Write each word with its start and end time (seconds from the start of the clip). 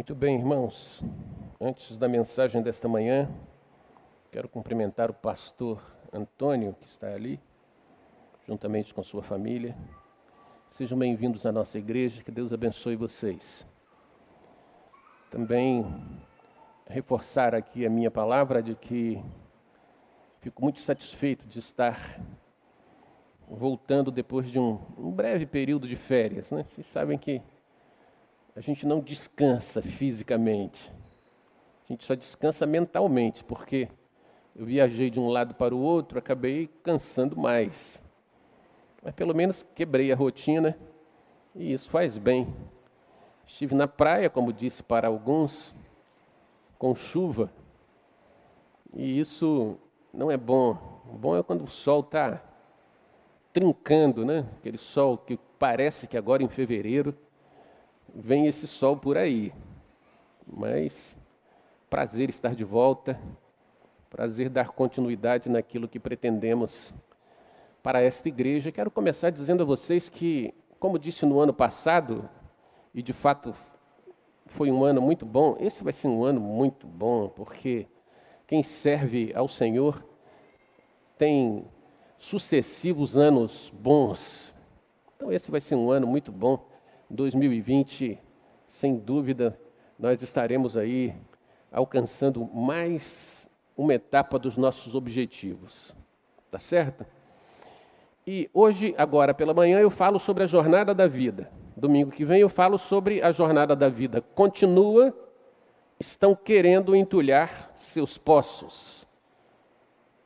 Muito 0.00 0.14
bem, 0.14 0.38
irmãos. 0.38 1.04
Antes 1.60 1.98
da 1.98 2.08
mensagem 2.08 2.62
desta 2.62 2.88
manhã, 2.88 3.28
quero 4.32 4.48
cumprimentar 4.48 5.10
o 5.10 5.14
pastor 5.14 5.78
Antônio, 6.10 6.74
que 6.80 6.86
está 6.86 7.08
ali, 7.08 7.38
juntamente 8.48 8.94
com 8.94 9.02
sua 9.02 9.22
família. 9.22 9.76
Sejam 10.70 10.98
bem-vindos 10.98 11.44
à 11.44 11.52
nossa 11.52 11.76
igreja, 11.78 12.22
que 12.22 12.30
Deus 12.30 12.50
abençoe 12.50 12.96
vocês. 12.96 13.66
Também 15.28 15.84
reforçar 16.88 17.54
aqui 17.54 17.84
a 17.84 17.90
minha 17.90 18.10
palavra 18.10 18.62
de 18.62 18.74
que 18.74 19.22
fico 20.40 20.62
muito 20.62 20.80
satisfeito 20.80 21.46
de 21.46 21.58
estar 21.58 22.18
voltando 23.46 24.10
depois 24.10 24.50
de 24.50 24.58
um, 24.58 24.80
um 24.96 25.10
breve 25.10 25.44
período 25.44 25.86
de 25.86 25.94
férias. 25.94 26.50
Né? 26.52 26.64
Vocês 26.64 26.86
sabem 26.86 27.18
que 27.18 27.42
a 28.54 28.60
gente 28.60 28.86
não 28.86 29.00
descansa 29.00 29.80
fisicamente, 29.80 30.90
a 31.84 31.92
gente 31.92 32.04
só 32.04 32.14
descansa 32.14 32.66
mentalmente, 32.66 33.44
porque 33.44 33.88
eu 34.54 34.64
viajei 34.66 35.10
de 35.10 35.20
um 35.20 35.28
lado 35.28 35.54
para 35.54 35.74
o 35.74 35.80
outro, 35.80 36.18
acabei 36.18 36.68
cansando 36.82 37.36
mais. 37.36 38.02
Mas 39.02 39.14
pelo 39.14 39.34
menos 39.34 39.62
quebrei 39.62 40.12
a 40.12 40.16
rotina 40.16 40.76
e 41.54 41.72
isso 41.72 41.88
faz 41.88 42.18
bem. 42.18 42.52
Estive 43.46 43.74
na 43.74 43.88
praia, 43.88 44.28
como 44.28 44.52
disse 44.52 44.82
para 44.82 45.08
alguns, 45.08 45.74
com 46.78 46.94
chuva, 46.94 47.50
e 48.92 49.18
isso 49.18 49.76
não 50.12 50.30
é 50.30 50.36
bom. 50.36 51.02
O 51.12 51.16
bom 51.16 51.36
é 51.36 51.42
quando 51.42 51.64
o 51.64 51.70
sol 51.70 52.00
está 52.00 52.40
trincando, 53.52 54.24
né? 54.24 54.46
Aquele 54.58 54.78
sol 54.78 55.18
que 55.18 55.38
parece 55.58 56.06
que 56.06 56.16
agora 56.16 56.42
em 56.42 56.48
fevereiro 56.48 57.16
vem 58.14 58.46
esse 58.46 58.66
sol 58.66 58.96
por 58.96 59.16
aí. 59.16 59.52
Mas 60.46 61.16
prazer 61.88 62.28
estar 62.28 62.54
de 62.54 62.64
volta, 62.64 63.20
prazer 64.08 64.48
dar 64.48 64.68
continuidade 64.68 65.48
naquilo 65.48 65.88
que 65.88 65.98
pretendemos 65.98 66.94
para 67.82 68.00
esta 68.00 68.28
igreja. 68.28 68.72
Quero 68.72 68.90
começar 68.90 69.30
dizendo 69.30 69.62
a 69.62 69.66
vocês 69.66 70.08
que, 70.08 70.54
como 70.78 70.98
disse 70.98 71.24
no 71.24 71.40
ano 71.40 71.52
passado, 71.52 72.28
e 72.94 73.02
de 73.02 73.12
fato 73.12 73.54
foi 74.46 74.70
um 74.70 74.84
ano 74.84 75.00
muito 75.00 75.24
bom, 75.24 75.56
esse 75.60 75.82
vai 75.84 75.92
ser 75.92 76.08
um 76.08 76.24
ano 76.24 76.40
muito 76.40 76.86
bom, 76.86 77.28
porque 77.28 77.86
quem 78.46 78.62
serve 78.62 79.32
ao 79.34 79.46
Senhor 79.46 80.04
tem 81.16 81.64
sucessivos 82.18 83.16
anos 83.16 83.72
bons. 83.74 84.54
Então, 85.16 85.32
esse 85.32 85.50
vai 85.50 85.60
ser 85.60 85.76
um 85.76 85.90
ano 85.90 86.06
muito 86.06 86.32
bom. 86.32 86.69
2020, 87.10 88.18
sem 88.68 88.96
dúvida, 88.96 89.58
nós 89.98 90.22
estaremos 90.22 90.76
aí 90.76 91.14
alcançando 91.70 92.44
mais 92.44 93.50
uma 93.76 93.94
etapa 93.94 94.38
dos 94.38 94.56
nossos 94.56 94.94
objetivos. 94.94 95.94
Tá 96.50 96.58
certo? 96.58 97.04
E 98.26 98.48
hoje, 98.54 98.94
agora 98.96 99.34
pela 99.34 99.52
manhã, 99.52 99.80
eu 99.80 99.90
falo 99.90 100.18
sobre 100.18 100.44
a 100.44 100.46
jornada 100.46 100.94
da 100.94 101.06
vida. 101.06 101.50
Domingo 101.76 102.10
que 102.10 102.24
vem 102.24 102.40
eu 102.40 102.48
falo 102.48 102.78
sobre 102.78 103.22
a 103.22 103.32
jornada 103.32 103.74
da 103.74 103.88
vida. 103.88 104.20
Continua, 104.20 105.14
estão 105.98 106.34
querendo 106.34 106.94
entulhar 106.94 107.72
seus 107.74 108.16
poços. 108.18 109.06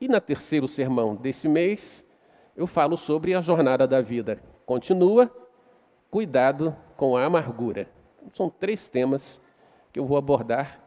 E 0.00 0.08
na 0.08 0.20
terceiro 0.20 0.68
sermão 0.68 1.14
desse 1.14 1.48
mês, 1.48 2.04
eu 2.56 2.66
falo 2.66 2.96
sobre 2.96 3.34
a 3.34 3.40
jornada 3.40 3.86
da 3.86 4.00
vida. 4.00 4.42
Continua, 4.66 5.30
cuidado 6.14 6.76
com 6.96 7.16
a 7.16 7.24
amargura. 7.24 7.88
São 8.34 8.48
três 8.48 8.88
temas 8.88 9.42
que 9.92 9.98
eu 9.98 10.06
vou 10.06 10.16
abordar 10.16 10.78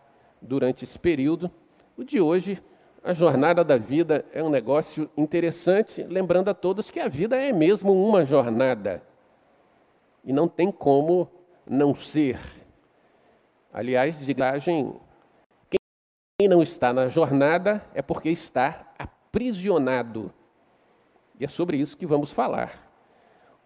durante 0.41 0.85
esse 0.85 0.97
período. 0.97 1.51
O 1.97 2.03
de 2.05 2.21
hoje, 2.21 2.63
a 3.03 3.11
jornada 3.11 3.61
da 3.61 3.75
vida 3.75 4.23
é 4.31 4.41
um 4.41 4.49
negócio 4.49 5.09
interessante, 5.17 6.01
lembrando 6.03 6.47
a 6.47 6.53
todos 6.53 6.89
que 6.89 7.01
a 7.01 7.09
vida 7.09 7.35
é 7.35 7.51
mesmo 7.51 7.91
uma 7.91 8.23
jornada. 8.23 9.03
E 10.23 10.31
não 10.31 10.47
tem 10.47 10.71
como 10.71 11.29
não 11.69 11.93
ser. 11.93 12.39
Aliás, 13.73 14.25
de 14.25 14.33
viagem, 14.33 14.95
quem 16.39 16.47
não 16.47 16.61
está 16.61 16.93
na 16.93 17.09
jornada 17.09 17.83
é 17.93 18.01
porque 18.01 18.29
está 18.29 18.93
aprisionado. 18.97 20.33
E 21.37 21.43
é 21.43 21.49
sobre 21.49 21.75
isso 21.75 21.97
que 21.97 22.05
vamos 22.05 22.31
falar. 22.31 22.86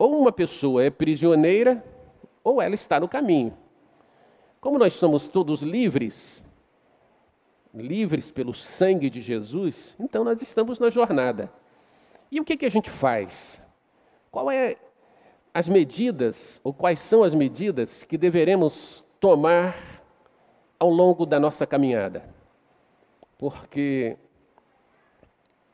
Ou 0.02 0.20
uma 0.20 0.32
pessoa 0.32 0.84
é 0.84 0.90
prisioneira, 0.90 1.86
ou 2.44 2.60
ela 2.60 2.74
está 2.74 3.00
no 3.00 3.08
caminho. 3.08 3.56
Como 4.60 4.80
nós 4.80 4.96
somos 4.96 5.30
todos 5.30 5.62
livres, 5.62 6.44
livres 7.72 8.32
pelo 8.32 8.52
sangue 8.52 9.12
de 9.12 9.22
Jesus, 9.22 9.96
então 10.00 10.24
nós 10.24 10.42
estamos 10.42 10.80
na 10.80 10.90
jornada. 10.90 11.54
E 12.32 12.40
o 12.40 12.44
que, 12.44 12.58
que 12.58 12.66
a 12.66 12.72
gente 12.72 12.90
faz? 12.90 13.62
Qual 14.32 14.50
é 14.50 14.76
as 15.54 15.70
medidas, 15.70 16.60
ou 16.64 16.74
quais 16.74 17.00
são 17.00 17.22
as 17.22 17.36
medidas 17.36 18.04
que 18.04 18.18
deveremos 18.18 19.06
tomar 19.20 20.02
ao 20.80 20.90
longo 20.90 21.28
da 21.28 21.40
nossa 21.40 21.68
caminhada? 21.68 22.28
Porque 23.38 24.18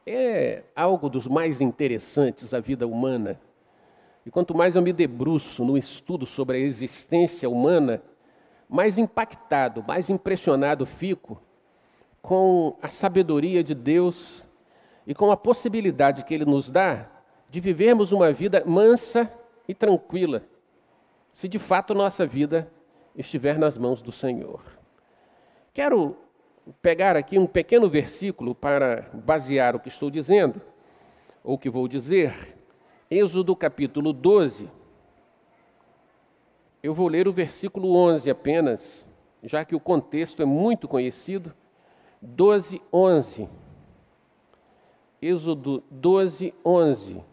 é 0.06 0.66
algo 0.76 1.10
dos 1.10 1.28
mais 1.28 1.62
interessantes 1.62 2.54
a 2.54 2.60
vida 2.60 2.86
humana 2.86 3.40
e 4.28 4.30
quanto 4.30 4.54
mais 4.54 4.76
eu 4.76 4.82
me 4.82 4.92
debruço 4.92 5.64
no 5.64 5.78
estudo 5.78 6.26
sobre 6.26 6.58
a 6.58 6.60
existência 6.60 7.50
humana, 7.50 8.02
mais 8.68 8.98
impactado, 8.98 9.82
mais 9.88 10.10
impressionado 10.10 10.86
fico 10.86 11.42
com 12.22 12.76
a 12.82 12.90
sabedoria 12.90 13.64
de 13.64 13.74
Deus 13.74 14.44
e 15.08 15.16
com 15.16 15.32
a 15.32 15.38
possibilidade 15.38 16.26
que 16.26 16.34
Ele 16.34 16.44
nos 16.44 16.70
dá 16.70 17.08
de 17.50 17.62
vivermos 17.62 18.12
uma 18.12 18.34
vida 18.34 18.62
mansa 18.66 19.32
e 19.66 19.74
tranquila, 19.74 20.44
se 21.32 21.48
de 21.48 21.58
fato 21.58 21.94
nossa 21.94 22.26
vida 22.26 22.70
estiver 23.16 23.58
nas 23.58 23.78
mãos 23.78 24.02
do 24.02 24.12
Senhor. 24.12 24.60
Quero 25.74 26.18
pegar 26.82 27.16
aqui 27.16 27.40
um 27.40 27.48
pequeno 27.48 27.90
versículo 27.90 28.54
para 28.54 29.10
basear 29.14 29.74
o 29.74 29.80
que 29.80 29.88
estou 29.88 30.12
dizendo, 30.12 30.62
ou 31.46 31.56
o 31.56 31.58
que 31.58 31.70
vou 31.70 31.88
dizer, 31.88 32.57
Êxodo 33.10 33.56
capítulo 33.56 34.12
12. 34.12 34.70
Eu 36.84 36.94
vou 36.94 37.08
ler 37.08 37.28
o 37.28 37.32
versículo 37.32 37.96
11 37.96 38.30
apenas, 38.30 39.10
já 39.42 39.64
que 39.64 39.76
o 39.76 39.80
contexto 39.80 40.42
é 40.42 40.46
muito 40.46 40.88
conhecido. 40.88 41.54
12, 42.22 42.82
11. 42.92 43.50
Êxodo 45.22 45.84
12, 45.90 46.54
11. 46.66 47.24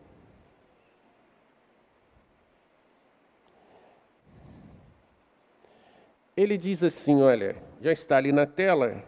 Ele 6.36 6.56
diz 6.56 6.84
assim: 6.84 7.20
olha, 7.20 7.56
já 7.80 7.92
está 7.92 8.16
ali 8.16 8.30
na 8.30 8.46
tela. 8.46 9.02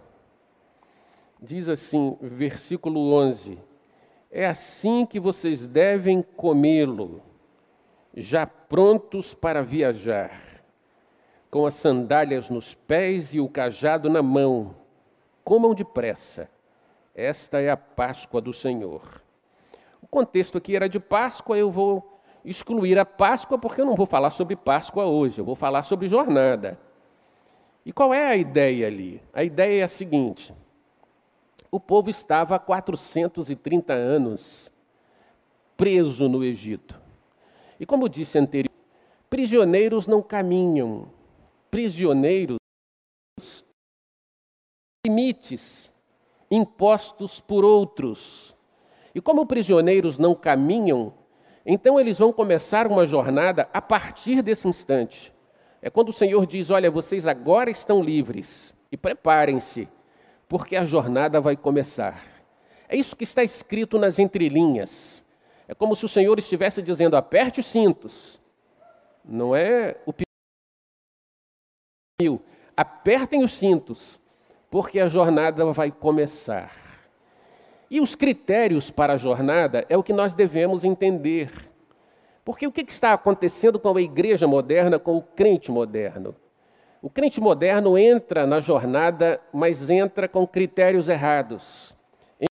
Diz 1.41 1.69
assim, 1.69 2.17
versículo 2.21 3.13
11: 3.13 3.59
é 4.37 4.45
assim 4.45 5.07
que 5.07 5.19
vocês 5.19 5.67
devem 5.67 6.21
comê-lo, 6.21 7.23
já 8.15 8.47
prontos 8.47 9.33
para 9.33 9.63
viajar, 9.63 10.63
com 11.51 11.65
as 11.65 11.73
sandálias 11.73 12.51
nos 12.51 12.75
pés 12.75 13.33
e 13.33 13.41
o 13.41 13.49
cajado 13.49 14.11
na 14.11 14.23
mão. 14.23 14.75
Comam 15.43 15.73
depressa. 15.73 16.51
Esta 17.15 17.63
é 17.63 17.71
a 17.71 17.79
Páscoa 17.79 18.43
do 18.43 18.53
Senhor. 18.53 19.23
O 20.03 20.07
contexto 20.07 20.59
aqui 20.59 20.77
era 20.77 20.87
de 20.87 21.01
Páscoa, 21.01 21.57
eu 21.57 21.71
vou 21.71 22.21
excluir 22.45 22.99
a 22.99 23.07
Páscoa 23.07 23.57
porque 23.57 23.81
eu 23.81 23.87
não 23.87 23.97
vou 23.97 24.05
falar 24.05 24.33
sobre 24.33 24.55
Páscoa 24.55 25.07
hoje, 25.07 25.41
eu 25.41 25.47
vou 25.47 25.57
falar 25.57 25.83
sobre 25.85 26.09
jornada. 26.09 26.79
E 27.87 27.91
qual 27.91 28.13
é 28.13 28.27
a 28.27 28.37
ideia 28.37 28.87
ali? 28.87 29.23
A 29.33 29.43
ideia 29.43 29.81
é 29.81 29.85
a 29.85 29.89
seguinte: 29.89 30.55
o 31.77 31.81
povo 31.81 32.09
estava 32.09 32.57
há 32.57 32.59
430 32.59 33.93
anos 33.93 34.73
preso 35.77 36.29
no 36.29 36.43
Egito. 36.43 36.99
E 37.79 37.85
como 37.85 38.09
disse 38.09 38.39
anteriormente, 38.39 38.75
prisioneiros 39.29 40.07
não 40.07 40.23
caminham, 40.23 41.11
prisioneiros 41.71 42.57
limites 45.07 45.93
impostos 46.51 47.41
por 47.41 47.65
outros. 47.65 48.57
E 49.15 49.21
como 49.21 49.47
prisioneiros 49.47 50.19
não 50.19 50.35
caminham, 50.35 51.13
então 51.65 52.01
eles 52.01 52.19
vão 52.19 52.33
começar 52.33 52.87
uma 52.87 53.05
jornada 53.05 53.69
a 53.73 53.83
partir 53.83 54.43
desse 54.43 54.67
instante. 54.67 55.33
É 55.83 55.91
quando 55.91 56.09
o 56.09 56.13
Senhor 56.13 56.47
diz: 56.47 56.71
Olha, 56.71 56.91
vocês 56.91 57.27
agora 57.27 57.71
estão 57.71 58.03
livres 58.03 58.75
e 58.91 58.97
preparem-se, 58.97 59.89
porque 60.49 60.77
a 60.77 60.85
jornada 60.85 61.41
vai 61.41 61.57
começar. 61.57 62.23
É 62.89 62.97
isso 62.97 63.17
que 63.17 63.25
está 63.25 63.43
escrito 63.43 63.99
nas 63.99 64.19
entrelinhas. 64.19 65.25
É 65.69 65.75
como 65.75 65.97
se 65.97 66.05
o 66.05 66.09
Senhor 66.09 66.39
estivesse 66.39 66.81
dizendo: 66.81 67.17
aperte 67.17 67.61
os 67.61 67.67
cintos. 67.67 68.41
Não 69.25 69.57
é 69.57 69.97
o 70.07 70.13
pneu. 72.19 72.41
apertem 72.77 73.43
os 73.43 73.53
cintos, 73.53 74.21
porque 74.71 75.01
a 75.01 75.09
jornada 75.09 75.65
vai 75.73 75.91
começar. 75.91 76.71
E 77.91 78.01
os 78.01 78.15
critérios 78.15 78.91
para 78.91 79.15
a 79.15 79.17
jornada 79.17 79.85
é 79.89 79.97
o 79.97 80.03
que 80.03 80.13
nós 80.13 80.35
devemos 80.35 80.85
entender. 80.85 81.51
Porque 82.45 82.67
o 82.67 82.73
que 82.73 82.83
está 82.83 83.13
acontecendo 83.13 83.79
com 83.81 83.97
a 83.97 84.01
igreja 84.01 84.47
moderna, 84.47 84.99
com 85.01 85.17
o 85.17 85.23
crente 85.23 85.73
moderno? 85.73 86.35
O 87.07 87.09
crente 87.09 87.41
moderno 87.41 87.97
entra 87.97 88.49
na 88.49 88.59
jornada, 88.59 89.41
mas 89.53 89.89
entra 89.89 90.27
com 90.27 90.45
critérios 90.45 91.09
errados, 91.09 91.95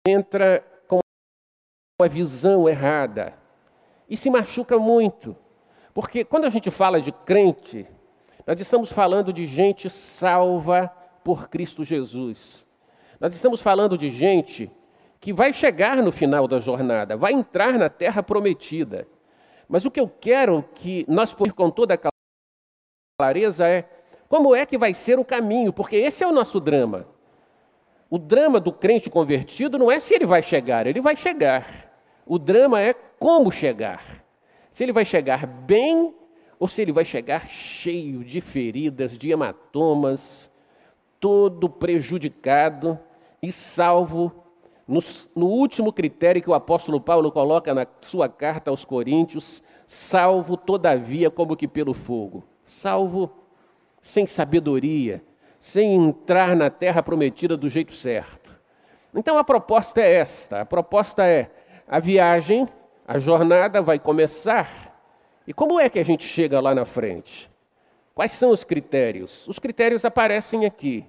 entra 0.07 0.63
com 0.87 0.99
a 2.01 2.07
visão 2.07 2.69
errada 2.69 3.33
e 4.09 4.15
se 4.15 4.29
machuca 4.29 4.79
muito. 4.79 5.35
Porque 5.93 6.23
quando 6.23 6.45
a 6.45 6.49
gente 6.49 6.71
fala 6.71 7.01
de 7.01 7.11
crente, 7.11 7.85
nós 8.47 8.57
estamos 8.61 8.89
falando 8.89 9.33
de 9.33 9.45
gente 9.45 9.89
salva 9.89 10.87
por 11.21 11.49
Cristo 11.49 11.83
Jesus. 11.83 12.65
Nós 13.19 13.35
estamos 13.35 13.59
falando 13.59 13.97
de 13.97 14.09
gente 14.09 14.71
que 15.19 15.33
vai 15.33 15.51
chegar 15.51 15.97
no 15.97 16.13
final 16.13 16.47
da 16.47 16.59
jornada, 16.59 17.17
vai 17.17 17.33
entrar 17.33 17.77
na 17.77 17.89
terra 17.89 18.23
prometida. 18.23 19.05
Mas 19.67 19.83
o 19.83 19.91
que 19.91 19.99
eu 19.99 20.07
quero 20.07 20.63
que 20.75 21.05
nós 21.09 21.33
com 21.33 21.69
toda 21.69 21.95
a 21.95 22.09
clareza 23.19 23.67
é 23.67 23.94
como 24.27 24.55
é 24.55 24.65
que 24.65 24.77
vai 24.77 24.93
ser 24.93 25.19
o 25.19 25.25
caminho, 25.25 25.71
porque 25.71 25.95
esse 25.95 26.23
é 26.23 26.27
o 26.27 26.31
nosso 26.31 26.59
drama. 26.59 27.07
O 28.09 28.17
drama 28.17 28.59
do 28.59 28.71
crente 28.71 29.09
convertido 29.09 29.77
não 29.77 29.91
é 29.91 29.99
se 29.99 30.13
ele 30.13 30.25
vai 30.25 30.41
chegar, 30.41 30.87
ele 30.87 31.01
vai 31.01 31.15
chegar. 31.15 31.91
O 32.25 32.39
drama 32.39 32.81
é 32.81 32.93
como 32.93 33.51
chegar. 33.51 34.23
Se 34.71 34.83
ele 34.83 34.91
vai 34.91 35.05
chegar 35.05 35.45
bem 35.45 36.13
ou 36.59 36.67
se 36.67 36.81
ele 36.81 36.91
vai 36.91 37.05
chegar 37.05 37.47
cheio 37.49 38.23
de 38.23 38.41
feridas, 38.41 39.17
de 39.17 39.31
hematomas, 39.31 40.51
todo 41.19 41.69
prejudicado 41.69 42.99
e 43.41 43.51
salvo 43.51 44.31
no, 44.87 44.99
no, 45.35 45.47
último 45.47 45.91
critério 45.91 46.41
que 46.41 46.49
o 46.49 46.53
apóstolo 46.53 47.01
Paulo 47.01 47.31
coloca 47.31 47.73
na 47.73 47.87
sua 48.01 48.29
carta 48.29 48.69
aos 48.69 48.85
Coríntios, 48.85 49.63
salvo 49.87 50.55
todavia 50.55 51.31
como 51.31 51.55
que 51.55 51.67
pelo 51.67 51.93
fogo, 51.93 52.43
salvo 52.63 53.31
sem 54.05 54.27
sabedoria, 54.27 55.19
sem 55.59 55.95
entrar 55.95 56.55
na 56.55 56.69
terra 56.69 57.01
prometida 57.01 57.57
do 57.57 57.67
jeito 57.67 57.91
certo. 57.91 58.51
Então 59.15 59.35
a 59.35 59.43
proposta 59.43 59.99
é 59.99 60.13
esta: 60.13 60.61
a 60.61 60.65
proposta 60.65 61.25
é 61.25 61.49
a 61.87 61.99
viagem, 61.99 62.69
a 63.07 63.17
jornada 63.17 63.81
vai 63.81 63.97
começar. 63.97 64.95
E 65.47 65.53
como 65.53 65.79
é 65.79 65.89
que 65.89 65.97
a 65.97 66.05
gente 66.05 66.23
chega 66.23 66.59
lá 66.59 66.75
na 66.75 66.85
frente? 66.85 67.49
Quais 68.13 68.33
são 68.33 68.51
os 68.51 68.63
critérios? 68.63 69.47
Os 69.47 69.57
critérios 69.57 70.05
aparecem 70.05 70.67
aqui. 70.67 71.03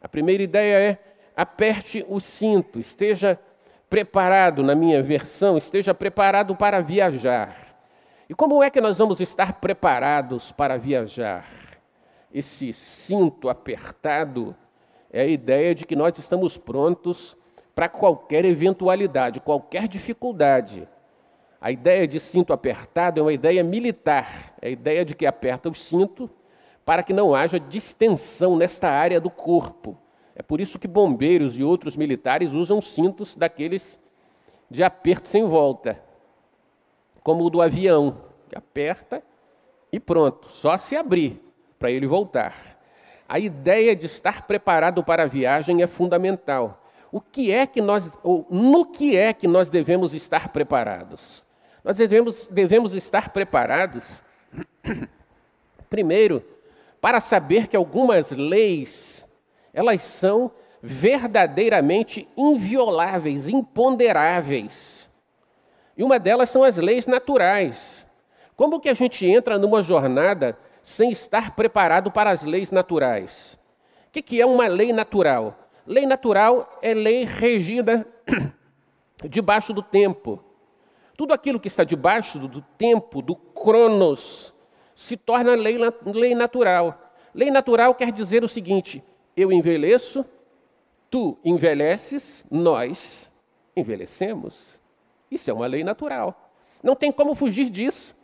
A 0.00 0.08
primeira 0.08 0.42
ideia 0.44 0.76
é 0.92 0.98
aperte 1.36 2.06
o 2.08 2.20
cinto, 2.20 2.78
esteja 2.78 3.36
preparado, 3.90 4.62
na 4.62 4.76
minha 4.76 5.02
versão, 5.02 5.58
esteja 5.58 5.92
preparado 5.92 6.54
para 6.54 6.80
viajar. 6.80 7.56
E 8.28 8.34
como 8.34 8.62
é 8.62 8.70
que 8.70 8.80
nós 8.80 8.98
vamos 8.98 9.20
estar 9.20 9.54
preparados 9.54 10.52
para 10.52 10.78
viajar? 10.78 11.65
Esse 12.38 12.70
cinto 12.70 13.48
apertado 13.48 14.54
é 15.10 15.22
a 15.22 15.26
ideia 15.26 15.74
de 15.74 15.86
que 15.86 15.96
nós 15.96 16.18
estamos 16.18 16.54
prontos 16.54 17.34
para 17.74 17.88
qualquer 17.88 18.44
eventualidade, 18.44 19.40
qualquer 19.40 19.88
dificuldade. 19.88 20.86
A 21.58 21.70
ideia 21.70 22.06
de 22.06 22.20
cinto 22.20 22.52
apertado 22.52 23.18
é 23.18 23.22
uma 23.22 23.32
ideia 23.32 23.64
militar, 23.64 24.54
é 24.60 24.66
a 24.66 24.70
ideia 24.70 25.02
de 25.02 25.14
que 25.14 25.24
aperta 25.24 25.70
o 25.70 25.74
cinto 25.74 26.28
para 26.84 27.02
que 27.02 27.14
não 27.14 27.34
haja 27.34 27.58
distensão 27.58 28.54
nesta 28.54 28.90
área 28.90 29.18
do 29.18 29.30
corpo. 29.30 29.96
É 30.34 30.42
por 30.42 30.60
isso 30.60 30.78
que 30.78 30.86
bombeiros 30.86 31.58
e 31.58 31.64
outros 31.64 31.96
militares 31.96 32.52
usam 32.52 32.82
cintos 32.82 33.34
daqueles 33.34 33.98
de 34.70 34.84
aperto 34.84 35.26
sem 35.26 35.46
volta, 35.46 35.98
como 37.22 37.44
o 37.44 37.48
do 37.48 37.62
avião, 37.62 38.20
que 38.46 38.58
aperta 38.58 39.22
e 39.90 39.98
pronto, 39.98 40.52
só 40.52 40.76
se 40.76 40.94
abrir 40.94 41.45
para 41.78 41.90
ele 41.90 42.06
voltar. 42.06 42.76
A 43.28 43.38
ideia 43.38 43.94
de 43.96 44.06
estar 44.06 44.46
preparado 44.46 45.02
para 45.02 45.24
a 45.24 45.26
viagem 45.26 45.82
é 45.82 45.86
fundamental. 45.86 46.82
O 47.10 47.20
que 47.20 47.52
é 47.52 47.66
que 47.66 47.80
nós, 47.80 48.12
no 48.50 48.86
que 48.86 49.16
é 49.16 49.32
que 49.32 49.48
nós 49.48 49.70
devemos 49.70 50.14
estar 50.14 50.48
preparados? 50.48 51.42
Nós 51.82 51.96
devemos, 51.96 52.48
devemos 52.48 52.94
estar 52.94 53.30
preparados, 53.30 54.20
primeiro, 55.88 56.44
para 57.00 57.20
saber 57.20 57.68
que 57.68 57.76
algumas 57.76 58.32
leis, 58.32 59.24
elas 59.72 60.02
são 60.02 60.50
verdadeiramente 60.82 62.28
invioláveis, 62.36 63.48
imponderáveis. 63.48 65.08
E 65.96 66.02
uma 66.02 66.18
delas 66.18 66.50
são 66.50 66.62
as 66.62 66.76
leis 66.76 67.06
naturais. 67.06 68.06
Como 68.56 68.80
que 68.80 68.88
a 68.88 68.94
gente 68.94 69.26
entra 69.26 69.58
numa 69.58 69.82
jornada 69.82 70.58
sem 70.86 71.10
estar 71.10 71.56
preparado 71.56 72.12
para 72.12 72.30
as 72.30 72.44
leis 72.44 72.70
naturais. 72.70 73.58
O 74.06 74.22
que 74.22 74.40
é 74.40 74.46
uma 74.46 74.68
lei 74.68 74.92
natural? 74.92 75.68
Lei 75.84 76.06
natural 76.06 76.78
é 76.80 76.94
lei 76.94 77.24
regida 77.24 78.06
debaixo 79.28 79.74
do 79.74 79.82
tempo. 79.82 80.40
Tudo 81.16 81.34
aquilo 81.34 81.58
que 81.58 81.66
está 81.66 81.82
debaixo 81.82 82.38
do 82.38 82.62
tempo, 82.78 83.20
do 83.20 83.34
cronos, 83.34 84.54
se 84.94 85.16
torna 85.16 85.56
lei, 85.56 85.76
lei 86.04 86.36
natural. 86.36 87.12
Lei 87.34 87.50
natural 87.50 87.92
quer 87.92 88.12
dizer 88.12 88.44
o 88.44 88.48
seguinte: 88.48 89.02
eu 89.36 89.50
envelheço, 89.50 90.24
tu 91.10 91.36
envelheces, 91.44 92.46
nós 92.48 93.28
envelhecemos. 93.74 94.80
Isso 95.28 95.50
é 95.50 95.52
uma 95.52 95.66
lei 95.66 95.82
natural. 95.82 96.52
Não 96.80 96.94
tem 96.94 97.10
como 97.10 97.34
fugir 97.34 97.70
disso. 97.70 98.15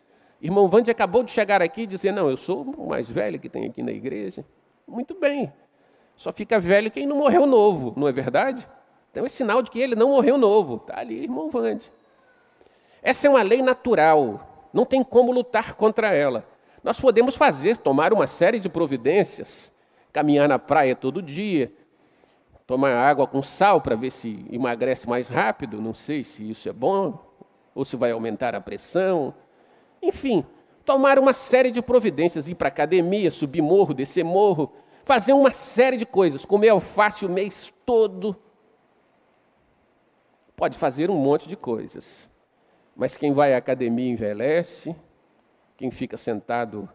Irmão 0.42 0.68
Vande 0.68 0.90
acabou 0.90 1.22
de 1.22 1.30
chegar 1.30 1.62
aqui 1.62 1.82
e 1.82 1.86
dizer: 1.86 2.12
Não, 2.12 2.28
eu 2.28 2.36
sou 2.36 2.62
o 2.62 2.88
mais 2.88 3.08
velho 3.08 3.38
que 3.38 3.48
tem 3.48 3.64
aqui 3.64 3.80
na 3.80 3.92
igreja. 3.92 4.44
Muito 4.86 5.14
bem. 5.14 5.52
Só 6.16 6.32
fica 6.32 6.58
velho 6.58 6.90
quem 6.90 7.06
não 7.06 7.16
morreu 7.16 7.46
novo, 7.46 7.94
não 7.96 8.08
é 8.08 8.12
verdade? 8.12 8.66
Então 9.10 9.24
é 9.24 9.28
sinal 9.28 9.62
de 9.62 9.70
que 9.70 9.78
ele 9.78 9.94
não 9.94 10.08
morreu 10.08 10.36
novo. 10.36 10.76
Está 10.76 10.98
ali, 10.98 11.22
irmão 11.22 11.48
Vande. 11.48 11.88
Essa 13.00 13.28
é 13.28 13.30
uma 13.30 13.42
lei 13.42 13.62
natural. 13.62 14.68
Não 14.72 14.84
tem 14.84 15.04
como 15.04 15.30
lutar 15.30 15.74
contra 15.74 16.12
ela. 16.12 16.44
Nós 16.82 16.98
podemos 16.98 17.36
fazer, 17.36 17.76
tomar 17.76 18.12
uma 18.12 18.26
série 18.26 18.58
de 18.58 18.68
providências, 18.68 19.72
caminhar 20.12 20.48
na 20.48 20.58
praia 20.58 20.96
todo 20.96 21.22
dia, 21.22 21.72
tomar 22.66 22.94
água 22.94 23.28
com 23.28 23.42
sal 23.42 23.80
para 23.80 23.94
ver 23.94 24.10
se 24.10 24.44
emagrece 24.50 25.08
mais 25.08 25.28
rápido. 25.28 25.80
Não 25.80 25.94
sei 25.94 26.24
se 26.24 26.50
isso 26.50 26.68
é 26.68 26.72
bom 26.72 27.16
ou 27.74 27.84
se 27.84 27.94
vai 27.94 28.10
aumentar 28.10 28.56
a 28.56 28.60
pressão. 28.60 29.32
Enfim, 30.02 30.44
tomar 30.84 31.18
uma 31.18 31.32
série 31.32 31.70
de 31.70 31.80
providências, 31.80 32.48
ir 32.48 32.56
para 32.56 32.68
academia, 32.68 33.30
subir 33.30 33.62
morro, 33.62 33.94
descer 33.94 34.24
morro, 34.24 34.72
fazer 35.04 35.32
uma 35.32 35.52
série 35.52 35.96
de 35.96 36.04
coisas, 36.04 36.44
comer 36.44 36.70
alface 36.70 37.24
o 37.24 37.28
mês 37.28 37.72
todo. 37.86 38.36
Pode 40.56 40.76
fazer 40.76 41.10
um 41.10 41.16
monte 41.16 41.48
de 41.48 41.56
coisas. 41.56 42.30
Mas 42.94 43.16
quem 43.16 43.32
vai 43.32 43.54
à 43.54 43.56
academia 43.56 44.10
envelhece, 44.10 44.94
quem 45.76 45.90
fica 45.90 46.16
sentado 46.16 46.88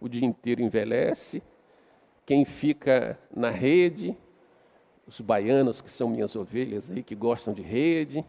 o 0.00 0.08
dia 0.08 0.26
inteiro 0.26 0.62
envelhece, 0.62 1.42
quem 2.26 2.44
fica 2.44 3.18
na 3.34 3.50
rede, 3.50 4.16
os 5.06 5.20
baianos 5.20 5.80
que 5.80 5.90
são 5.90 6.08
minhas 6.08 6.34
ovelhas 6.34 6.90
aí, 6.90 7.02
que 7.02 7.14
gostam 7.14 7.54
de 7.54 7.62
rede, 7.62 8.24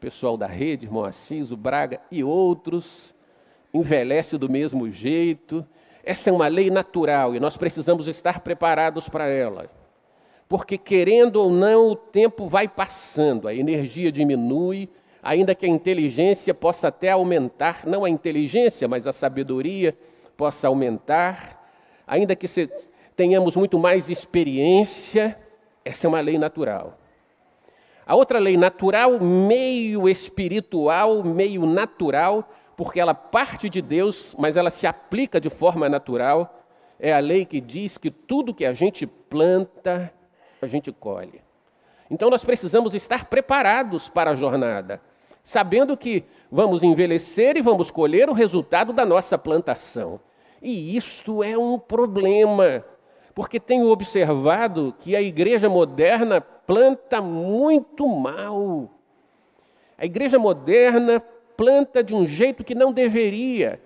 pessoal 0.00 0.36
da 0.36 0.46
rede, 0.46 0.86
irmão 0.86 1.04
Assis, 1.04 1.50
o 1.50 1.56
Braga 1.56 2.00
e 2.10 2.24
outros, 2.24 3.14
envelhece 3.72 4.38
do 4.38 4.48
mesmo 4.48 4.90
jeito. 4.90 5.64
Essa 6.02 6.30
é 6.30 6.32
uma 6.32 6.48
lei 6.48 6.70
natural 6.70 7.36
e 7.36 7.40
nós 7.40 7.56
precisamos 7.56 8.08
estar 8.08 8.40
preparados 8.40 9.08
para 9.08 9.28
ela. 9.28 9.70
Porque, 10.48 10.78
querendo 10.78 11.36
ou 11.36 11.50
não, 11.50 11.90
o 11.90 11.94
tempo 11.94 12.48
vai 12.48 12.66
passando, 12.66 13.46
a 13.46 13.54
energia 13.54 14.10
diminui, 14.10 14.88
ainda 15.22 15.54
que 15.54 15.66
a 15.66 15.68
inteligência 15.68 16.54
possa 16.54 16.88
até 16.88 17.10
aumentar 17.10 17.86
não 17.86 18.04
a 18.04 18.10
inteligência, 18.10 18.88
mas 18.88 19.06
a 19.06 19.12
sabedoria 19.12 19.96
possa 20.36 20.66
aumentar, 20.66 21.62
ainda 22.06 22.34
que 22.34 22.46
tenhamos 23.14 23.54
muito 23.54 23.78
mais 23.78 24.08
experiência, 24.08 25.38
essa 25.84 26.06
é 26.06 26.08
uma 26.08 26.20
lei 26.20 26.38
natural. 26.38 26.99
A 28.10 28.16
outra 28.16 28.40
lei 28.40 28.56
natural, 28.56 29.20
meio 29.20 30.08
espiritual, 30.08 31.22
meio 31.22 31.64
natural, 31.64 32.52
porque 32.76 32.98
ela 32.98 33.14
parte 33.14 33.70
de 33.70 33.80
Deus, 33.80 34.34
mas 34.36 34.56
ela 34.56 34.68
se 34.68 34.84
aplica 34.84 35.40
de 35.40 35.48
forma 35.48 35.88
natural, 35.88 36.66
é 36.98 37.12
a 37.12 37.20
lei 37.20 37.44
que 37.44 37.60
diz 37.60 37.96
que 37.96 38.10
tudo 38.10 38.52
que 38.52 38.64
a 38.64 38.72
gente 38.72 39.06
planta, 39.06 40.12
a 40.60 40.66
gente 40.66 40.90
colhe. 40.90 41.40
Então 42.10 42.28
nós 42.28 42.44
precisamos 42.44 42.96
estar 42.96 43.26
preparados 43.26 44.08
para 44.08 44.32
a 44.32 44.34
jornada, 44.34 45.00
sabendo 45.44 45.96
que 45.96 46.24
vamos 46.50 46.82
envelhecer 46.82 47.56
e 47.56 47.62
vamos 47.62 47.92
colher 47.92 48.28
o 48.28 48.34
resultado 48.34 48.92
da 48.92 49.06
nossa 49.06 49.38
plantação. 49.38 50.18
E 50.60 50.96
isto 50.96 51.44
é 51.44 51.56
um 51.56 51.78
problema, 51.78 52.84
porque 53.40 53.58
tenho 53.58 53.88
observado 53.88 54.94
que 55.00 55.16
a 55.16 55.22
igreja 55.22 55.66
moderna 55.66 56.42
planta 56.42 57.22
muito 57.22 58.06
mal. 58.06 58.90
A 59.96 60.04
igreja 60.04 60.38
moderna 60.38 61.24
planta 61.56 62.04
de 62.04 62.14
um 62.14 62.26
jeito 62.26 62.62
que 62.62 62.74
não 62.74 62.92
deveria, 62.92 63.80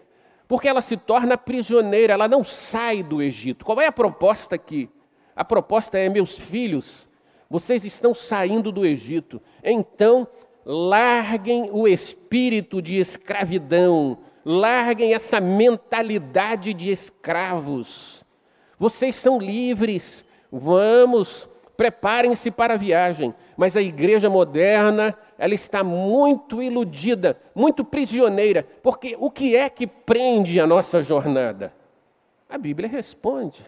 porque 0.49 0.67
ela 0.67 0.83
se 0.83 0.97
torna 0.97 1.39
prisioneira, 1.39 2.15
ela 2.15 2.27
não 2.27 2.43
sai 2.43 3.01
do 3.01 3.23
Egito. 3.23 3.65
Qual 3.65 3.81
é 3.81 3.87
a 3.87 3.93
proposta 3.93 4.57
aqui? 4.57 4.91
A 5.37 5.45
proposta 5.45 5.97
é: 5.97 6.09
meus 6.09 6.37
filhos, 6.37 7.09
vocês 7.49 7.85
estão 7.85 8.13
saindo 8.13 8.73
do 8.73 8.85
Egito, 8.85 9.41
então 9.63 10.27
larguem 10.67 11.71
o 11.71 11.87
espírito 11.87 12.83
de 12.83 12.97
escravidão, 12.97 14.19
larguem 14.45 15.15
essa 15.15 15.41
mentalidade 15.41 16.75
de 16.75 16.91
escravos. 16.91 18.24
Vocês 18.79 19.17
são 19.17 19.39
livres, 19.39 20.27
vamos, 20.51 21.49
preparem-se 21.77 22.51
para 22.51 22.75
a 22.75 22.79
viagem. 22.79 23.35
Mas 23.57 23.77
a 23.77 23.83
igreja 23.83 24.29
moderna, 24.29 25.17
ela 25.39 25.55
está 25.55 25.85
muito 25.85 26.63
iludida, 26.63 27.39
muito 27.55 27.85
prisioneira, 27.85 28.67
porque 28.83 29.17
o 29.19 29.31
que 29.31 29.55
é 29.55 29.69
que 29.69 29.87
prende 29.87 30.59
a 30.59 30.67
nossa 30.67 31.03
jornada? 31.03 31.73
A 32.49 32.59
Bíblia 32.59 32.89
responde. 32.89 33.65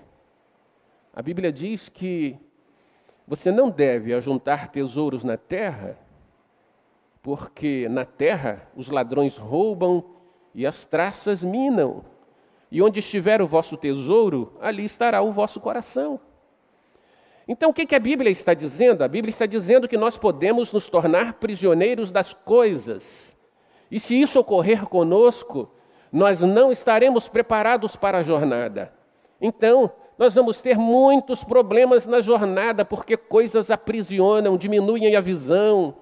A 1.14 1.22
Bíblia 1.22 1.52
diz 1.52 1.88
que 1.88 2.36
você 3.26 3.50
não 3.50 3.70
deve 3.70 4.12
ajuntar 4.12 4.68
tesouros 4.68 5.24
na 5.24 5.36
terra, 5.36 5.98
porque 7.22 7.88
na 7.88 8.04
terra 8.04 8.68
os 8.76 8.88
ladrões 8.88 9.36
roubam 9.36 10.04
e 10.54 10.66
as 10.66 10.84
traças 10.84 11.42
minam. 11.42 12.04
E 12.76 12.82
onde 12.82 13.00
estiver 13.00 13.40
o 13.40 13.46
vosso 13.46 13.74
tesouro, 13.74 14.52
ali 14.60 14.84
estará 14.84 15.22
o 15.22 15.32
vosso 15.32 15.58
coração. 15.60 16.20
Então, 17.48 17.70
o 17.70 17.72
que, 17.72 17.94
a 17.94 17.98
Bíblia 17.98 18.30
está 18.30 18.52
dizendo? 18.52 19.02
A 19.02 19.08
Bíblia 19.08 19.30
está 19.30 19.46
dizendo 19.46 19.88
que 19.88 19.96
nós 19.96 20.18
podemos 20.18 20.74
nos 20.74 20.86
tornar 20.86 21.32
prisioneiros 21.40 22.10
das 22.10 22.34
coisas. 22.34 23.34
E 23.90 23.98
se 23.98 24.20
isso 24.20 24.38
ocorrer 24.38 24.84
conosco, 24.84 25.70
nós 26.12 26.42
não 26.42 26.70
estaremos 26.70 27.28
preparados 27.28 27.96
para 27.96 28.18
a 28.18 28.22
jornada. 28.22 28.92
Então, 29.40 29.90
nós 30.18 30.34
vamos 30.34 30.60
ter 30.60 30.76
muitos 30.76 31.42
problemas 31.42 32.06
na 32.06 32.20
jornada, 32.20 32.84
porque 32.84 33.16
coisas 33.16 33.70
aprisionam, 33.70 34.58
diminuem 34.58 35.16
a 35.16 35.20
visão, 35.22 35.96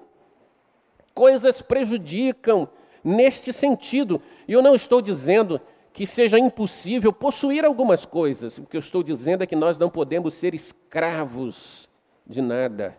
coisas 1.13 1.61
prejudicam 1.61 2.67
neste 3.01 3.53
sentido. 3.53 4.21
E 4.45 4.51
eu 4.51 4.61
não 4.61 4.75
estou 4.75 5.01
dizendo 5.01 5.61
que 5.95 6.05
seja 6.05 6.37
impossível 6.37 7.13
possuir 7.13 7.63
algumas 7.63 8.03
coisas. 8.03 8.57
O 8.57 8.65
que 8.65 8.75
eu 8.75 8.81
estou 8.81 9.01
dizendo 9.01 9.45
é 9.45 9.47
que 9.47 9.55
nós 9.55 9.79
não 9.79 9.89
podemos 9.89 10.33
ser 10.33 10.53
escravos 10.53 11.87
de 12.27 12.41
nada. 12.41 12.97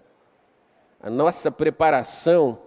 A 0.99 1.11
nossa 1.11 1.51
preparação 1.51 2.59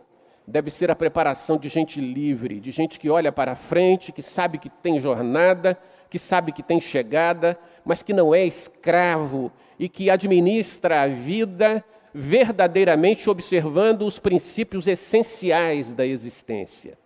deve 0.45 0.69
ser 0.69 0.91
a 0.91 0.95
preparação 0.95 1.57
de 1.57 1.67
gente 1.67 1.99
livre, 1.99 2.59
de 2.59 2.69
gente 2.69 2.99
que 2.99 3.09
olha 3.09 3.31
para 3.31 3.55
frente, 3.55 4.11
que 4.11 4.21
sabe 4.21 4.59
que 4.59 4.69
tem 4.69 4.99
jornada, 4.99 5.75
que 6.11 6.19
sabe 6.19 6.51
que 6.51 6.61
tem 6.61 6.79
chegada, 6.79 7.57
mas 7.83 8.03
que 8.03 8.13
não 8.13 8.33
é 8.33 8.45
escravo 8.45 9.51
e 9.79 9.89
que 9.89 10.11
administra 10.11 11.01
a 11.01 11.07
vida 11.07 11.83
verdadeiramente 12.13 13.27
observando 13.31 14.03
os 14.03 14.19
princípios 14.19 14.85
essenciais 14.85 15.91
da 15.91 16.05
existência. 16.05 16.99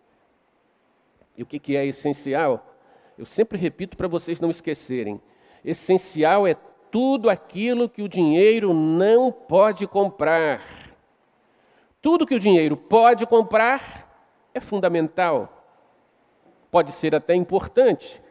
E 1.37 1.41
o 1.41 1.45
que 1.45 1.77
é 1.77 1.85
essencial? 1.85 2.72
Eu 3.17 3.25
sempre 3.25 3.57
repito 3.57 3.95
para 3.95 4.07
vocês 4.07 4.39
não 4.39 4.49
esquecerem: 4.49 5.21
essencial 5.63 6.47
é 6.47 6.55
tudo 6.91 7.29
aquilo 7.29 7.89
que 7.89 8.01
o 8.01 8.09
dinheiro 8.09 8.73
não 8.73 9.31
pode 9.31 9.87
comprar. 9.87 10.61
Tudo 12.01 12.27
que 12.27 12.35
o 12.35 12.39
dinheiro 12.39 12.75
pode 12.75 13.25
comprar 13.25 14.39
é 14.53 14.59
fundamental. 14.59 15.65
Pode 16.69 16.91
ser 16.91 17.15
até 17.15 17.35
importante, 17.35 18.21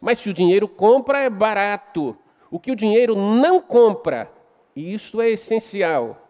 mas 0.00 0.18
se 0.18 0.30
o 0.30 0.34
dinheiro 0.34 0.66
compra, 0.66 1.20
é 1.20 1.30
barato. 1.30 2.16
O 2.50 2.58
que 2.58 2.70
o 2.70 2.76
dinheiro 2.76 3.14
não 3.16 3.60
compra, 3.60 4.30
isso 4.74 5.20
é 5.20 5.30
essencial. 5.30 6.28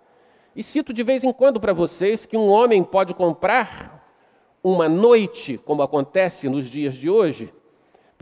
E 0.55 0.63
cito 0.63 0.93
de 0.93 1.03
vez 1.03 1.25
em 1.25 1.33
quando 1.33 1.61
para 1.61 1.73
vocês 1.73 2.25
que 2.25 2.37
um 2.37 2.49
homem 2.49 2.83
pode 2.85 3.15
comprar 3.15 4.05
uma 4.63 4.89
noite, 4.89 5.59
como 5.59 5.83
acontece 5.83 6.49
nos 6.49 6.71
dias 6.71 6.95
de 6.97 7.11
hoje, 7.11 7.53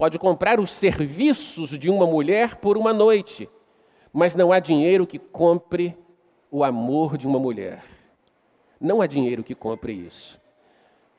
pode 0.03 0.19
comprar 0.19 0.59
os 0.59 0.73
serviços 0.73 1.79
de 1.79 1.89
uma 1.89 2.05
mulher 2.05 2.57
por 2.57 2.77
uma 2.77 2.93
noite, 2.93 3.49
mas 4.13 4.35
não 4.35 4.51
há 4.51 4.59
dinheiro 4.59 5.07
que 5.07 5.17
compre 5.17 5.97
o 6.51 6.65
amor 6.65 7.17
de 7.17 7.25
uma 7.25 7.39
mulher. 7.39 7.85
Não 8.81 9.01
há 9.01 9.07
dinheiro 9.07 9.45
que 9.45 9.55
compre 9.55 9.93
isso. 9.93 10.41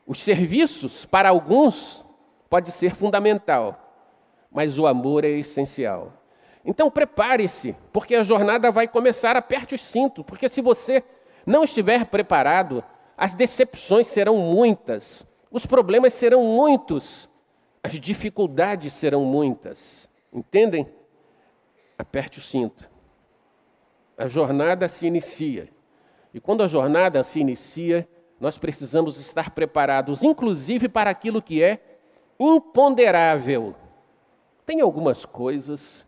Os 0.05 0.21
serviços, 0.21 1.05
para 1.05 1.29
alguns, 1.29 2.03
pode 2.49 2.71
ser 2.71 2.93
fundamental, 2.93 3.79
mas 4.51 4.77
o 4.77 4.85
amor 4.85 5.23
é 5.23 5.29
essencial. 5.29 6.11
Então 6.65 6.91
prepare-se, 6.91 7.77
porque 7.93 8.15
a 8.15 8.23
jornada 8.23 8.69
vai 8.69 8.85
começar, 8.85 9.37
aperte 9.37 9.75
o 9.75 9.79
cinto, 9.79 10.25
porque 10.25 10.49
se 10.49 10.59
você 10.59 11.01
não 11.45 11.63
estiver 11.63 12.07
preparado, 12.07 12.83
as 13.17 13.33
decepções 13.33 14.07
serão 14.07 14.35
muitas, 14.35 15.25
os 15.49 15.65
problemas 15.65 16.13
serão 16.13 16.43
muitos, 16.43 17.29
as 17.83 17.99
dificuldades 17.99 18.93
serão 18.93 19.25
muitas. 19.25 20.09
Entendem? 20.31 20.87
Aperte 21.97 22.39
o 22.39 22.41
cinto. 22.41 22.89
A 24.17 24.25
jornada 24.25 24.87
se 24.87 25.05
inicia. 25.05 25.69
E 26.33 26.39
quando 26.39 26.63
a 26.63 26.67
jornada 26.67 27.23
se 27.23 27.41
inicia, 27.41 28.07
nós 28.39 28.57
precisamos 28.57 29.19
estar 29.19 29.51
preparados, 29.51 30.23
inclusive 30.23 30.87
para 30.87 31.09
aquilo 31.09 31.41
que 31.41 31.61
é 31.61 31.99
imponderável. 32.39 33.75
Tem 34.65 34.81
algumas 34.81 35.25
coisas, 35.25 36.07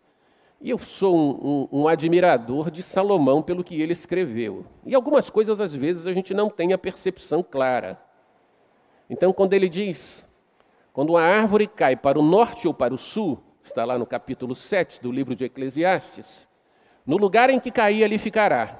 e 0.60 0.70
eu 0.70 0.78
sou 0.78 1.14
um, 1.14 1.68
um, 1.72 1.80
um, 1.82 1.88
admirador 1.88 2.70
de 2.70 2.82
Salomão 2.82 3.42
pelo 3.42 3.62
que 3.62 3.80
ele 3.80 3.92
escreveu. 3.92 4.64
E 4.84 4.94
algumas 4.94 5.30
coisas, 5.30 5.60
às 5.60 5.74
vezes, 5.74 6.06
a 6.06 6.12
gente 6.12 6.32
não 6.32 6.48
tem 6.48 6.72
a 6.72 6.78
percepção 6.78 7.42
clara. 7.42 8.00
Então, 9.08 9.32
quando 9.32 9.52
ele 9.52 9.68
diz: 9.68 10.26
quando 10.96 11.10
uma 11.10 11.20
árvore 11.20 11.66
cai 11.66 11.94
para 11.94 12.18
o 12.18 12.22
norte 12.22 12.66
ou 12.66 12.72
para 12.72 12.94
o 12.94 12.96
sul, 12.96 13.38
está 13.62 13.84
lá 13.84 13.98
no 13.98 14.06
capítulo 14.06 14.54
7 14.54 15.02
do 15.02 15.12
livro 15.12 15.36
de 15.36 15.44
Eclesiastes, 15.44 16.48
no 17.04 17.18
lugar 17.18 17.50
em 17.50 17.60
que 17.60 17.70
cair, 17.70 18.02
ali 18.02 18.16
ficará. 18.16 18.78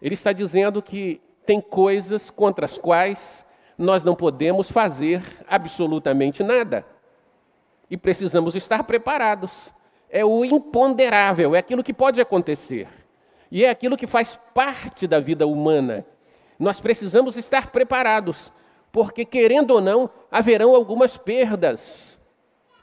Ele 0.00 0.14
está 0.14 0.32
dizendo 0.32 0.80
que 0.80 1.20
tem 1.44 1.60
coisas 1.60 2.30
contra 2.30 2.66
as 2.66 2.78
quais 2.78 3.44
nós 3.76 4.04
não 4.04 4.14
podemos 4.14 4.70
fazer 4.70 5.24
absolutamente 5.48 6.40
nada. 6.40 6.86
E 7.90 7.96
precisamos 7.96 8.54
estar 8.54 8.84
preparados. 8.84 9.74
É 10.08 10.24
o 10.24 10.44
imponderável, 10.44 11.56
é 11.56 11.58
aquilo 11.58 11.82
que 11.82 11.92
pode 11.92 12.20
acontecer. 12.20 12.86
E 13.50 13.64
é 13.64 13.70
aquilo 13.70 13.96
que 13.96 14.06
faz 14.06 14.38
parte 14.54 15.08
da 15.08 15.18
vida 15.18 15.48
humana. 15.48 16.06
Nós 16.60 16.80
precisamos 16.80 17.36
estar 17.36 17.72
preparados 17.72 18.52
porque, 18.92 19.24
querendo 19.24 19.70
ou 19.70 19.80
não, 19.80 20.10
haverão 20.30 20.74
algumas 20.74 21.16
perdas. 21.16 22.20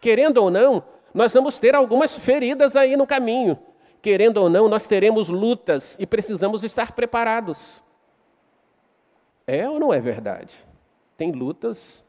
Querendo 0.01 0.37
ou 0.37 0.49
não, 0.49 0.83
nós 1.13 1.31
vamos 1.31 1.59
ter 1.59 1.75
algumas 1.75 2.17
feridas 2.17 2.75
aí 2.75 2.97
no 2.97 3.05
caminho. 3.05 3.57
Querendo 4.01 4.37
ou 4.37 4.49
não, 4.49 4.67
nós 4.67 4.87
teremos 4.87 5.29
lutas 5.29 5.95
e 5.99 6.07
precisamos 6.07 6.63
estar 6.63 6.93
preparados. 6.93 7.83
É 9.45 9.69
ou 9.69 9.79
não 9.79 9.93
é 9.93 9.99
verdade? 9.99 10.55
Tem 11.15 11.31
lutas 11.31 12.03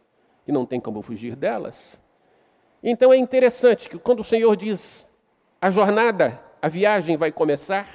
e 0.46 0.52
não 0.52 0.64
tem 0.64 0.80
como 0.80 1.02
fugir 1.02 1.36
delas. 1.36 2.00
Então 2.82 3.12
é 3.12 3.16
interessante 3.16 3.88
que 3.88 3.98
quando 3.98 4.20
o 4.20 4.24
Senhor 4.24 4.56
diz 4.56 5.10
a 5.60 5.68
jornada, 5.68 6.40
a 6.62 6.68
viagem 6.68 7.16
vai 7.16 7.30
começar, 7.30 7.86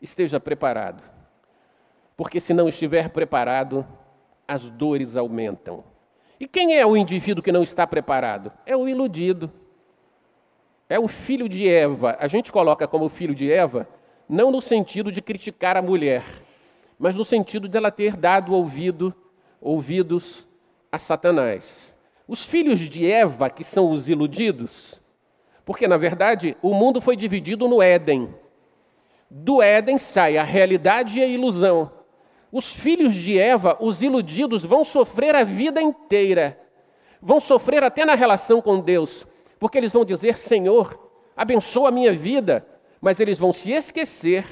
esteja 0.00 0.40
preparado. 0.40 1.02
Porque 2.16 2.40
se 2.40 2.52
não 2.52 2.68
estiver 2.68 3.08
preparado, 3.10 3.86
as 4.46 4.68
dores 4.68 5.16
aumentam. 5.16 5.84
E 6.38 6.46
quem 6.46 6.76
é 6.76 6.84
o 6.84 6.96
indivíduo 6.96 7.42
que 7.42 7.52
não 7.52 7.62
está 7.62 7.86
preparado? 7.86 8.52
É 8.66 8.76
o 8.76 8.88
iludido. 8.88 9.50
É 10.88 10.98
o 10.98 11.08
filho 11.08 11.48
de 11.48 11.68
Eva. 11.68 12.16
A 12.18 12.26
gente 12.26 12.50
coloca 12.50 12.86
como 12.88 13.08
filho 13.08 13.34
de 13.34 13.50
Eva 13.50 13.88
não 14.28 14.50
no 14.50 14.60
sentido 14.60 15.12
de 15.12 15.20
criticar 15.20 15.76
a 15.76 15.82
mulher, 15.82 16.24
mas 16.98 17.14
no 17.14 17.24
sentido 17.24 17.68
de 17.68 17.76
ela 17.76 17.90
ter 17.90 18.16
dado 18.16 18.54
ouvido, 18.54 19.14
ouvidos 19.60 20.48
a 20.90 20.98
Satanás. 20.98 21.96
Os 22.26 22.44
filhos 22.44 22.80
de 22.80 23.10
Eva, 23.10 23.50
que 23.50 23.62
são 23.62 23.90
os 23.90 24.08
iludidos, 24.08 25.00
porque 25.64 25.86
na 25.86 25.96
verdade 25.96 26.56
o 26.62 26.74
mundo 26.74 27.00
foi 27.00 27.16
dividido 27.16 27.68
no 27.68 27.82
Éden. 27.82 28.34
Do 29.30 29.62
Éden 29.62 29.98
sai 29.98 30.36
a 30.36 30.44
realidade 30.44 31.18
e 31.18 31.22
a 31.22 31.26
ilusão. 31.26 31.90
Os 32.52 32.70
filhos 32.70 33.14
de 33.14 33.38
Eva, 33.38 33.78
os 33.80 34.02
iludidos, 34.02 34.62
vão 34.62 34.84
sofrer 34.84 35.34
a 35.34 35.42
vida 35.42 35.80
inteira. 35.80 36.60
Vão 37.20 37.40
sofrer 37.40 37.82
até 37.82 38.04
na 38.04 38.14
relação 38.14 38.60
com 38.60 38.78
Deus, 38.78 39.26
porque 39.58 39.78
eles 39.78 39.92
vão 39.92 40.04
dizer: 40.04 40.36
Senhor, 40.36 41.10
abençoa 41.34 41.88
a 41.88 41.92
minha 41.92 42.12
vida, 42.12 42.66
mas 43.00 43.18
eles 43.20 43.38
vão 43.38 43.54
se 43.54 43.70
esquecer 43.70 44.44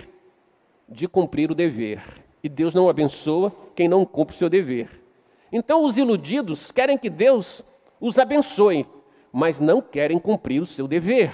de 0.89 1.07
cumprir 1.07 1.51
o 1.51 1.55
dever. 1.55 2.03
E 2.43 2.49
Deus 2.49 2.73
não 2.73 2.89
abençoa 2.89 3.53
quem 3.75 3.87
não 3.87 4.07
cumpre 4.07 4.35
o 4.35 4.39
seu 4.39 4.49
dever. 4.49 4.89
Então, 5.53 5.85
os 5.85 5.99
iludidos 5.99 6.73
querem 6.73 6.97
que 6.97 7.11
Deus 7.11 7.63
os 8.01 8.19
abençoe, 8.19 8.87
mas 9.31 9.61
não 9.61 9.83
querem 9.83 10.19
cumprir 10.19 10.63
o 10.63 10.67
seu 10.67 10.89
dever. 10.89 11.33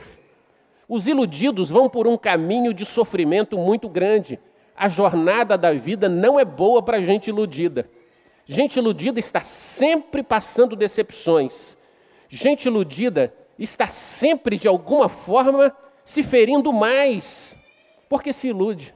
Os 0.89 1.07
iludidos 1.07 1.71
vão 1.71 1.89
por 1.89 2.09
um 2.09 2.17
caminho 2.17 2.75
de 2.75 2.85
sofrimento 2.85 3.57
muito 3.57 3.89
grande. 3.89 4.41
A 4.77 4.89
jornada 4.89 5.57
da 5.57 5.73
vida 5.73 6.09
não 6.09 6.39
é 6.39 6.45
boa 6.45 6.83
para 6.83 7.01
gente 7.01 7.29
iludida. 7.29 7.89
Gente 8.45 8.77
iludida 8.77 9.19
está 9.19 9.41
sempre 9.41 10.23
passando 10.23 10.77
decepções. 10.77 11.77
Gente 12.29 12.67
iludida 12.67 13.33
está 13.59 13.89
sempre, 13.89 14.59
de 14.59 14.69
alguma 14.69 15.09
forma, 15.09 15.75
se 16.05 16.23
ferindo 16.23 16.73
mais, 16.73 17.59
porque 18.09 18.33
se 18.33 18.49
ilude. 18.49 18.95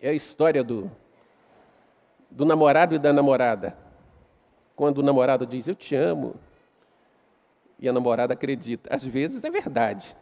É 0.00 0.10
a 0.10 0.14
história 0.14 0.62
do, 0.62 0.90
do 2.30 2.44
namorado 2.44 2.94
e 2.94 2.98
da 2.98 3.12
namorada. 3.12 3.76
Quando 4.76 4.98
o 4.98 5.02
namorado 5.02 5.46
diz, 5.46 5.66
Eu 5.66 5.74
te 5.74 5.94
amo, 5.94 6.36
e 7.78 7.88
a 7.88 7.92
namorada 7.92 8.34
acredita. 8.34 8.94
Às 8.94 9.04
vezes 9.04 9.44
é 9.44 9.50
verdade, 9.50 10.16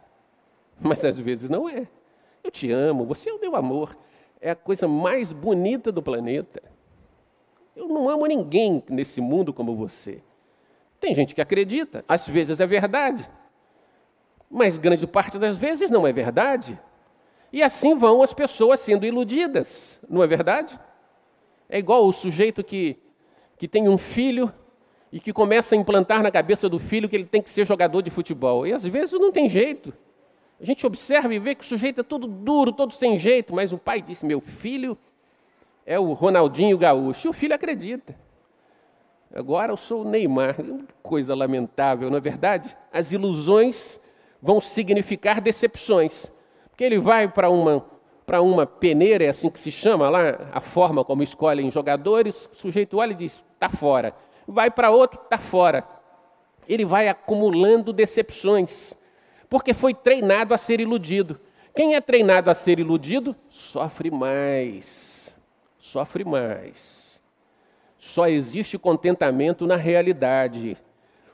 mas 0.79 1.03
às 1.03 1.17
vezes 1.17 1.49
não 1.49 1.69
é. 1.69 1.87
Eu 2.45 2.51
te 2.51 2.71
amo, 2.71 3.05
você 3.05 3.31
é 3.31 3.33
o 3.33 3.41
meu 3.41 3.55
amor, 3.55 3.97
é 4.39 4.51
a 4.51 4.55
coisa 4.55 4.87
mais 4.87 5.31
bonita 5.31 5.91
do 5.91 5.99
planeta. 5.99 6.61
Eu 7.75 7.87
não 7.87 8.07
amo 8.07 8.27
ninguém 8.27 8.83
nesse 8.87 9.19
mundo 9.19 9.51
como 9.51 9.75
você. 9.75 10.21
Tem 10.99 11.15
gente 11.15 11.33
que 11.33 11.41
acredita, 11.41 12.05
às 12.07 12.27
vezes 12.27 12.59
é 12.59 12.67
verdade, 12.67 13.27
mas 14.47 14.77
grande 14.77 15.07
parte 15.07 15.39
das 15.39 15.57
vezes 15.57 15.89
não 15.89 16.05
é 16.05 16.13
verdade. 16.13 16.79
E 17.51 17.63
assim 17.63 17.95
vão 17.95 18.21
as 18.21 18.31
pessoas 18.31 18.79
sendo 18.79 19.07
iludidas, 19.07 19.99
não 20.07 20.21
é 20.21 20.27
verdade? 20.27 20.79
É 21.67 21.79
igual 21.79 22.05
o 22.05 22.13
sujeito 22.13 22.63
que, 22.63 22.99
que 23.57 23.67
tem 23.67 23.89
um 23.89 23.97
filho 23.97 24.53
e 25.11 25.19
que 25.19 25.33
começa 25.33 25.73
a 25.73 25.77
implantar 25.79 26.21
na 26.21 26.29
cabeça 26.29 26.69
do 26.69 26.77
filho 26.77 27.09
que 27.09 27.15
ele 27.15 27.25
tem 27.25 27.41
que 27.41 27.49
ser 27.49 27.65
jogador 27.65 28.03
de 28.03 28.11
futebol. 28.11 28.67
E 28.67 28.71
às 28.71 28.85
vezes 28.85 29.19
não 29.19 29.31
tem 29.31 29.49
jeito. 29.49 29.91
A 30.59 30.65
gente 30.65 30.85
observa 30.85 31.33
e 31.33 31.39
vê 31.39 31.53
que 31.53 31.63
o 31.63 31.67
sujeito 31.67 32.01
é 32.01 32.03
todo 32.03 32.27
duro, 32.27 32.71
todo 32.71 32.93
sem 32.93 33.17
jeito, 33.17 33.53
mas 33.53 33.73
o 33.73 33.77
pai 33.77 34.01
disse: 34.01 34.25
Meu 34.25 34.39
filho 34.39 34.97
é 35.85 35.99
o 35.99 36.13
Ronaldinho 36.13 36.77
Gaúcho. 36.77 37.27
E 37.27 37.29
o 37.29 37.33
filho 37.33 37.53
acredita. 37.53 38.15
Agora 39.33 39.71
eu 39.71 39.77
sou 39.77 40.03
o 40.03 40.09
Neymar. 40.09 40.55
Coisa 41.03 41.35
lamentável, 41.35 42.09
não 42.09 42.17
é 42.17 42.21
verdade? 42.21 42.75
As 42.91 43.11
ilusões 43.11 43.99
vão 44.41 44.61
significar 44.61 45.41
decepções. 45.41 46.31
Porque 46.69 46.83
ele 46.83 46.99
vai 46.99 47.27
para 47.27 47.49
uma, 47.49 47.85
para 48.25 48.41
uma 48.41 48.65
peneira, 48.65 49.25
é 49.25 49.29
assim 49.29 49.49
que 49.49 49.59
se 49.59 49.71
chama 49.71 50.09
lá, 50.09 50.49
a 50.51 50.61
forma 50.61 51.03
como 51.03 51.21
escolhem 51.21 51.69
jogadores, 51.69 52.49
o 52.53 52.55
sujeito 52.55 52.97
olha 52.97 53.11
e 53.11 53.15
diz: 53.15 53.41
está 53.53 53.69
fora. 53.69 54.13
Vai 54.47 54.71
para 54.71 54.91
outro, 54.91 55.19
está 55.21 55.37
fora. 55.37 55.83
Ele 56.67 56.85
vai 56.85 57.07
acumulando 57.07 57.91
decepções, 57.91 58.93
porque 59.55 59.73
foi 59.73 59.93
treinado 59.93 60.53
a 60.53 60.57
ser 60.57 60.81
iludido. 60.81 61.39
Quem 61.73 61.95
é 61.95 62.01
treinado 62.01 62.51
a 62.51 62.53
ser 62.53 62.77
iludido 62.77 63.33
sofre 63.49 64.11
mais 64.11 65.15
sofre 65.79 66.25
mais. 66.25 67.21
Só 67.97 68.27
existe 68.27 68.77
contentamento 68.77 69.65
na 69.65 69.77
realidade. 69.77 70.77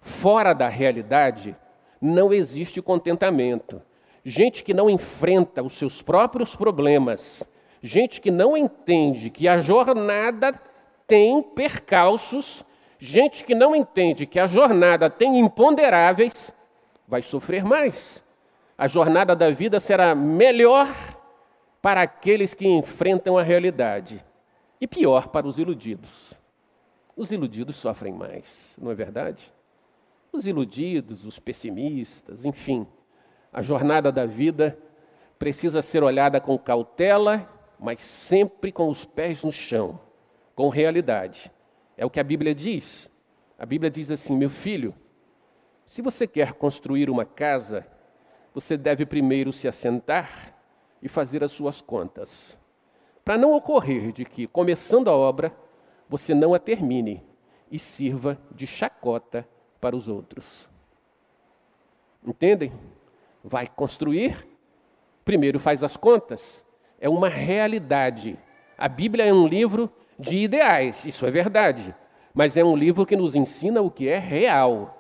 Fora 0.02 0.54
da 0.54 0.68
realidade, 0.68 1.56
não 2.00 2.32
existe 2.32 2.80
contentamento. 2.80 3.82
Gente 4.24 4.64
que 4.64 4.72
não 4.72 4.88
enfrenta 4.88 5.64
os 5.64 5.74
seus 5.74 6.00
próprios 6.00 6.56
problemas, 6.56 7.44
gente 7.82 8.22
que 8.22 8.30
não 8.30 8.56
entende 8.56 9.32
que 9.32 9.48
a 9.48 9.64
jornada 9.64 10.54
tem 11.08 11.42
percalços, 11.42 12.64
gente 13.00 13.44
que 13.44 13.56
não 13.56 13.76
entende 13.76 14.28
que 14.28 14.40
a 14.40 14.46
jornada 14.46 15.10
tem 15.10 15.40
imponderáveis, 15.40 16.54
vai 17.12 17.22
sofrer 17.22 17.66
mais. 17.66 18.24
A 18.78 18.88
jornada 18.88 19.36
da 19.36 19.52
vida 19.52 19.82
será 19.82 20.16
melhor 20.16 20.88
para 21.82 22.04
aqueles 22.04 22.54
que 22.54 22.66
enfrentam 22.66 23.38
a 23.38 23.44
realidade 23.44 24.24
e 24.80 24.88
pior 24.88 25.28
para 25.28 25.46
os 25.46 25.60
iludidos. 25.60 26.34
Os 27.14 27.34
iludidos 27.34 27.76
sofrem 27.76 28.14
mais, 28.14 28.74
não 28.82 28.90
é 28.90 28.96
verdade? 28.96 29.54
Os 30.32 30.48
iludidos, 30.48 31.26
os 31.26 31.38
pessimistas, 31.38 32.46
enfim, 32.46 32.88
a 33.52 33.62
jornada 33.62 34.10
da 34.10 34.26
vida 34.26 34.80
precisa 35.38 35.82
ser 35.82 36.04
olhada 36.04 36.40
com 36.40 36.58
cautela, 36.58 37.46
mas 37.78 38.02
sempre 38.02 38.72
com 38.72 38.88
os 38.88 39.04
pés 39.04 39.44
no 39.44 39.52
chão, 39.52 40.00
com 40.56 40.70
realidade. 40.70 41.52
É 41.98 42.06
o 42.06 42.10
que 42.10 42.22
a 42.22 42.24
Bíblia 42.24 42.56
diz. 42.56 43.12
A 43.60 43.66
Bíblia 43.66 43.92
diz 43.92 44.10
assim: 44.10 44.38
meu 44.38 44.50
filho, 44.50 44.96
se 45.92 46.02
você 46.02 46.26
quer 46.26 46.54
construir 46.54 47.10
uma 47.10 47.26
casa, 47.26 47.86
você 48.54 48.78
deve 48.78 49.06
primeiro 49.06 49.52
se 49.52 49.68
assentar 49.68 50.56
e 51.04 51.10
fazer 51.10 51.44
as 51.44 51.52
suas 51.52 51.82
contas 51.82 52.58
para 53.26 53.38
não 53.38 53.52
ocorrer 53.52 54.14
de 54.14 54.24
que, 54.24 54.48
começando 54.48 55.10
a 55.10 55.14
obra, 55.14 55.54
você 56.08 56.34
não 56.34 56.54
a 56.54 56.60
termine 56.60 57.22
e 57.70 57.78
sirva 57.78 58.40
de 58.56 58.66
chacota 58.66 59.46
para 59.82 59.94
os 59.94 60.08
outros. 60.08 60.70
Entendem? 62.26 62.72
Vai 63.44 63.68
construir, 63.68 64.48
primeiro 65.26 65.60
faz 65.60 65.84
as 65.84 65.98
contas, 65.98 66.66
é 67.02 67.10
uma 67.10 67.28
realidade. 67.28 68.40
A 68.78 68.88
Bíblia 68.88 69.26
é 69.26 69.34
um 69.34 69.46
livro 69.46 69.92
de 70.18 70.38
ideais, 70.38 71.04
isso 71.04 71.26
é 71.26 71.32
verdade, 71.32 71.94
mas 72.34 72.56
é 72.56 72.64
um 72.64 72.78
livro 72.78 73.06
que 73.06 73.18
nos 73.18 73.36
ensina 73.36 73.82
o 73.82 73.92
que 73.92 74.08
é 74.08 74.18
real. 74.18 74.98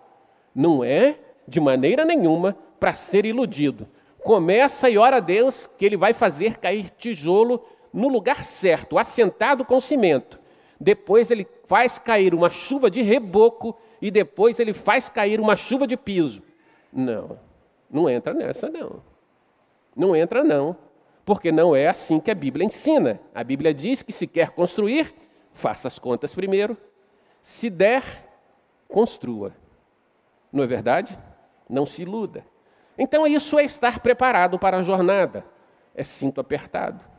Não 0.53 0.83
é, 0.83 1.17
de 1.47 1.59
maneira 1.59 2.05
nenhuma, 2.05 2.55
para 2.79 2.93
ser 2.93 3.25
iludido. 3.25 3.87
Começa 4.23 4.89
e 4.89 4.97
ora 4.97 5.17
a 5.17 5.19
Deus 5.19 5.67
que 5.77 5.85
Ele 5.85 5.97
vai 5.97 6.13
fazer 6.13 6.57
cair 6.57 6.89
tijolo 6.91 7.63
no 7.93 8.07
lugar 8.07 8.45
certo, 8.45 8.97
assentado 8.97 9.65
com 9.65 9.79
cimento. 9.81 10.39
Depois 10.79 11.29
ele 11.29 11.47
faz 11.65 11.99
cair 11.99 12.33
uma 12.33 12.49
chuva 12.49 12.89
de 12.89 13.01
reboco 13.01 13.77
e 14.01 14.09
depois 14.09 14.59
ele 14.59 14.73
faz 14.73 15.09
cair 15.09 15.39
uma 15.39 15.55
chuva 15.55 15.85
de 15.85 15.95
piso. 15.95 16.41
Não, 16.91 17.37
não 17.89 18.09
entra 18.09 18.33
nessa 18.33 18.69
não. 18.69 19.03
Não 19.95 20.15
entra 20.15 20.43
não, 20.43 20.75
porque 21.25 21.51
não 21.51 21.75
é 21.75 21.87
assim 21.87 22.19
que 22.19 22.31
a 22.31 22.35
Bíblia 22.35 22.65
ensina. 22.65 23.19
A 23.35 23.43
Bíblia 23.43 23.73
diz 23.73 24.01
que 24.01 24.11
se 24.11 24.25
quer 24.25 24.51
construir, 24.51 25.13
faça 25.53 25.87
as 25.87 25.99
contas 25.99 26.33
primeiro. 26.33 26.77
Se 27.41 27.69
der, 27.69 28.03
construa. 28.87 29.53
Não 30.51 30.63
é 30.63 30.67
verdade? 30.67 31.17
Não 31.69 31.85
se 31.85 32.01
iluda. 32.01 32.45
Então 32.97 33.25
isso 33.25 33.57
é 33.57 33.63
estar 33.63 33.99
preparado 33.99 34.59
para 34.59 34.77
a 34.77 34.83
jornada. 34.83 35.45
É 35.95 36.03
cinto 36.03 36.39
apertado 36.39 37.11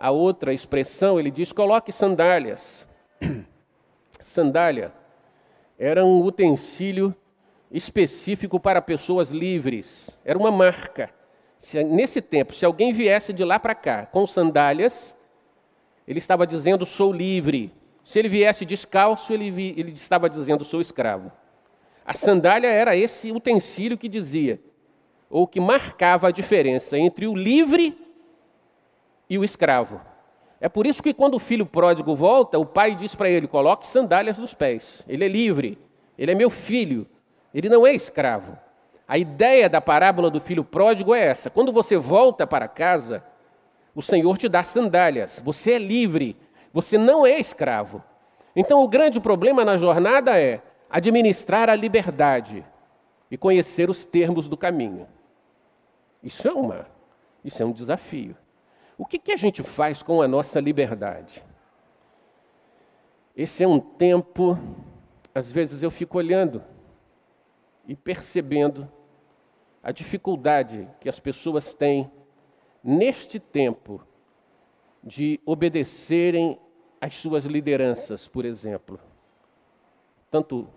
a 0.00 0.10
outra 0.10 0.54
expressão, 0.54 1.20
ele 1.20 1.30
diz: 1.30 1.52
coloque 1.52 1.92
sandálias. 1.92 2.88
Sandália 4.22 4.92
era 5.78 6.04
um 6.04 6.22
utensílio 6.22 7.14
específico 7.70 8.58
para 8.58 8.80
pessoas 8.80 9.30
livres, 9.30 10.10
era 10.24 10.38
uma 10.38 10.50
marca. 10.50 11.10
Se, 11.58 11.82
nesse 11.84 12.22
tempo, 12.22 12.54
se 12.54 12.64
alguém 12.64 12.92
viesse 12.92 13.32
de 13.32 13.44
lá 13.44 13.58
para 13.58 13.74
cá 13.74 14.06
com 14.06 14.26
sandálias, 14.26 15.14
ele 16.08 16.18
estava 16.18 16.46
dizendo: 16.46 16.86
sou 16.86 17.12
livre. 17.12 17.72
Se 18.02 18.18
ele 18.18 18.30
viesse 18.30 18.64
descalço, 18.64 19.32
ele, 19.32 19.50
vi, 19.50 19.74
ele 19.76 19.92
estava 19.92 20.30
dizendo: 20.30 20.64
sou 20.64 20.80
escravo. 20.80 21.30
A 22.10 22.12
sandália 22.12 22.66
era 22.66 22.96
esse 22.96 23.30
utensílio 23.30 23.96
que 23.96 24.08
dizia, 24.08 24.58
ou 25.30 25.46
que 25.46 25.60
marcava 25.60 26.26
a 26.26 26.32
diferença 26.32 26.98
entre 26.98 27.24
o 27.28 27.36
livre 27.36 27.96
e 29.28 29.38
o 29.38 29.44
escravo. 29.44 30.00
É 30.60 30.68
por 30.68 30.88
isso 30.88 31.04
que 31.04 31.14
quando 31.14 31.34
o 31.34 31.38
filho 31.38 31.64
pródigo 31.64 32.16
volta, 32.16 32.58
o 32.58 32.66
pai 32.66 32.96
diz 32.96 33.14
para 33.14 33.30
ele: 33.30 33.46
coloque 33.46 33.86
sandálias 33.86 34.38
nos 34.38 34.52
pés. 34.52 35.04
Ele 35.06 35.24
é 35.24 35.28
livre, 35.28 35.78
ele 36.18 36.32
é 36.32 36.34
meu 36.34 36.50
filho, 36.50 37.06
ele 37.54 37.68
não 37.68 37.86
é 37.86 37.92
escravo. 37.92 38.58
A 39.06 39.16
ideia 39.16 39.68
da 39.68 39.80
parábola 39.80 40.28
do 40.30 40.40
filho 40.40 40.64
pródigo 40.64 41.14
é 41.14 41.24
essa: 41.24 41.48
quando 41.48 41.70
você 41.72 41.96
volta 41.96 42.44
para 42.44 42.66
casa, 42.66 43.22
o 43.94 44.02
Senhor 44.02 44.36
te 44.36 44.48
dá 44.48 44.64
sandálias, 44.64 45.40
você 45.44 45.74
é 45.74 45.78
livre, 45.78 46.36
você 46.72 46.98
não 46.98 47.24
é 47.24 47.38
escravo. 47.38 48.02
Então 48.56 48.82
o 48.82 48.88
grande 48.88 49.20
problema 49.20 49.64
na 49.64 49.78
jornada 49.78 50.36
é 50.36 50.60
administrar 50.90 51.70
a 51.70 51.74
liberdade 51.74 52.64
e 53.30 53.38
conhecer 53.38 53.88
os 53.88 54.04
termos 54.04 54.48
do 54.48 54.56
caminho. 54.56 55.06
Isso 56.22 56.48
é 56.48 56.52
uma, 56.52 56.86
isso 57.44 57.62
é 57.62 57.66
um 57.66 57.72
desafio. 57.72 58.36
O 58.98 59.06
que, 59.06 59.18
que 59.18 59.32
a 59.32 59.36
gente 59.36 59.62
faz 59.62 60.02
com 60.02 60.20
a 60.20 60.28
nossa 60.28 60.60
liberdade? 60.60 61.42
Esse 63.36 63.62
é 63.62 63.68
um 63.68 63.78
tempo, 63.78 64.58
às 65.34 65.50
vezes 65.50 65.82
eu 65.82 65.90
fico 65.90 66.18
olhando 66.18 66.62
e 67.86 67.94
percebendo 67.94 68.90
a 69.82 69.92
dificuldade 69.92 70.88
que 71.00 71.08
as 71.08 71.18
pessoas 71.18 71.72
têm 71.72 72.10
neste 72.82 73.38
tempo 73.38 74.02
de 75.02 75.40
obedecerem 75.46 76.60
às 77.00 77.16
suas 77.16 77.44
lideranças, 77.46 78.28
por 78.28 78.44
exemplo. 78.44 79.00
Tanto 80.30 80.68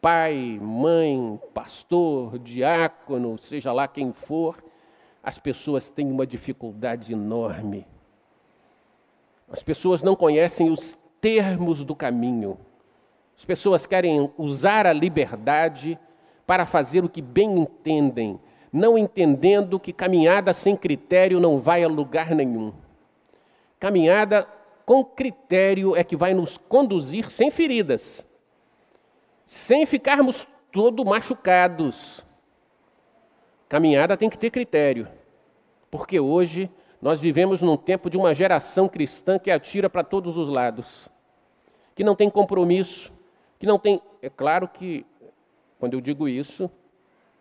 pai, 0.00 0.58
mãe, 0.60 1.38
pastor, 1.52 2.38
diácono, 2.38 3.38
seja 3.38 3.72
lá 3.72 3.86
quem 3.86 4.12
for, 4.12 4.62
as 5.22 5.38
pessoas 5.38 5.90
têm 5.90 6.10
uma 6.10 6.26
dificuldade 6.26 7.12
enorme. 7.12 7.86
As 9.50 9.62
pessoas 9.62 10.02
não 10.02 10.16
conhecem 10.16 10.70
os 10.70 10.98
termos 11.20 11.84
do 11.84 11.94
caminho. 11.94 12.56
As 13.36 13.44
pessoas 13.44 13.84
querem 13.84 14.30
usar 14.38 14.86
a 14.86 14.92
liberdade 14.92 15.98
para 16.46 16.64
fazer 16.64 17.04
o 17.04 17.08
que 17.08 17.20
bem 17.20 17.58
entendem, 17.58 18.40
não 18.72 18.96
entendendo 18.96 19.78
que 19.78 19.92
caminhada 19.92 20.52
sem 20.52 20.76
critério 20.76 21.38
não 21.40 21.60
vai 21.60 21.84
a 21.84 21.88
lugar 21.88 22.34
nenhum. 22.34 22.72
Caminhada 23.78 24.46
com 24.86 25.04
critério 25.04 25.94
é 25.94 26.02
que 26.02 26.16
vai 26.16 26.34
nos 26.34 26.56
conduzir 26.56 27.30
sem 27.30 27.50
feridas, 27.50 28.24
sem 29.50 29.84
ficarmos 29.84 30.46
todo 30.70 31.04
machucados. 31.04 32.24
Caminhada 33.68 34.16
tem 34.16 34.30
que 34.30 34.38
ter 34.38 34.48
critério, 34.48 35.08
porque 35.90 36.20
hoje 36.20 36.70
nós 37.02 37.18
vivemos 37.18 37.60
num 37.60 37.76
tempo 37.76 38.08
de 38.08 38.16
uma 38.16 38.32
geração 38.32 38.88
cristã 38.88 39.40
que 39.40 39.50
atira 39.50 39.90
para 39.90 40.04
todos 40.04 40.36
os 40.36 40.48
lados, 40.48 41.08
que 41.96 42.04
não 42.04 42.14
tem 42.14 42.30
compromisso, 42.30 43.12
que 43.58 43.66
não 43.66 43.76
tem. 43.76 44.00
É 44.22 44.30
claro 44.30 44.68
que, 44.68 45.04
quando 45.80 45.94
eu 45.94 46.00
digo 46.00 46.28
isso, 46.28 46.70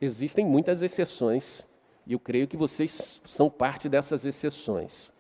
existem 0.01 0.43
muitas 0.43 0.81
exceções, 0.81 1.67
e 2.07 2.13
eu 2.13 2.19
creio 2.19 2.47
que 2.47 2.57
vocês 2.57 3.21
são 3.23 3.51
parte 3.51 3.87
dessas 3.87 4.25
exceções. 4.25 5.11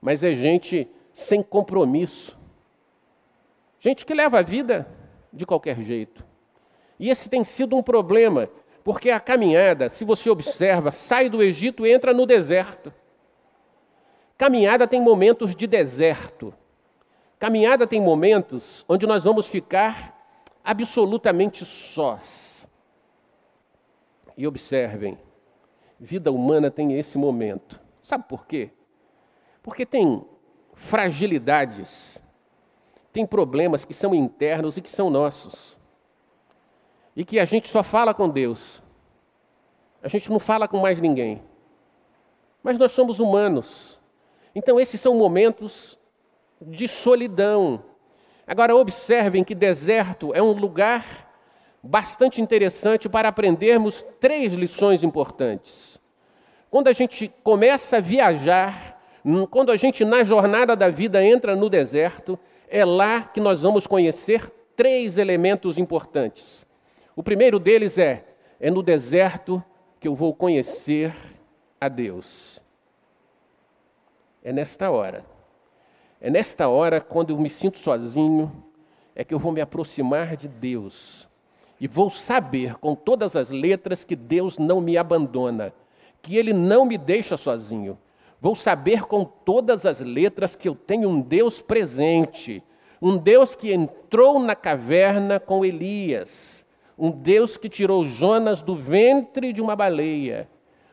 Mas 0.00 0.24
é 0.24 0.34
gente 0.34 0.90
sem 1.12 1.44
compromisso, 1.44 2.36
gente 3.78 4.04
que 4.04 4.12
leva 4.12 4.40
a 4.40 4.42
vida 4.42 5.03
de 5.34 5.44
qualquer 5.44 5.82
jeito. 5.82 6.24
E 6.98 7.10
esse 7.10 7.28
tem 7.28 7.42
sido 7.44 7.76
um 7.76 7.82
problema, 7.82 8.48
porque 8.82 9.10
a 9.10 9.18
caminhada, 9.18 9.90
se 9.90 10.04
você 10.04 10.30
observa, 10.30 10.92
sai 10.92 11.28
do 11.28 11.42
Egito 11.42 11.86
e 11.86 11.92
entra 11.92 12.14
no 12.14 12.24
deserto. 12.24 12.92
Caminhada 14.38 14.86
tem 14.86 15.00
momentos 15.00 15.54
de 15.54 15.66
deserto. 15.66 16.54
Caminhada 17.38 17.86
tem 17.86 18.00
momentos 18.00 18.84
onde 18.88 19.06
nós 19.06 19.24
vamos 19.24 19.46
ficar 19.46 20.14
absolutamente 20.62 21.64
sós. 21.64 22.66
E 24.36 24.46
observem, 24.46 25.18
vida 25.98 26.32
humana 26.32 26.70
tem 26.70 26.98
esse 26.98 27.18
momento. 27.18 27.80
Sabe 28.02 28.24
por 28.28 28.46
quê? 28.46 28.70
Porque 29.62 29.86
tem 29.86 30.24
fragilidades, 30.74 32.20
tem 33.14 33.24
problemas 33.24 33.84
que 33.84 33.94
são 33.94 34.12
internos 34.12 34.76
e 34.76 34.82
que 34.82 34.90
são 34.90 35.08
nossos. 35.08 35.78
E 37.14 37.24
que 37.24 37.38
a 37.38 37.44
gente 37.44 37.68
só 37.68 37.80
fala 37.80 38.12
com 38.12 38.28
Deus. 38.28 38.82
A 40.02 40.08
gente 40.08 40.28
não 40.28 40.40
fala 40.40 40.66
com 40.66 40.78
mais 40.78 41.00
ninguém. 41.00 41.40
Mas 42.60 42.76
nós 42.76 42.90
somos 42.90 43.20
humanos. 43.20 44.00
Então, 44.52 44.80
esses 44.80 45.00
são 45.00 45.14
momentos 45.14 45.96
de 46.60 46.88
solidão. 46.88 47.84
Agora, 48.44 48.74
observem 48.74 49.44
que 49.44 49.54
deserto 49.54 50.34
é 50.34 50.42
um 50.42 50.50
lugar 50.50 51.32
bastante 51.80 52.40
interessante 52.40 53.08
para 53.08 53.28
aprendermos 53.28 54.02
três 54.18 54.54
lições 54.54 55.04
importantes. 55.04 56.00
Quando 56.68 56.88
a 56.88 56.92
gente 56.92 57.32
começa 57.44 57.98
a 57.98 58.00
viajar, 58.00 59.00
quando 59.52 59.70
a 59.70 59.76
gente 59.76 60.04
na 60.04 60.24
jornada 60.24 60.74
da 60.74 60.90
vida 60.90 61.24
entra 61.24 61.54
no 61.54 61.70
deserto, 61.70 62.36
é 62.68 62.84
lá 62.84 63.22
que 63.22 63.40
nós 63.40 63.60
vamos 63.62 63.86
conhecer 63.86 64.50
três 64.76 65.18
elementos 65.18 65.78
importantes. 65.78 66.66
O 67.16 67.22
primeiro 67.22 67.58
deles 67.58 67.98
é: 67.98 68.24
é 68.60 68.70
no 68.70 68.82
deserto 68.82 69.62
que 70.00 70.08
eu 70.08 70.14
vou 70.14 70.34
conhecer 70.34 71.14
a 71.80 71.88
Deus. 71.88 72.60
É 74.42 74.52
nesta 74.52 74.90
hora. 74.90 75.24
É 76.20 76.30
nesta 76.30 76.68
hora, 76.68 77.00
quando 77.00 77.30
eu 77.30 77.38
me 77.38 77.50
sinto 77.50 77.78
sozinho, 77.78 78.64
é 79.14 79.22
que 79.22 79.34
eu 79.34 79.38
vou 79.38 79.52
me 79.52 79.60
aproximar 79.60 80.36
de 80.36 80.48
Deus. 80.48 81.28
E 81.80 81.86
vou 81.86 82.08
saber 82.08 82.76
com 82.76 82.94
todas 82.94 83.36
as 83.36 83.50
letras 83.50 84.04
que 84.04 84.16
Deus 84.16 84.58
não 84.58 84.80
me 84.80 84.96
abandona, 84.96 85.72
que 86.22 86.36
Ele 86.36 86.52
não 86.52 86.86
me 86.86 86.96
deixa 86.96 87.36
sozinho. 87.36 87.98
Vou 88.44 88.54
saber 88.54 89.04
com 89.04 89.24
todas 89.24 89.86
as 89.86 90.00
letras 90.00 90.54
que 90.54 90.68
eu 90.68 90.74
tenho 90.74 91.08
um 91.08 91.18
Deus 91.18 91.62
presente, 91.62 92.62
um 93.00 93.16
Deus 93.16 93.54
que 93.54 93.72
entrou 93.72 94.38
na 94.38 94.54
caverna 94.54 95.40
com 95.40 95.64
Elias, 95.64 96.62
um 96.98 97.10
Deus 97.10 97.56
que 97.56 97.70
tirou 97.70 98.04
Jonas 98.04 98.60
do 98.60 98.76
ventre 98.76 99.50
de 99.50 99.62
uma 99.62 99.74
baleia, 99.74 100.46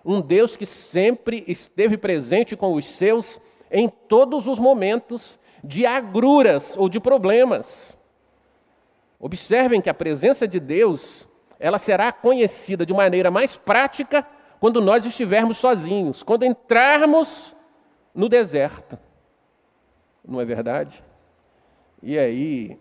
um 0.05 0.21
Deus 0.21 0.55
que 0.55 0.65
sempre 0.65 1.43
esteve 1.45 1.97
presente 1.97 2.55
com 2.55 2.71
os 2.71 2.87
seus 2.87 3.41
em 3.69 3.89
todos 3.89 4.47
os 4.47 4.57
momentos 4.57 5.37
de 5.61 5.85
agruras 5.85 6.77
ou 6.77 6.87
de 6.87 7.01
problemas. 7.01 7.97
Observem 9.19 9.81
que 9.81 9.89
a 9.89 9.93
presença 9.93 10.47
de 10.47 10.57
Deus, 10.57 11.27
ela 11.59 11.77
será 11.77 12.13
conhecida 12.13 12.85
de 12.85 12.93
maneira 12.93 13.29
mais 13.29 13.57
prática 13.57 14.25
quando 14.61 14.79
nós 14.79 15.05
estivermos 15.05 15.57
sozinhos, 15.57 16.21
quando 16.21 16.45
entrarmos 16.45 17.51
no 18.13 18.29
deserto. 18.29 18.95
Não 20.23 20.39
é 20.39 20.45
verdade? 20.45 21.03
E 21.99 22.15
aí, 22.15 22.79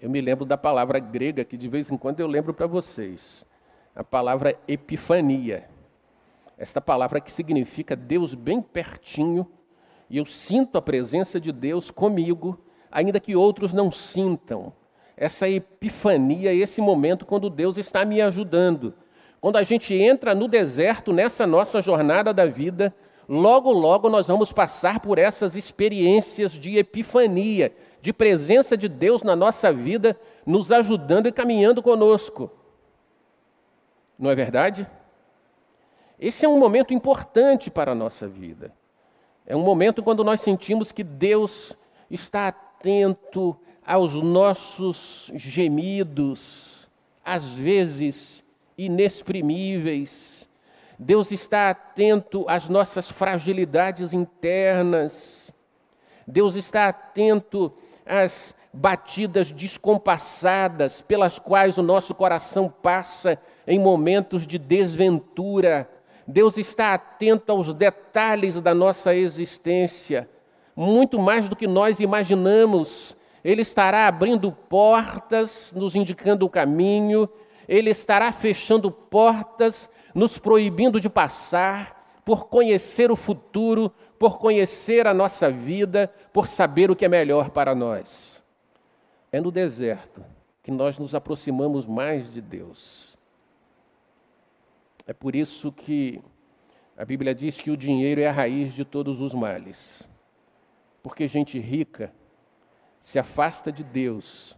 eu 0.00 0.08
me 0.08 0.22
lembro 0.22 0.46
da 0.46 0.56
palavra 0.56 0.98
grega 0.98 1.44
que 1.44 1.58
de 1.58 1.68
vez 1.68 1.90
em 1.90 1.98
quando 1.98 2.20
eu 2.20 2.26
lembro 2.26 2.54
para 2.54 2.66
vocês. 2.66 3.44
A 3.94 4.02
palavra 4.02 4.58
epifania. 4.66 5.68
Esta 6.56 6.80
palavra 6.80 7.20
que 7.20 7.30
significa 7.30 7.94
Deus 7.94 8.32
bem 8.32 8.62
pertinho, 8.62 9.46
e 10.08 10.16
eu 10.16 10.24
sinto 10.24 10.78
a 10.78 10.82
presença 10.82 11.38
de 11.38 11.52
Deus 11.52 11.90
comigo, 11.90 12.58
ainda 12.90 13.20
que 13.20 13.36
outros 13.36 13.74
não 13.74 13.90
sintam. 13.90 14.72
Essa 15.14 15.46
epifania, 15.46 16.54
esse 16.54 16.80
momento 16.80 17.26
quando 17.26 17.50
Deus 17.50 17.76
está 17.76 18.02
me 18.06 18.22
ajudando. 18.22 18.94
Quando 19.44 19.56
a 19.56 19.62
gente 19.62 19.92
entra 19.92 20.34
no 20.34 20.48
deserto 20.48 21.12
nessa 21.12 21.46
nossa 21.46 21.82
jornada 21.82 22.32
da 22.32 22.46
vida, 22.46 22.94
logo, 23.28 23.70
logo 23.72 24.08
nós 24.08 24.26
vamos 24.26 24.50
passar 24.50 25.00
por 25.00 25.18
essas 25.18 25.54
experiências 25.54 26.52
de 26.52 26.78
epifania, 26.78 27.70
de 28.00 28.10
presença 28.10 28.74
de 28.74 28.88
Deus 28.88 29.22
na 29.22 29.36
nossa 29.36 29.70
vida, 29.70 30.18
nos 30.46 30.72
ajudando 30.72 31.26
e 31.26 31.32
caminhando 31.32 31.82
conosco. 31.82 32.50
Não 34.18 34.30
é 34.30 34.34
verdade? 34.34 34.86
Esse 36.18 36.46
é 36.46 36.48
um 36.48 36.58
momento 36.58 36.94
importante 36.94 37.70
para 37.70 37.92
a 37.92 37.94
nossa 37.94 38.26
vida. 38.26 38.72
É 39.44 39.54
um 39.54 39.60
momento 39.60 40.02
quando 40.02 40.24
nós 40.24 40.40
sentimos 40.40 40.90
que 40.90 41.04
Deus 41.04 41.76
está 42.10 42.48
atento 42.48 43.54
aos 43.86 44.14
nossos 44.14 45.30
gemidos, 45.34 46.88
às 47.22 47.46
vezes 47.50 48.42
inexprimíveis. 48.76 50.46
Deus 50.98 51.32
está 51.32 51.70
atento 51.70 52.44
às 52.48 52.68
nossas 52.68 53.10
fragilidades 53.10 54.12
internas. 54.12 55.52
Deus 56.26 56.54
está 56.54 56.88
atento 56.88 57.72
as 58.06 58.54
batidas 58.72 59.52
descompassadas 59.52 61.00
pelas 61.00 61.38
quais 61.38 61.78
o 61.78 61.82
nosso 61.82 62.14
coração 62.14 62.68
passa 62.68 63.38
em 63.66 63.78
momentos 63.78 64.46
de 64.46 64.58
desventura. 64.58 65.88
Deus 66.26 66.56
está 66.56 66.94
atento 66.94 67.52
aos 67.52 67.72
detalhes 67.74 68.60
da 68.60 68.74
nossa 68.74 69.14
existência, 69.14 70.28
muito 70.74 71.18
mais 71.18 71.48
do 71.48 71.56
que 71.56 71.66
nós 71.66 72.00
imaginamos. 72.00 73.14
Ele 73.44 73.62
estará 73.62 74.08
abrindo 74.08 74.50
portas, 74.50 75.72
nos 75.76 75.94
indicando 75.94 76.46
o 76.46 76.50
caminho, 76.50 77.28
ele 77.68 77.90
estará 77.90 78.30
fechando 78.32 78.90
portas, 78.90 79.90
nos 80.14 80.38
proibindo 80.38 81.00
de 81.00 81.08
passar, 81.08 82.20
por 82.24 82.46
conhecer 82.46 83.10
o 83.10 83.16
futuro, 83.16 83.92
por 84.18 84.38
conhecer 84.38 85.06
a 85.06 85.12
nossa 85.12 85.50
vida, 85.50 86.12
por 86.32 86.48
saber 86.48 86.90
o 86.90 86.96
que 86.96 87.04
é 87.04 87.08
melhor 87.08 87.50
para 87.50 87.74
nós. 87.74 88.42
É 89.30 89.40
no 89.40 89.50
deserto 89.50 90.24
que 90.62 90.70
nós 90.70 90.98
nos 90.98 91.14
aproximamos 91.14 91.84
mais 91.84 92.32
de 92.32 92.40
Deus. 92.40 93.18
É 95.06 95.12
por 95.12 95.36
isso 95.36 95.70
que 95.70 96.22
a 96.96 97.04
Bíblia 97.04 97.34
diz 97.34 97.60
que 97.60 97.70
o 97.70 97.76
dinheiro 97.76 98.20
é 98.20 98.28
a 98.28 98.32
raiz 98.32 98.72
de 98.72 98.84
todos 98.84 99.20
os 99.20 99.34
males. 99.34 100.08
Porque 101.02 101.28
gente 101.28 101.58
rica 101.58 102.10
se 103.00 103.18
afasta 103.18 103.70
de 103.70 103.84
Deus 103.84 104.56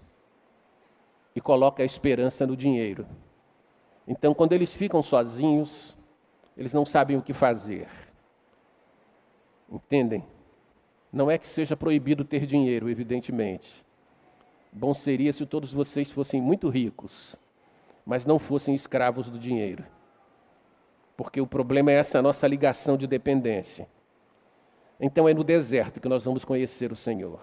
e 1.37 1.40
coloca 1.40 1.83
a 1.83 1.87
esperança 1.87 2.46
no 2.46 2.57
dinheiro. 2.57 3.07
Então, 4.09 4.33
quando 4.33 4.55
eles 4.55 4.72
ficam 4.72 5.03
sozinhos, 5.03 5.94
eles 6.57 6.72
não 6.72 6.87
sabem 6.87 7.18
o 7.18 7.22
que 7.22 7.35
fazer. 7.35 7.87
Entendem? 9.70 10.25
Não 11.12 11.31
é 11.31 11.37
que 11.37 11.46
seja 11.46 11.77
proibido 11.77 12.25
ter 12.25 12.46
dinheiro, 12.46 12.88
evidentemente. 12.88 13.85
Bom 14.72 14.94
seria 14.94 15.33
se 15.33 15.44
todos 15.44 15.75
vocês 15.75 16.11
fossem 16.11 16.40
muito 16.40 16.70
ricos, 16.70 17.37
mas 18.05 18.25
não 18.25 18.38
fossem 18.38 18.75
escravos 18.75 19.29
do 19.29 19.38
dinheiro. 19.38 19.85
Porque 21.16 21.40
o 21.40 21.46
problema 21.46 21.90
é 21.92 21.96
essa 21.96 22.22
nossa 22.22 22.46
ligação 22.46 22.96
de 22.96 23.07
dependência. 23.07 23.87
Então 24.99 25.29
é 25.29 25.35
no 25.35 25.44
deserto 25.44 26.01
que 26.01 26.09
nós 26.09 26.25
vamos 26.25 26.44
conhecer 26.44 26.92
o 26.92 26.96
Senhor. 26.96 27.40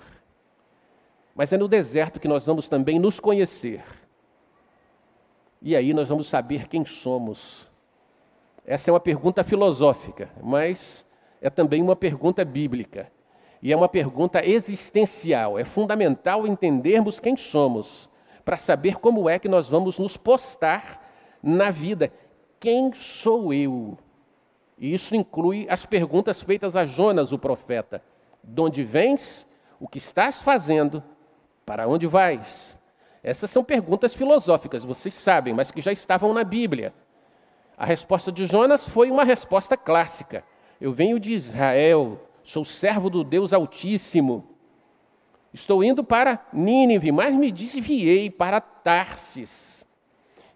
Mas 1.35 1.51
é 1.51 1.57
no 1.57 1.67
deserto 1.67 2.19
que 2.19 2.27
nós 2.27 2.45
vamos 2.45 2.69
também 2.69 2.99
nos 2.99 3.19
conhecer. 3.19 3.83
E 5.61 5.75
aí 5.75 5.93
nós 5.93 6.09
vamos 6.09 6.27
saber 6.27 6.67
quem 6.67 6.85
somos. 6.85 7.67
Essa 8.65 8.89
é 8.89 8.93
uma 8.93 8.99
pergunta 8.99 9.43
filosófica, 9.43 10.29
mas 10.41 11.05
é 11.41 11.49
também 11.49 11.81
uma 11.81 11.95
pergunta 11.95 12.45
bíblica. 12.45 13.11
E 13.61 13.71
é 13.71 13.75
uma 13.75 13.89
pergunta 13.89 14.45
existencial. 14.45 15.57
É 15.57 15.65
fundamental 15.65 16.45
entendermos 16.45 17.19
quem 17.19 17.35
somos, 17.37 18.09
para 18.43 18.57
saber 18.57 18.99
como 18.99 19.29
é 19.29 19.39
que 19.39 19.47
nós 19.47 19.69
vamos 19.69 19.97
nos 19.97 20.17
postar 20.17 21.01
na 21.41 21.71
vida. 21.71 22.11
Quem 22.59 22.93
sou 22.93 23.53
eu? 23.53 23.97
E 24.77 24.93
isso 24.93 25.15
inclui 25.15 25.65
as 25.69 25.85
perguntas 25.85 26.41
feitas 26.41 26.75
a 26.75 26.85
Jonas, 26.85 27.31
o 27.31 27.39
profeta: 27.39 28.03
De 28.43 28.59
onde 28.61 28.83
vens? 28.83 29.47
O 29.79 29.87
que 29.87 29.97
estás 29.97 30.41
fazendo? 30.41 31.03
Para 31.65 31.87
onde 31.87 32.07
vais? 32.07 32.77
Essas 33.23 33.49
são 33.49 33.63
perguntas 33.63 34.13
filosóficas, 34.13 34.83
vocês 34.83 35.15
sabem, 35.15 35.53
mas 35.53 35.71
que 35.71 35.79
já 35.79 35.91
estavam 35.91 36.33
na 36.33 36.43
Bíblia. 36.43 36.93
A 37.77 37.85
resposta 37.85 38.31
de 38.31 38.45
Jonas 38.45 38.87
foi 38.87 39.09
uma 39.09 39.23
resposta 39.23 39.77
clássica. 39.77 40.43
Eu 40.79 40.91
venho 40.91 41.19
de 41.19 41.31
Israel, 41.31 42.19
sou 42.43 42.65
servo 42.65 43.09
do 43.09 43.23
Deus 43.23 43.53
Altíssimo. 43.53 44.49
Estou 45.53 45.83
indo 45.83 46.03
para 46.03 46.45
Nínive, 46.51 47.11
mas 47.11 47.35
me 47.35 47.51
desviei 47.51 48.29
para 48.29 48.59
Tarsis. 48.59 49.85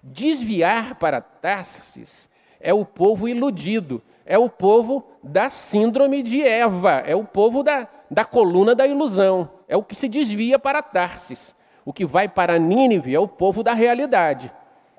Desviar 0.04 0.96
para 0.96 1.22
Tarsis 1.22 2.30
é 2.60 2.74
o 2.74 2.84
povo 2.84 3.30
iludido, 3.30 4.02
é 4.28 4.38
o 4.38 4.50
povo 4.50 5.08
da 5.24 5.50
síndrome 5.50 6.22
de 6.22 6.44
Eva, 6.44 7.02
é 7.06 7.16
o 7.16 7.24
povo 7.24 7.64
da, 7.64 7.88
da 8.12 8.26
coluna 8.26 8.76
da 8.76 8.86
ilusão, 8.86 9.50
é 9.68 9.78
o 9.78 9.84
que 9.84 9.96
se 9.96 10.10
desvia 10.10 10.60
para 10.60 10.84
Tarsis. 10.84 11.56
O 11.86 11.94
que 11.94 12.06
vai 12.06 12.28
para 12.28 12.60
Nínive 12.60 13.16
é 13.16 13.20
o 13.20 13.30
povo 13.30 13.64
da 13.64 13.74
realidade. 13.74 14.52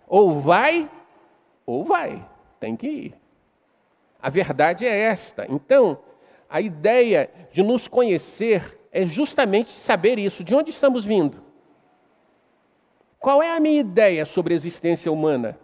Ou 0.07 0.41
vai, 0.41 0.91
ou 1.67 1.85
vai, 1.85 2.27
tem 2.59 2.75
que 2.75 2.87
ir. 2.87 3.15
A 4.21 4.31
verdade 4.31 4.87
é 4.87 4.99
esta. 4.99 5.47
Então, 5.51 5.99
a 6.49 6.63
ideia 6.63 7.31
de 7.53 7.63
nos 7.63 7.87
conhecer 7.87 8.79
é 8.91 9.05
justamente 9.05 9.71
saber 9.71 10.19
isso, 10.19 10.43
de 10.43 10.55
onde 10.55 10.71
estamos 10.71 11.05
vindo. 11.05 11.43
Qual 13.19 13.43
é 13.43 13.55
a 13.55 13.61
minha 13.61 13.81
ideia 13.81 14.25
sobre 14.25 14.55
a 14.55 14.57
existência 14.57 15.13
humana? 15.13 15.59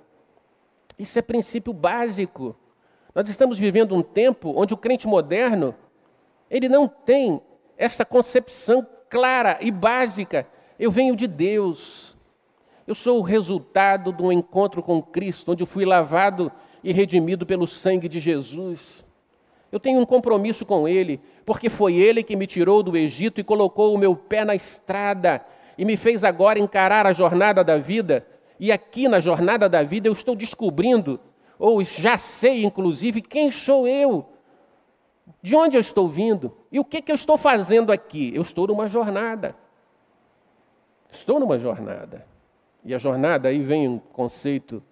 Isso 0.99 1.19
é 1.19 1.23
princípio 1.23 1.73
básico. 1.73 2.55
Nós 3.15 3.29
estamos 3.29 3.59
vivendo 3.59 3.95
um 3.95 4.03
tempo 4.03 4.53
onde 4.57 4.75
o 4.75 4.77
crente 4.77 5.07
moderno, 5.07 5.73
ele 6.51 6.69
não 6.69 6.89
tem 6.89 7.41
essa 7.79 8.05
concepção 8.05 8.85
clara 9.09 9.59
e 9.61 9.71
básica. 9.71 10.49
Eu 10.79 10.91
venho 10.91 11.15
de 11.15 11.29
Deus. 11.29 12.17
Eu 12.87 12.95
sou 12.95 13.21
o 13.21 13.23
resultado 13.23 14.13
de 14.13 14.21
um 14.21 14.33
encontro 14.33 14.83
com 14.83 15.01
Cristo, 15.01 15.53
onde 15.53 15.63
eu 15.63 15.67
fui 15.67 15.85
lavado 15.85 16.51
e 16.83 16.93
redimido 16.93 17.47
pelo 17.47 17.69
sangue 17.69 18.09
de 18.09 18.19
Jesus. 18.19 19.05
Eu 19.71 19.79
tenho 19.79 20.01
um 20.01 20.07
compromisso 20.07 20.67
com 20.67 20.89
Ele, 20.89 21.21
porque 21.47 21.71
foi 21.71 21.95
Ele 21.95 22.23
que 22.23 22.35
me 22.35 22.49
tirou 22.49 22.83
do 22.83 22.97
Egito 22.97 23.41
e 23.41 23.45
colocou 23.45 23.95
o 23.95 23.99
meu 23.99 24.17
pé 24.17 24.45
na 24.45 24.57
estrada 24.57 25.45
e 25.79 25.85
me 25.85 25.97
fez 25.97 26.25
agora 26.25 26.59
encarar 26.59 27.07
a 27.07 27.13
jornada 27.13 27.63
da 27.63 27.79
vida. 27.79 28.27
E 28.59 28.73
aqui 28.73 29.07
na 29.07 29.21
jornada 29.21 29.69
da 29.69 29.85
vida 29.85 30.09
eu 30.09 30.13
estou 30.13 30.35
descobrindo 30.35 31.21
ou 31.67 31.83
já 31.83 32.19
sei, 32.19 32.63
inclusive, 32.63 33.23
quem 33.23 33.51
sou 33.51 33.89
eu, 33.89 34.29
de 35.41 35.57
onde 35.57 35.79
eu 35.79 35.81
estou 35.81 36.07
vindo 36.07 36.55
e 36.71 36.79
o 36.79 36.85
que, 36.85 37.01
que 37.01 37.11
eu 37.11 37.15
estou 37.15 37.39
fazendo 37.39 37.91
aqui. 37.91 38.31
Eu 38.35 38.43
estou 38.43 38.67
numa 38.67 38.87
jornada. 38.87 39.57
Estou 41.11 41.41
numa 41.41 41.59
jornada. 41.59 42.27
E 42.85 42.95
a 42.95 42.99
jornada, 42.99 43.49
aí 43.49 43.63
vem 43.63 43.89
um 43.89 43.99
conceito, 43.99 44.83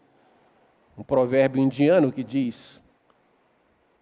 um 0.97 1.03
provérbio 1.03 1.63
indiano 1.63 2.11
que 2.11 2.25
diz: 2.25 2.83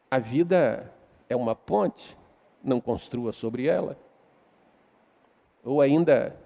a 0.08 0.20
vida 0.20 0.94
é 1.28 1.34
uma 1.34 1.56
ponte, 1.56 2.16
não 2.62 2.80
construa 2.80 3.32
sobre 3.32 3.66
ela. 3.66 3.98
Ou 5.64 5.80
ainda, 5.80 6.36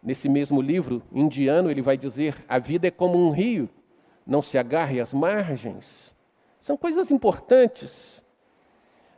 nesse 0.00 0.28
mesmo 0.28 0.62
livro 0.62 1.02
indiano, 1.12 1.68
ele 1.68 1.82
vai 1.82 1.96
dizer: 1.96 2.44
a 2.46 2.60
vida 2.60 2.86
é 2.86 2.92
como 2.92 3.18
um 3.18 3.32
rio, 3.32 3.68
não 4.30 4.40
se 4.40 4.56
agarre 4.56 5.00
às 5.00 5.12
margens. 5.12 6.14
São 6.60 6.76
coisas 6.76 7.10
importantes. 7.10 8.22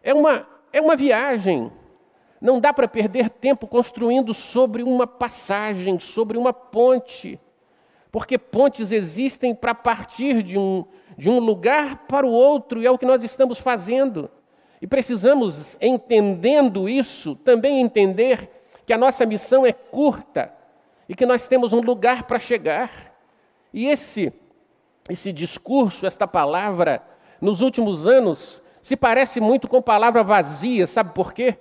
É 0.03 0.15
uma, 0.15 0.49
é 0.73 0.81
uma 0.81 0.97
viagem. 0.97 1.71
Não 2.41 2.59
dá 2.59 2.73
para 2.73 2.89
perder 2.89 3.29
tempo 3.29 3.67
construindo 3.67 4.33
sobre 4.33 4.83
uma 4.83 5.07
passagem, 5.07 6.01
sobre 6.01 6.39
uma 6.39 6.55
ponte. 6.55 7.39
Porque 8.11 8.39
pontes 8.39 8.91
existem 8.91 9.55
para 9.55 9.75
partir 9.75 10.43
de 10.43 10.57
um, 10.57 10.83
de 11.19 11.29
um 11.29 11.39
lugar 11.41 12.07
para 12.07 12.27
o 12.27 12.33
outro, 12.33 12.81
e 12.81 12.87
é 12.87 12.91
o 12.91 12.97
que 12.97 13.05
nós 13.05 13.23
estamos 13.23 13.59
fazendo. 13.59 14.31
E 14.81 14.87
precisamos, 14.87 15.77
entendendo 15.79 16.89
isso, 16.89 17.37
também 17.37 17.83
entender 17.83 18.51
que 18.87 18.95
a 18.95 18.99
nossa 18.99 19.27
missão 19.27 19.67
é 19.67 19.73
curta 19.75 20.51
e 21.07 21.15
que 21.15 21.27
nós 21.27 21.49
temos 21.49 21.75
um 21.75 21.83
lugar 21.83 22.23
para 22.23 22.41
chegar. 22.41 23.13
E 23.75 23.89
esse 23.89 24.33
esse 25.09 25.33
discurso, 25.33 26.07
esta 26.07 26.27
palavra, 26.27 27.03
nos 27.41 27.61
últimos 27.61 28.07
anos, 28.07 28.63
se 28.81 28.97
parece 28.97 29.41
muito 29.41 29.69
com 29.69 29.83
palavra 29.83 30.23
vazia, 30.23 30.87
sabe 30.87 31.13
por 31.15 31.33
quê? 31.33 31.57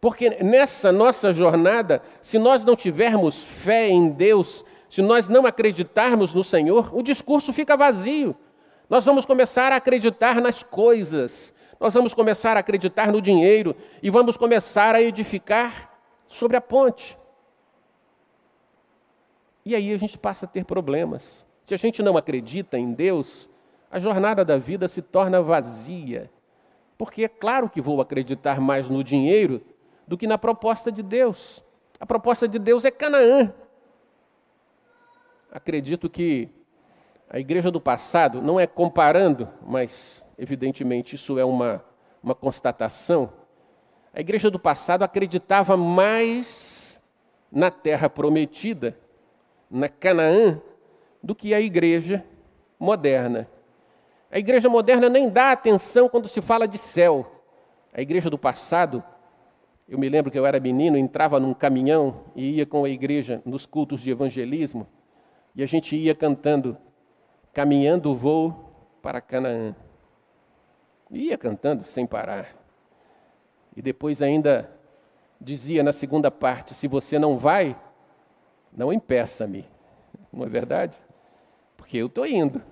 Porque 0.00 0.42
nessa 0.42 0.92
nossa 0.92 1.32
jornada, 1.32 2.02
se 2.20 2.38
nós 2.38 2.64
não 2.64 2.76
tivermos 2.76 3.42
fé 3.42 3.88
em 3.88 4.10
Deus, 4.10 4.64
se 4.90 5.00
nós 5.00 5.28
não 5.28 5.46
acreditarmos 5.46 6.34
no 6.34 6.44
Senhor, 6.44 6.94
o 6.94 7.02
discurso 7.02 7.52
fica 7.52 7.76
vazio. 7.76 8.36
Nós 8.88 9.04
vamos 9.04 9.24
começar 9.24 9.72
a 9.72 9.76
acreditar 9.76 10.40
nas 10.40 10.62
coisas, 10.62 11.54
nós 11.80 11.94
vamos 11.94 12.12
começar 12.12 12.56
a 12.56 12.60
acreditar 12.60 13.10
no 13.10 13.20
dinheiro 13.20 13.74
e 14.02 14.10
vamos 14.10 14.36
começar 14.36 14.94
a 14.94 15.02
edificar 15.02 15.90
sobre 16.28 16.56
a 16.56 16.60
ponte. 16.60 17.16
E 19.64 19.74
aí 19.74 19.92
a 19.92 19.98
gente 19.98 20.18
passa 20.18 20.44
a 20.44 20.48
ter 20.48 20.64
problemas. 20.64 21.44
Se 21.64 21.74
a 21.74 21.76
gente 21.76 22.02
não 22.02 22.16
acredita 22.16 22.78
em 22.78 22.92
Deus, 22.92 23.48
a 23.90 23.98
jornada 23.98 24.44
da 24.44 24.58
vida 24.58 24.86
se 24.88 25.00
torna 25.00 25.40
vazia. 25.40 26.30
Porque 26.98 27.24
é 27.24 27.28
claro 27.28 27.68
que 27.68 27.80
vou 27.80 28.00
acreditar 28.00 28.60
mais 28.60 28.88
no 28.88 29.02
dinheiro 29.02 29.62
do 30.06 30.16
que 30.16 30.26
na 30.26 30.36
proposta 30.36 30.92
de 30.92 31.02
Deus. 31.02 31.64
A 31.98 32.06
proposta 32.06 32.46
de 32.46 32.58
Deus 32.58 32.84
é 32.84 32.90
Canaã. 32.90 33.52
Acredito 35.50 36.10
que 36.10 36.50
a 37.30 37.38
igreja 37.38 37.70
do 37.70 37.80
passado, 37.80 38.42
não 38.42 38.60
é 38.60 38.66
comparando, 38.66 39.48
mas 39.66 40.24
evidentemente 40.38 41.14
isso 41.14 41.38
é 41.38 41.44
uma, 41.44 41.82
uma 42.22 42.34
constatação. 42.34 43.32
A 44.12 44.20
igreja 44.20 44.50
do 44.50 44.58
passado 44.58 45.02
acreditava 45.02 45.76
mais 45.76 47.02
na 47.50 47.70
terra 47.70 48.10
prometida, 48.10 48.98
na 49.70 49.88
Canaã, 49.88 50.60
do 51.24 51.34
que 51.34 51.54
a 51.54 51.60
igreja 51.60 52.22
moderna. 52.78 53.48
A 54.30 54.38
igreja 54.38 54.68
moderna 54.68 55.08
nem 55.08 55.30
dá 55.30 55.52
atenção 55.52 56.06
quando 56.08 56.28
se 56.28 56.42
fala 56.42 56.68
de 56.68 56.76
céu. 56.76 57.42
A 57.94 58.02
igreja 58.02 58.28
do 58.28 58.36
passado, 58.36 59.02
eu 59.88 59.98
me 59.98 60.08
lembro 60.08 60.30
que 60.30 60.38
eu 60.38 60.44
era 60.44 60.60
menino, 60.60 60.98
entrava 60.98 61.40
num 61.40 61.54
caminhão 61.54 62.24
e 62.36 62.56
ia 62.56 62.66
com 62.66 62.84
a 62.84 62.90
igreja 62.90 63.40
nos 63.44 63.64
cultos 63.64 64.02
de 64.02 64.10
evangelismo, 64.10 64.86
e 65.54 65.62
a 65.62 65.66
gente 65.66 65.96
ia 65.96 66.14
cantando, 66.14 66.76
caminhando 67.52 68.10
o 68.10 68.14
voo 68.14 68.72
para 69.00 69.20
Canaã. 69.20 69.74
Ia 71.10 71.38
cantando 71.38 71.84
sem 71.84 72.06
parar. 72.06 72.48
E 73.74 73.80
depois 73.80 74.20
ainda 74.20 74.70
dizia 75.40 75.82
na 75.82 75.92
segunda 75.92 76.30
parte: 76.30 76.74
se 76.74 76.88
você 76.88 77.18
não 77.18 77.38
vai, 77.38 77.76
não 78.72 78.92
impeça-me. 78.92 79.64
Não 80.32 80.44
é 80.44 80.48
verdade? 80.48 81.00
Porque 81.84 81.98
eu 81.98 82.06
estou 82.06 82.26
indo. 82.26 82.62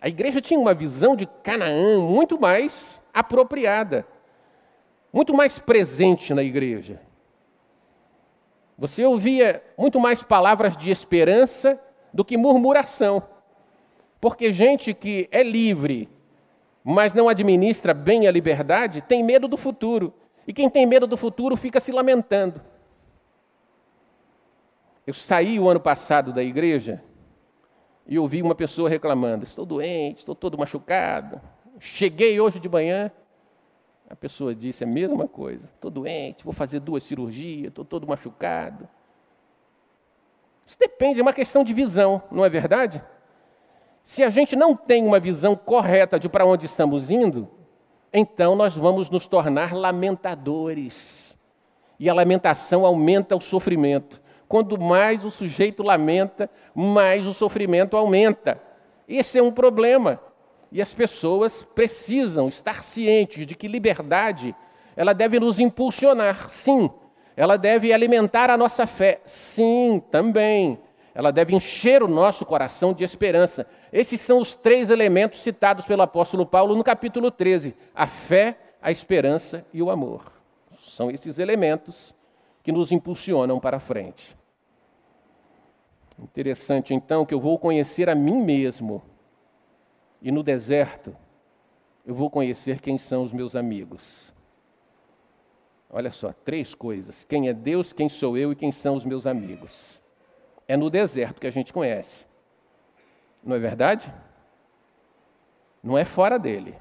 A 0.00 0.08
igreja 0.08 0.40
tinha 0.40 0.58
uma 0.58 0.72
visão 0.72 1.14
de 1.14 1.26
Canaã 1.26 2.00
muito 2.00 2.40
mais 2.40 3.02
apropriada, 3.12 4.06
muito 5.12 5.34
mais 5.34 5.58
presente 5.58 6.32
na 6.32 6.42
igreja. 6.42 6.98
Você 8.78 9.04
ouvia 9.04 9.62
muito 9.76 10.00
mais 10.00 10.22
palavras 10.22 10.78
de 10.78 10.90
esperança 10.90 11.78
do 12.10 12.24
que 12.24 12.38
murmuração. 12.38 13.22
Porque 14.18 14.50
gente 14.50 14.94
que 14.94 15.28
é 15.30 15.42
livre, 15.42 16.08
mas 16.82 17.12
não 17.12 17.28
administra 17.28 17.92
bem 17.92 18.26
a 18.26 18.30
liberdade, 18.30 19.02
tem 19.02 19.22
medo 19.22 19.46
do 19.46 19.58
futuro. 19.58 20.14
E 20.48 20.54
quem 20.54 20.70
tem 20.70 20.86
medo 20.86 21.06
do 21.06 21.18
futuro 21.18 21.54
fica 21.54 21.78
se 21.78 21.92
lamentando. 21.92 22.62
Eu 25.06 25.12
saí 25.12 25.60
o 25.60 25.68
ano 25.68 25.80
passado 25.80 26.32
da 26.32 26.42
igreja 26.42 27.02
e 28.06 28.18
ouvi 28.18 28.42
uma 28.42 28.54
pessoa 28.54 28.88
reclamando: 28.88 29.44
estou 29.44 29.64
doente, 29.64 30.18
estou 30.18 30.34
todo 30.34 30.58
machucado. 30.58 31.40
Cheguei 31.78 32.38
hoje 32.38 32.60
de 32.60 32.68
manhã, 32.68 33.10
a 34.08 34.14
pessoa 34.14 34.54
disse 34.54 34.84
a 34.84 34.86
mesma 34.86 35.26
coisa: 35.26 35.68
estou 35.74 35.90
doente, 35.90 36.44
vou 36.44 36.52
fazer 36.52 36.80
duas 36.80 37.02
cirurgias, 37.02 37.68
estou 37.68 37.84
todo 37.84 38.06
machucado. 38.06 38.88
Isso 40.66 40.78
depende, 40.78 41.18
é 41.18 41.22
uma 41.22 41.32
questão 41.32 41.64
de 41.64 41.74
visão, 41.74 42.22
não 42.30 42.44
é 42.44 42.48
verdade? 42.48 43.02
Se 44.04 44.22
a 44.22 44.30
gente 44.30 44.54
não 44.54 44.76
tem 44.76 45.04
uma 45.04 45.18
visão 45.20 45.56
correta 45.56 46.18
de 46.18 46.28
para 46.28 46.46
onde 46.46 46.66
estamos 46.66 47.10
indo, 47.10 47.48
então 48.12 48.54
nós 48.54 48.76
vamos 48.76 49.10
nos 49.10 49.26
tornar 49.26 49.74
lamentadores. 49.74 51.36
E 51.98 52.08
a 52.08 52.14
lamentação 52.14 52.84
aumenta 52.84 53.36
o 53.36 53.40
sofrimento. 53.40 54.21
Quanto 54.52 54.78
mais 54.78 55.24
o 55.24 55.30
sujeito 55.30 55.82
lamenta, 55.82 56.50
mais 56.74 57.26
o 57.26 57.32
sofrimento 57.32 57.96
aumenta. 57.96 58.60
Esse 59.08 59.38
é 59.38 59.42
um 59.42 59.50
problema. 59.50 60.20
E 60.70 60.82
as 60.82 60.92
pessoas 60.92 61.62
precisam 61.62 62.48
estar 62.48 62.84
cientes 62.84 63.46
de 63.46 63.54
que 63.54 63.66
liberdade, 63.66 64.54
ela 64.94 65.14
deve 65.14 65.40
nos 65.40 65.58
impulsionar, 65.58 66.50
sim. 66.50 66.90
Ela 67.34 67.56
deve 67.56 67.94
alimentar 67.94 68.50
a 68.50 68.58
nossa 68.58 68.86
fé, 68.86 69.22
sim, 69.24 70.02
também. 70.10 70.78
Ela 71.14 71.30
deve 71.30 71.54
encher 71.56 72.02
o 72.02 72.06
nosso 72.06 72.44
coração 72.44 72.92
de 72.92 73.04
esperança. 73.04 73.66
Esses 73.90 74.20
são 74.20 74.38
os 74.38 74.54
três 74.54 74.90
elementos 74.90 75.40
citados 75.40 75.86
pelo 75.86 76.02
apóstolo 76.02 76.44
Paulo 76.44 76.76
no 76.76 76.84
capítulo 76.84 77.30
13: 77.30 77.74
a 77.94 78.06
fé, 78.06 78.58
a 78.82 78.92
esperança 78.92 79.64
e 79.72 79.82
o 79.82 79.90
amor. 79.90 80.30
São 80.78 81.10
esses 81.10 81.38
elementos 81.38 82.14
que 82.62 82.70
nos 82.70 82.92
impulsionam 82.92 83.58
para 83.58 83.80
frente. 83.80 84.41
Interessante 86.22 86.94
então 86.94 87.26
que 87.26 87.34
eu 87.34 87.40
vou 87.40 87.58
conhecer 87.58 88.08
a 88.08 88.14
mim 88.14 88.42
mesmo. 88.42 89.02
E 90.20 90.30
no 90.30 90.42
deserto, 90.42 91.16
eu 92.06 92.14
vou 92.14 92.30
conhecer 92.30 92.80
quem 92.80 92.96
são 92.96 93.24
os 93.24 93.32
meus 93.32 93.56
amigos. 93.56 94.32
Olha 95.90 96.12
só, 96.12 96.32
três 96.32 96.74
coisas: 96.74 97.24
quem 97.24 97.48
é 97.48 97.52
Deus, 97.52 97.92
quem 97.92 98.08
sou 98.08 98.38
eu 98.38 98.52
e 98.52 98.56
quem 98.56 98.70
são 98.70 98.94
os 98.94 99.04
meus 99.04 99.26
amigos. 99.26 100.00
É 100.68 100.76
no 100.76 100.88
deserto 100.88 101.40
que 101.40 101.46
a 101.46 101.50
gente 101.50 101.72
conhece. 101.72 102.24
Não 103.42 103.56
é 103.56 103.58
verdade? 103.58 104.12
Não 105.82 105.98
é 105.98 106.04
fora 106.04 106.38
dele. 106.38 106.76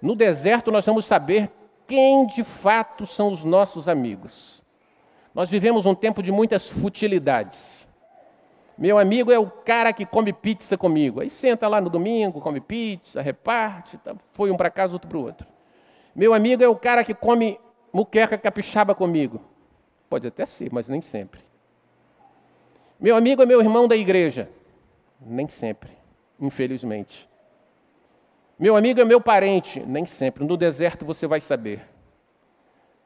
No 0.00 0.16
deserto 0.16 0.72
nós 0.72 0.86
vamos 0.86 1.04
saber 1.04 1.50
quem 1.86 2.26
de 2.26 2.42
fato 2.42 3.04
são 3.04 3.30
os 3.30 3.44
nossos 3.44 3.88
amigos. 3.88 4.63
Nós 5.34 5.50
vivemos 5.50 5.84
um 5.84 5.94
tempo 5.94 6.22
de 6.22 6.30
muitas 6.30 6.68
futilidades. 6.68 7.88
Meu 8.78 8.98
amigo 8.98 9.32
é 9.32 9.38
o 9.38 9.50
cara 9.50 9.92
que 9.92 10.06
come 10.06 10.32
pizza 10.32 10.76
comigo. 10.76 11.20
Aí 11.20 11.30
senta 11.30 11.66
lá 11.66 11.80
no 11.80 11.90
domingo, 11.90 12.40
come 12.40 12.60
pizza, 12.60 13.20
reparte, 13.20 13.98
tá, 13.98 14.14
foi 14.32 14.50
um 14.50 14.56
para 14.56 14.70
casa, 14.70 14.92
outro 14.94 15.08
para 15.08 15.18
o 15.18 15.22
outro. 15.22 15.46
Meu 16.14 16.32
amigo 16.32 16.62
é 16.62 16.68
o 16.68 16.76
cara 16.76 17.04
que 17.04 17.14
come 17.14 17.58
muqueca 17.92 18.38
capixaba 18.38 18.94
comigo. 18.94 19.40
Pode 20.08 20.26
até 20.28 20.46
ser, 20.46 20.72
mas 20.72 20.88
nem 20.88 21.00
sempre. 21.00 21.40
Meu 23.00 23.16
amigo 23.16 23.42
é 23.42 23.46
meu 23.46 23.60
irmão 23.60 23.88
da 23.88 23.96
igreja. 23.96 24.48
Nem 25.20 25.48
sempre, 25.48 25.90
infelizmente. 26.38 27.28
Meu 28.58 28.76
amigo 28.76 29.00
é 29.00 29.04
meu 29.04 29.20
parente, 29.20 29.80
nem 29.80 30.04
sempre. 30.04 30.44
No 30.44 30.56
deserto 30.56 31.04
você 31.04 31.26
vai 31.26 31.40
saber. 31.40 31.82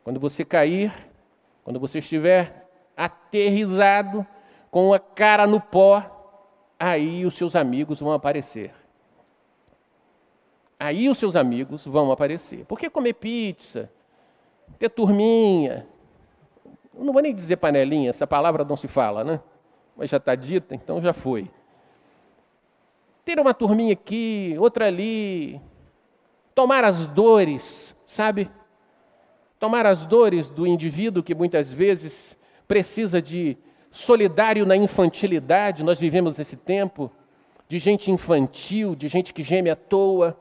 Quando 0.05 0.21
você 0.21 0.45
cair, 0.45 0.93
quando 1.69 1.79
você 1.79 1.99
estiver 1.99 2.67
aterrizado, 2.97 4.27
com 4.71 4.95
a 4.95 4.99
cara 4.99 5.47
no 5.47 5.61
pó, 5.61 6.03
aí 6.81 7.27
os 7.27 7.35
seus 7.35 7.55
amigos 7.55 8.01
vão 8.01 8.11
aparecer. 8.11 8.73
Aí 10.81 11.11
os 11.11 11.19
seus 11.19 11.37
amigos 11.37 11.85
vão 11.85 12.11
aparecer. 12.11 12.65
Por 12.65 12.79
que 12.79 12.89
comer 12.89 13.13
pizza? 13.13 13.93
Ter 14.79 14.89
turminha? 14.89 15.87
Eu 16.97 17.05
não 17.05 17.13
vou 17.13 17.21
nem 17.21 17.35
dizer 17.35 17.59
panelinha, 17.59 18.09
essa 18.09 18.27
palavra 18.27 18.65
não 18.65 18.75
se 18.75 18.89
fala, 18.89 19.23
né? 19.23 19.39
Mas 19.95 20.09
já 20.09 20.17
está 20.17 20.35
dita, 20.35 20.75
então 20.75 21.03
já 21.03 21.13
foi 21.13 21.51
ter 23.27 23.39
uma 23.39 23.53
turminha 23.53 23.93
aqui, 23.93 24.57
outra 24.59 24.87
ali, 24.87 25.61
tomar 26.55 26.83
as 26.83 27.07
dores, 27.09 27.95
sabe? 28.07 28.51
Tomar 29.59 29.87
as 29.87 30.05
dores 30.05 30.51
do 30.51 30.67
indivíduo 30.67 31.23
que 31.23 31.35
muitas 31.35 31.73
vezes 31.73 32.39
precisa 32.67 33.21
de 33.21 33.57
solidário 33.91 34.65
na 34.65 34.77
infantilidade, 34.77 35.83
nós 35.83 35.99
vivemos 35.99 36.39
esse 36.39 36.57
tempo 36.57 37.11
de 37.69 37.79
gente 37.79 38.11
infantil, 38.11 38.95
de 38.95 39.09
gente 39.09 39.35
que 39.35 39.43
geme 39.43 39.71
à 39.71 39.77
toa, 39.77 40.39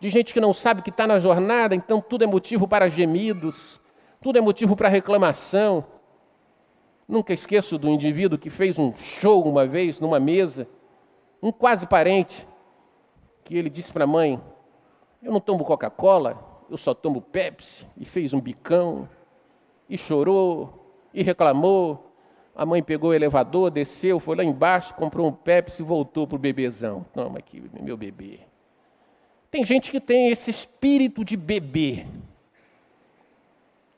de 0.00 0.08
gente 0.10 0.32
que 0.32 0.40
não 0.40 0.54
sabe 0.54 0.82
que 0.82 0.90
está 0.90 1.06
na 1.06 1.18
jornada, 1.18 1.74
então 1.74 2.00
tudo 2.00 2.24
é 2.24 2.26
motivo 2.26 2.68
para 2.68 2.88
gemidos, 2.88 3.80
tudo 4.20 4.38
é 4.38 4.40
motivo 4.40 4.76
para 4.76 4.88
reclamação. 4.88 5.84
Nunca 7.08 7.32
esqueço 7.32 7.78
do 7.78 7.88
indivíduo 7.88 8.38
que 8.38 8.50
fez 8.50 8.78
um 8.78 8.94
show 8.96 9.42
uma 9.44 9.66
vez 9.66 9.98
numa 10.00 10.20
mesa 10.20 10.68
um 11.42 11.50
quase 11.50 11.86
parente, 11.86 12.46
que 13.44 13.56
ele 13.56 13.68
disse 13.68 13.92
para 13.92 14.04
a 14.04 14.06
mãe: 14.06 14.40
Eu 15.20 15.32
não 15.32 15.40
tomo 15.40 15.64
Coca-Cola, 15.64 16.51
eu 16.72 16.78
só 16.78 16.94
tomo 16.94 17.20
Pepsi, 17.20 17.84
e 17.98 18.04
fez 18.06 18.32
um 18.32 18.40
bicão, 18.40 19.06
e 19.90 19.98
chorou, 19.98 20.96
e 21.12 21.22
reclamou. 21.22 22.16
A 22.56 22.64
mãe 22.64 22.82
pegou 22.82 23.10
o 23.10 23.14
elevador, 23.14 23.70
desceu, 23.70 24.18
foi 24.18 24.36
lá 24.36 24.42
embaixo, 24.42 24.94
comprou 24.94 25.28
um 25.28 25.32
Pepsi 25.32 25.82
e 25.82 25.84
voltou 25.84 26.26
para 26.26 26.36
o 26.36 26.38
bebezão. 26.38 27.04
Toma 27.12 27.38
aqui, 27.38 27.62
meu 27.78 27.94
bebê. 27.94 28.40
Tem 29.50 29.66
gente 29.66 29.90
que 29.90 30.00
tem 30.00 30.28
esse 30.28 30.50
espírito 30.50 31.22
de 31.22 31.36
bebê. 31.36 32.06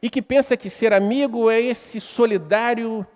E 0.02 0.10
que 0.10 0.20
pensa 0.20 0.56
que 0.56 0.68
ser 0.68 0.92
amigo 0.92 1.48
é 1.48 1.60
esse 1.60 2.00
solidário, 2.00 3.06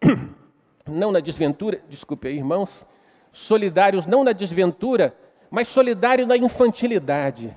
não 0.88 1.12
na 1.12 1.20
desventura, 1.20 1.82
desculpe 1.90 2.26
aí, 2.26 2.38
irmãos, 2.38 2.86
solidários 3.30 4.06
não 4.06 4.24
na 4.24 4.32
desventura, 4.32 5.14
mas 5.50 5.68
solidário 5.68 6.26
na 6.26 6.38
infantilidade. 6.38 7.54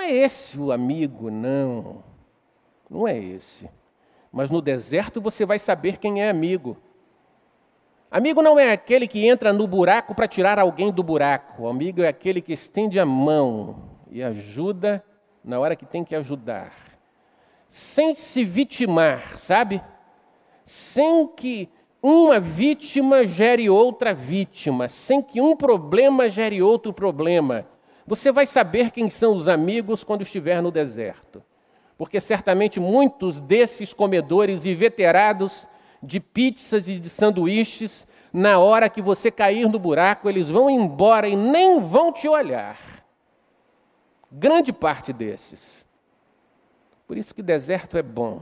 Não 0.00 0.06
é 0.06 0.12
esse 0.12 0.58
o 0.58 0.72
amigo, 0.72 1.30
não. 1.30 2.02
Não 2.88 3.06
é 3.06 3.18
esse. 3.18 3.68
Mas 4.32 4.48
no 4.48 4.62
deserto 4.62 5.20
você 5.20 5.44
vai 5.44 5.58
saber 5.58 5.98
quem 5.98 6.22
é 6.22 6.30
amigo. 6.30 6.78
Amigo 8.10 8.40
não 8.40 8.58
é 8.58 8.72
aquele 8.72 9.06
que 9.06 9.26
entra 9.26 9.52
no 9.52 9.66
buraco 9.66 10.14
para 10.14 10.26
tirar 10.26 10.58
alguém 10.58 10.90
do 10.90 11.02
buraco. 11.02 11.64
O 11.64 11.68
amigo 11.68 12.00
é 12.00 12.08
aquele 12.08 12.40
que 12.40 12.54
estende 12.54 12.98
a 12.98 13.04
mão 13.04 13.90
e 14.10 14.22
ajuda 14.22 15.04
na 15.44 15.60
hora 15.60 15.76
que 15.76 15.84
tem 15.84 16.02
que 16.02 16.16
ajudar. 16.16 16.72
Sem 17.68 18.14
se 18.14 18.42
vitimar, 18.42 19.36
sabe? 19.36 19.82
Sem 20.64 21.26
que 21.26 21.68
uma 22.02 22.40
vítima 22.40 23.26
gere 23.26 23.68
outra 23.68 24.14
vítima, 24.14 24.88
sem 24.88 25.20
que 25.20 25.42
um 25.42 25.54
problema 25.54 26.30
gere 26.30 26.62
outro 26.62 26.90
problema. 26.90 27.66
Você 28.06 28.32
vai 28.32 28.46
saber 28.46 28.90
quem 28.90 29.10
são 29.10 29.34
os 29.34 29.48
amigos 29.48 30.02
quando 30.02 30.22
estiver 30.22 30.62
no 30.62 30.70
deserto. 30.70 31.42
Porque 31.96 32.20
certamente 32.20 32.80
muitos 32.80 33.40
desses 33.40 33.92
comedores 33.92 34.64
inveterados 34.64 35.66
de 36.02 36.18
pizzas 36.18 36.88
e 36.88 36.98
de 36.98 37.08
sanduíches, 37.10 38.06
na 38.32 38.58
hora 38.58 38.88
que 38.88 39.02
você 39.02 39.30
cair 39.30 39.68
no 39.68 39.78
buraco, 39.78 40.28
eles 40.28 40.48
vão 40.48 40.70
embora 40.70 41.28
e 41.28 41.36
nem 41.36 41.80
vão 41.80 42.12
te 42.12 42.26
olhar. 42.26 42.78
Grande 44.30 44.72
parte 44.72 45.12
desses. 45.12 45.86
Por 47.06 47.18
isso 47.18 47.34
que 47.34 47.42
deserto 47.42 47.98
é 47.98 48.02
bom. 48.02 48.40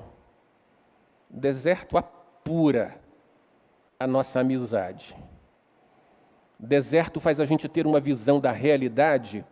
Deserto 1.29 1.97
apura 1.97 3.01
a 3.99 4.07
nossa 4.07 4.41
amizade. 4.41 5.17
Deserto 6.59 7.21
faz 7.21 7.39
a 7.39 7.45
gente 7.45 7.69
ter 7.69 7.87
uma 7.87 8.01
visão 8.01 8.41
da 8.41 8.51
realidade 8.51 9.45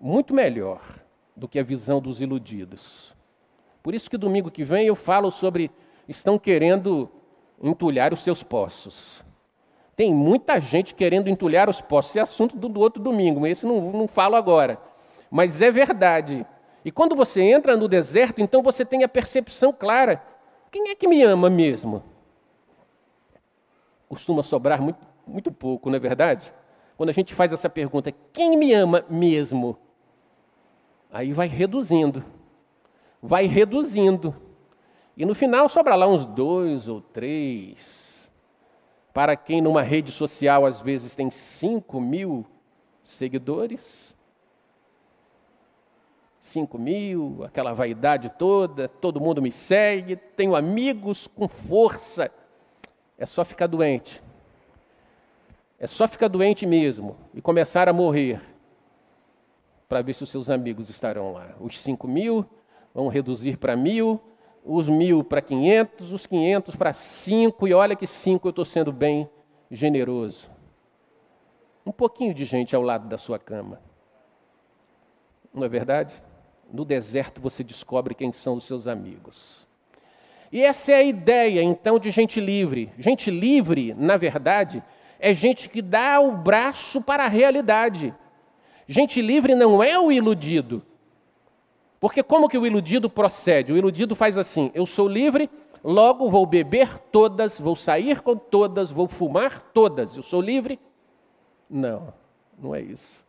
muito 0.00 0.32
melhor 0.32 0.80
do 1.36 1.46
que 1.46 1.58
a 1.58 1.62
visão 1.62 2.00
dos 2.00 2.20
iludidos. 2.20 3.14
Por 3.82 3.94
isso 3.94 4.08
que 4.08 4.16
domingo 4.16 4.50
que 4.50 4.64
vem 4.64 4.86
eu 4.86 4.94
falo 4.96 5.30
sobre 5.30 5.70
estão 6.08 6.38
querendo 6.38 7.10
entulhar 7.62 8.12
os 8.12 8.20
seus 8.20 8.42
poços. 8.42 9.24
Tem 9.94 10.14
muita 10.14 10.60
gente 10.60 10.94
querendo 10.94 11.28
entulhar 11.28 11.68
os 11.68 11.80
poços. 11.80 12.12
Esse 12.12 12.18
é 12.18 12.22
assunto 12.22 12.56
do, 12.56 12.80
outro 12.80 13.02
domingo, 13.02 13.40
mas 13.40 13.52
esse 13.52 13.66
não, 13.66 13.92
não 13.92 14.08
falo 14.08 14.36
agora. 14.36 14.80
Mas 15.30 15.60
é 15.60 15.70
verdade. 15.70 16.46
E 16.84 16.90
quando 16.90 17.14
você 17.14 17.42
entra 17.42 17.76
no 17.76 17.86
deserto, 17.86 18.40
então 18.40 18.62
você 18.62 18.84
tem 18.84 19.04
a 19.04 19.08
percepção 19.08 19.72
clara: 19.72 20.22
quem 20.70 20.88
é 20.88 20.94
que 20.94 21.06
me 21.06 21.22
ama 21.22 21.50
mesmo? 21.50 22.02
costuma 24.12 24.42
sobrar 24.42 24.82
muito, 24.82 24.98
muito 25.26 25.50
pouco, 25.50 25.88
não 25.88 25.96
é 25.96 26.00
verdade? 26.00 26.52
Quando 26.96 27.08
a 27.08 27.12
gente 27.12 27.34
faz 27.34 27.52
essa 27.52 27.68
pergunta, 27.68 28.12
quem 28.32 28.56
me 28.56 28.72
ama 28.72 29.04
mesmo? 29.08 29.76
Aí 31.10 31.32
vai 31.32 31.46
reduzindo, 31.46 32.24
vai 33.20 33.46
reduzindo. 33.46 34.34
E 35.16 35.24
no 35.24 35.34
final 35.34 35.68
sobra 35.68 35.94
lá 35.94 36.06
uns 36.06 36.24
dois 36.24 36.88
ou 36.88 37.00
três. 37.00 38.30
Para 39.12 39.36
quem 39.36 39.60
numa 39.60 39.82
rede 39.82 40.10
social 40.10 40.64
às 40.64 40.80
vezes 40.80 41.14
tem 41.14 41.30
5 41.30 42.00
mil 42.00 42.46
seguidores, 43.04 44.16
5 46.40 46.78
mil, 46.78 47.44
aquela 47.44 47.72
vaidade 47.72 48.32
toda, 48.38 48.88
todo 48.88 49.20
mundo 49.20 49.42
me 49.42 49.52
segue, 49.52 50.16
tenho 50.16 50.56
amigos 50.56 51.26
com 51.26 51.46
força. 51.46 52.32
É 53.18 53.26
só 53.26 53.44
ficar 53.44 53.66
doente. 53.66 54.22
É 55.82 55.88
só 55.88 56.06
ficar 56.06 56.28
doente 56.28 56.64
mesmo 56.64 57.16
e 57.34 57.42
começar 57.42 57.88
a 57.88 57.92
morrer 57.92 58.40
para 59.88 60.00
ver 60.00 60.14
se 60.14 60.22
os 60.22 60.30
seus 60.30 60.48
amigos 60.48 60.88
estarão 60.88 61.32
lá. 61.32 61.56
Os 61.58 61.76
5 61.80 62.06
mil 62.06 62.46
vão 62.94 63.08
reduzir 63.08 63.56
para 63.56 63.74
mil, 63.74 64.20
os 64.64 64.88
mil 64.88 65.24
para 65.24 65.42
500, 65.42 66.12
os 66.12 66.24
500 66.24 66.76
para 66.76 66.92
5, 66.92 67.66
e 67.66 67.74
olha 67.74 67.96
que 67.96 68.06
5 68.06 68.46
eu 68.46 68.50
estou 68.50 68.64
sendo 68.64 68.92
bem 68.92 69.28
generoso. 69.72 70.48
Um 71.84 71.90
pouquinho 71.90 72.32
de 72.32 72.44
gente 72.44 72.76
ao 72.76 72.82
lado 72.82 73.08
da 73.08 73.18
sua 73.18 73.40
cama. 73.40 73.80
Não 75.52 75.64
é 75.64 75.68
verdade? 75.68 76.14
No 76.72 76.84
deserto 76.84 77.40
você 77.40 77.64
descobre 77.64 78.14
quem 78.14 78.32
são 78.32 78.54
os 78.54 78.68
seus 78.68 78.86
amigos. 78.86 79.66
E 80.52 80.62
essa 80.62 80.92
é 80.92 80.94
a 80.94 81.02
ideia, 81.02 81.60
então, 81.60 81.98
de 81.98 82.12
gente 82.12 82.38
livre. 82.38 82.92
Gente 82.96 83.32
livre, 83.32 83.92
na 83.94 84.16
verdade, 84.16 84.80
é 85.22 85.32
gente 85.32 85.68
que 85.68 85.80
dá 85.80 86.20
o 86.20 86.32
braço 86.32 87.00
para 87.00 87.24
a 87.24 87.28
realidade. 87.28 88.12
Gente 88.88 89.22
livre 89.22 89.54
não 89.54 89.80
é 89.80 89.96
o 89.96 90.10
iludido. 90.10 90.82
Porque 92.00 92.24
como 92.24 92.48
que 92.48 92.58
o 92.58 92.66
iludido 92.66 93.08
procede? 93.08 93.72
O 93.72 93.76
iludido 93.76 94.16
faz 94.16 94.36
assim: 94.36 94.72
eu 94.74 94.84
sou 94.84 95.06
livre, 95.06 95.48
logo 95.84 96.28
vou 96.28 96.44
beber 96.44 96.98
todas, 96.98 97.60
vou 97.60 97.76
sair 97.76 98.20
com 98.20 98.36
todas, 98.36 98.90
vou 98.90 99.06
fumar 99.06 99.60
todas. 99.72 100.16
Eu 100.16 100.24
sou 100.24 100.40
livre? 100.40 100.80
Não, 101.70 102.12
não 102.58 102.74
é 102.74 102.80
isso. 102.80 103.24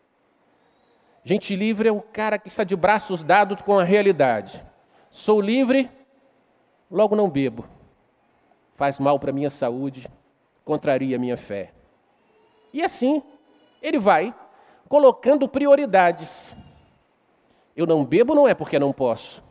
Gente 1.24 1.56
livre 1.56 1.90
é 1.90 1.92
o 1.92 2.02
cara 2.02 2.40
que 2.40 2.48
está 2.48 2.64
de 2.64 2.76
braços 2.76 3.22
dados 3.22 3.62
com 3.62 3.78
a 3.78 3.84
realidade. 3.84 4.60
Sou 5.12 5.40
livre, 5.40 5.92
logo 6.90 7.16
não 7.16 7.30
bebo. 7.30 7.66
Faz 8.76 8.98
mal 8.98 9.20
para 9.20 9.32
minha 9.32 9.52
saúde, 9.52 10.10
contraria 10.66 11.20
minha 11.20 11.38
fé. 11.38 11.72
E 12.74 12.84
assim, 12.84 13.22
ele 13.82 14.00
vai 14.00 14.34
colocando 14.90 15.48
prioridades. 15.48 16.56
Eu 17.76 17.86
não 17.86 18.04
bebo 18.04 18.36
não 18.36 18.48
é 18.48 18.54
porque 18.54 18.80
não 18.80 18.92
posso. 18.92 19.44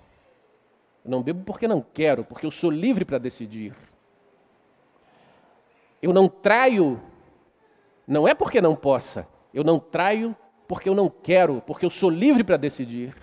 Eu 1.05 1.11
não 1.11 1.23
bebo 1.23 1.45
porque 1.45 1.67
não 1.67 1.81
quero, 1.81 2.25
porque 2.25 2.45
eu 2.45 2.51
sou 2.51 2.71
livre 2.71 3.05
para 3.05 3.19
decidir. 3.19 3.75
Eu 6.01 6.13
não 6.13 6.29
traio, 6.29 7.01
não 8.07 8.27
é 8.27 8.35
porque 8.35 8.61
não 8.61 8.75
possa. 8.75 9.27
Eu 9.55 9.63
não 9.63 9.79
traio 9.79 10.37
porque 10.67 10.89
eu 10.89 10.95
não 10.95 11.09
quero, 11.09 11.63
porque 11.67 11.87
eu 11.87 11.91
sou 11.91 12.11
livre 12.11 12.43
para 12.43 12.57
decidir. 12.57 13.15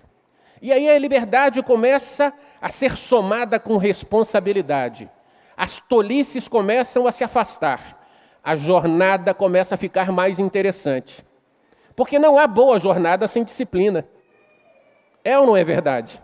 E 0.62 0.72
aí 0.72 0.90
a 0.90 0.98
liberdade 0.98 1.62
começa 1.64 2.34
a 2.62 2.70
ser 2.70 2.96
somada 2.96 3.60
com 3.60 3.78
responsabilidade. 3.78 5.10
As 5.56 5.80
tolices 5.80 6.48
começam 6.48 7.08
a 7.08 7.12
se 7.12 7.24
afastar. 7.24 7.99
A 8.44 8.56
jornada 8.56 9.34
começa 9.34 9.76
a 9.76 9.78
ficar 9.78 10.12
mais 10.12 10.40
interessante. 10.40 11.26
Porque 11.96 12.18
não 12.18 12.40
há 12.40 12.48
boa 12.48 12.80
jornada 12.80 13.28
sem 13.28 13.44
disciplina. 13.44 14.08
É 15.24 15.38
ou 15.38 15.46
não 15.46 15.58
é 15.58 15.64
verdade? 15.64 16.22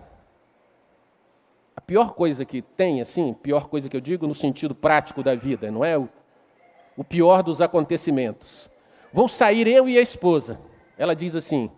A 1.76 1.82
pior 1.82 2.14
coisa 2.14 2.46
que 2.46 2.62
tem, 2.62 3.02
assim, 3.02 3.34
pior 3.34 3.68
coisa 3.68 3.90
que 3.90 3.98
eu 3.98 4.02
digo 4.02 4.26
no 4.26 4.34
sentido 4.34 4.74
prático 4.74 5.22
da 5.22 5.36
vida, 5.36 5.70
não 5.70 5.84
é 5.84 5.98
o, 5.98 7.04
pior 7.04 7.44
dos 7.44 7.60
acontecimentos. 7.60 8.70
Vou 9.12 9.28
sair 9.28 9.68
eu 9.68 9.90
e 9.90 9.98
a 9.98 10.02
esposa. 10.02 10.60
Ela 10.98 11.14
diz 11.14 11.36
assim: 11.36 11.70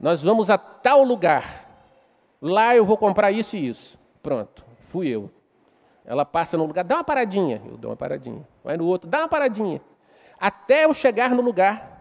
Nós 0.00 0.22
vamos 0.22 0.48
a 0.48 0.56
tal 0.56 1.04
lugar. 1.04 1.66
Lá 2.40 2.74
eu 2.74 2.84
vou 2.86 2.96
comprar 2.96 3.30
isso 3.30 3.56
e 3.56 3.68
isso. 3.68 3.98
Pronto, 4.22 4.64
fui 4.88 5.08
eu. 5.08 5.30
Ela 6.06 6.24
passa 6.24 6.56
no 6.56 6.64
lugar, 6.64 6.84
dá 6.84 6.94
uma 6.94 7.04
paradinha. 7.04 7.60
Eu 7.66 7.76
dou 7.76 7.90
uma 7.90 7.96
paradinha. 7.96 8.46
Vai 8.62 8.76
no 8.76 8.86
outro, 8.86 9.10
dá 9.10 9.18
uma 9.18 9.28
paradinha. 9.28 9.80
Até 10.38 10.84
eu 10.84 10.94
chegar 10.94 11.30
no 11.30 11.42
lugar, 11.42 12.00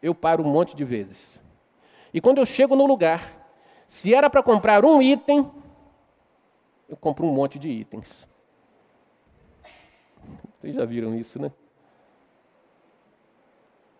eu 0.00 0.14
paro 0.14 0.44
um 0.44 0.48
monte 0.48 0.76
de 0.76 0.84
vezes. 0.84 1.42
E 2.14 2.20
quando 2.20 2.38
eu 2.38 2.46
chego 2.46 2.76
no 2.76 2.86
lugar, 2.86 3.22
se 3.88 4.14
era 4.14 4.30
para 4.30 4.42
comprar 4.42 4.84
um 4.84 5.02
item, 5.02 5.50
eu 6.88 6.96
compro 6.96 7.26
um 7.26 7.32
monte 7.32 7.58
de 7.58 7.68
itens. 7.68 8.28
Vocês 10.58 10.76
já 10.76 10.84
viram 10.84 11.14
isso, 11.14 11.40
né? 11.40 11.50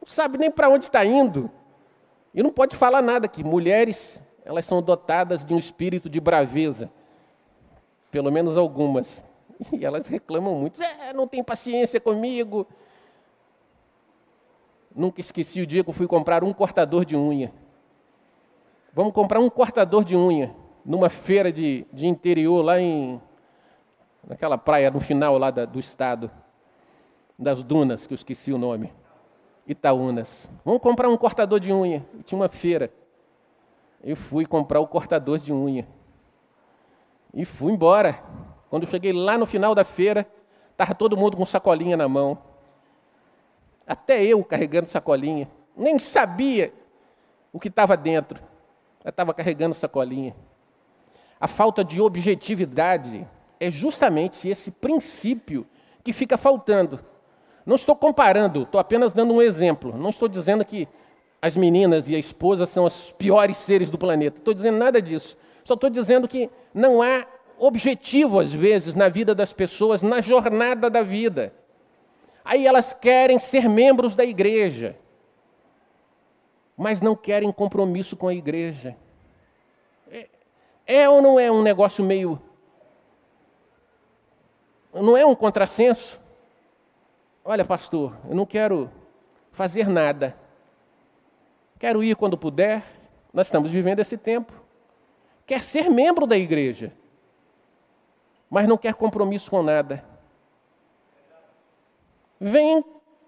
Não 0.01 0.07
sabe 0.07 0.39
nem 0.39 0.51
para 0.51 0.69
onde 0.69 0.85
está 0.85 1.05
indo. 1.05 1.51
E 2.33 2.43
não 2.43 2.51
pode 2.51 2.77
falar 2.77 3.03
nada 3.03 3.27
que 3.27 3.43
mulheres, 3.43 4.23
elas 4.45 4.64
são 4.64 4.81
dotadas 4.81 5.45
de 5.45 5.53
um 5.53 5.59
espírito 5.59 6.09
de 6.09 6.21
braveza. 6.21 6.91
Pelo 8.11 8.31
menos 8.31 8.57
algumas. 8.57 9.25
E 9.73 9.85
elas 9.85 10.07
reclamam 10.07 10.55
muito. 10.55 10.81
É, 10.81 11.13
não 11.13 11.27
tem 11.27 11.43
paciência 11.43 12.01
comigo. 12.01 12.65
Nunca 14.95 15.21
esqueci 15.21 15.61
o 15.61 15.67
dia 15.67 15.83
que 15.83 15.91
eu 15.91 15.95
fui 15.95 16.07
comprar 16.07 16.45
um 16.45 16.53
cortador 16.53 17.05
de 17.05 17.17
unha. 17.17 17.53
Vamos 18.93 19.13
comprar 19.13 19.41
um 19.41 19.51
cortador 19.51 20.05
de 20.05 20.17
unha 20.17 20.55
numa 20.85 21.09
feira 21.09 21.51
de, 21.51 21.85
de 21.93 22.07
interior 22.07 22.63
lá 22.65 22.81
em 22.81 23.21
naquela 24.27 24.57
praia 24.57 24.91
no 24.91 25.01
final 25.01 25.37
lá 25.39 25.51
da, 25.51 25.65
do 25.65 25.81
estado 25.81 26.31
das 27.39 27.63
dunas 27.63 28.07
que 28.07 28.13
eu 28.13 28.17
esqueci 28.17 28.53
o 28.53 28.59
nome 28.59 28.93
Itaúnas. 29.69 30.51
Vamos 30.65 30.81
comprar 30.81 31.11
um 31.11 31.17
cortador 31.17 31.61
de 31.61 31.71
unha. 31.71 32.05
Tinha 32.25 32.41
uma 32.41 32.49
feira. 32.49 32.91
Eu 34.03 34.17
fui 34.17 34.47
comprar 34.47 34.81
o 34.81 34.87
cortador 34.87 35.39
de 35.39 35.53
unha. 35.53 35.87
E 37.39 37.45
fui 37.45 37.72
embora. 37.72 38.20
Quando 38.68 38.82
eu 38.82 38.91
cheguei 38.91 39.12
lá 39.12 39.39
no 39.39 39.47
final 39.47 39.72
da 39.72 39.84
feira, 39.84 40.26
estava 40.72 40.93
todo 40.93 41.16
mundo 41.16 41.36
com 41.36 41.47
sacolinha 41.47 41.97
na 41.97 42.09
mão. 42.09 42.36
Até 43.86 44.24
eu 44.24 44.43
carregando 44.43 44.89
sacolinha. 44.89 45.49
Nem 45.76 46.01
sabia 46.01 46.74
o 47.53 47.61
que 47.61 47.68
estava 47.68 47.97
dentro. 47.97 48.41
Eu 49.05 49.11
estava 49.11 49.32
carregando 49.32 49.72
sacolinha. 49.72 50.34
A 51.41 51.47
falta 51.47 51.84
de 51.84 52.01
objetividade 52.01 53.24
é 53.61 53.70
justamente 53.70 54.49
esse 54.49 54.72
princípio 54.72 55.64
que 56.03 56.12
fica 56.12 56.36
faltando. 56.36 56.99
Não 57.64 57.76
estou 57.76 57.95
comparando, 57.95 58.62
estou 58.62 58.80
apenas 58.80 59.12
dando 59.12 59.32
um 59.32 59.41
exemplo. 59.41 59.97
Não 59.97 60.11
estou 60.11 60.26
dizendo 60.26 60.64
que 60.64 60.89
as 61.41 61.57
meninas 61.57 62.09
e 62.09 62.16
a 62.16 62.18
esposa 62.18 62.66
são 62.66 62.84
os 62.84 63.12
piores 63.12 63.59
seres 63.59 63.93
do 63.93 63.97
planeta. 63.97 64.39
Estou 64.39 64.53
dizendo 64.53 64.76
nada 64.76 65.01
disso. 65.01 65.39
Só 65.69 65.75
estou 65.75 65.91
dizendo 65.91 66.27
que 66.27 66.49
não 66.73 67.03
há 67.03 67.27
objetivo, 67.59 68.41
às 68.41 68.53
vezes, 68.53 68.95
na 68.95 69.09
vida 69.09 69.35
das 69.35 69.53
pessoas, 69.53 70.03
na 70.03 70.21
jornada 70.21 70.89
da 70.89 71.03
vida. 71.03 71.53
Aí 72.45 72.66
elas 72.66 72.93
querem 72.93 73.39
ser 73.39 73.69
membros 73.69 74.16
da 74.16 74.25
igreja 74.25 74.97
mas 76.79 77.03
não 77.03 77.16
querem 77.16 77.51
compromisso 77.51 78.16
com 78.16 78.29
a 78.29 78.35
igreja. 78.35 78.97
É, 80.09 80.29
é 80.87 81.09
ou 81.11 81.21
não 81.21 81.39
é 81.39 81.51
um 81.51 81.61
negócio 81.61 82.05
meio. 82.05 82.41
Não 84.95 85.16
é 85.16 85.27
um 85.27 85.35
contrassenso? 85.35 86.21
Olha, 87.45 87.64
pastor, 87.64 88.16
eu 88.29 88.37
não 88.37 88.47
quero 88.47 88.89
fazer 89.51 89.89
nada. 89.89 90.37
Quero 91.81 92.05
ir 92.05 92.14
quando 92.14 92.39
puder. 92.39 92.85
Nós 93.33 93.49
estamos 93.49 93.73
vivendo 93.73 93.99
esse 93.99 94.16
tempo. 94.16 94.53
Quer 95.49 95.64
ser 95.64 95.88
membro 95.88 96.26
da 96.26 96.36
igreja, 96.36 96.92
mas 98.51 98.68
não 98.68 98.76
quer 98.76 98.92
compromisso 98.92 99.51
com 99.51 99.62
nada. 99.62 100.05
Vem 102.38 102.84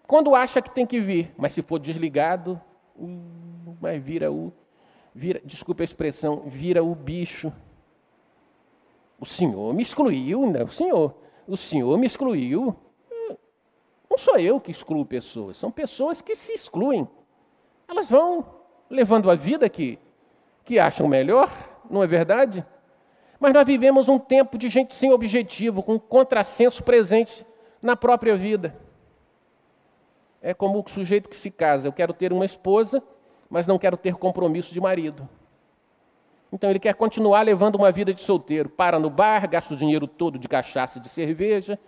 quando 0.07 0.35
acha 0.35 0.61
que 0.61 0.69
tem 0.69 0.85
que 0.85 1.01
vir, 1.01 1.33
mas 1.35 1.55
se 1.55 1.63
for 1.63 1.79
desligado, 1.79 2.61
mas 3.81 4.03
vira 4.03 4.31
o, 4.31 4.53
vira, 5.15 5.41
desculpa 5.43 5.83
a 5.83 5.85
expressão, 5.85 6.43
vira 6.47 6.85
o 6.85 6.95
bicho. 6.95 7.51
O 9.19 9.25
Senhor 9.25 9.73
me 9.73 9.83
excluiu, 9.83 10.43
não, 10.43 10.51
né? 10.53 10.63
o 10.63 10.69
Senhor, 10.69 11.15
o 11.49 11.57
Senhor 11.57 11.97
me 11.97 12.07
excluiu. 12.07 12.77
Não 14.11 14.19
sou 14.19 14.39
eu 14.39 14.61
que 14.61 14.71
excluo 14.71 15.07
pessoas, 15.07 15.57
são 15.57 15.71
pessoas 15.71 16.21
que 16.21 16.37
se 16.37 16.53
excluem. 16.53 17.09
Elas 17.89 18.11
vão 18.11 18.45
levando 18.91 19.31
a 19.31 19.35
vida 19.35 19.71
que, 19.71 19.99
que 20.67 20.79
acham 20.79 21.09
melhor, 21.09 21.51
não 21.91 22.03
é 22.03 22.07
verdade? 22.07 22.65
Mas 23.39 23.53
nós 23.53 23.67
vivemos 23.67 24.09
um 24.09 24.19
tempo 24.19 24.59
de 24.59 24.69
gente 24.69 24.95
sem 24.95 25.13
objetivo, 25.13 25.83
com 25.83 25.99
contrassenso 25.99 26.83
presente 26.83 27.45
na 27.81 27.97
própria 27.97 28.37
vida. 28.37 28.77
É 30.43 30.55
como 30.55 30.79
o 30.79 30.91
sujeito 30.91 31.29
que 31.29 31.37
se 31.37 31.51
casa. 31.51 31.89
Eu 31.89 31.93
quero 31.93 32.13
ter 32.13 32.33
uma 32.33 32.45
esposa, 32.45 33.03
mas 33.49 33.67
não 33.67 33.79
quero 33.79 33.97
ter 33.97 34.15
compromisso 34.15 34.73
de 34.73 34.81
marido. 34.81 35.29
Então 36.53 36.69
ele 36.69 36.79
quer 36.79 36.95
continuar 36.95 37.43
levando 37.43 37.77
uma 37.77 37.91
vida 37.91 38.13
de 38.13 38.23
solteiro. 38.23 38.69
Para 38.69 38.99
no 38.99 39.09
bar, 39.09 39.49
gasta 39.49 39.73
o 39.73 39.77
dinheiro 39.77 40.07
todo 40.07 40.39
de 40.39 40.49
cachaça 40.49 40.99
e 40.99 41.01
de 41.01 41.09
cerveja, 41.09 41.79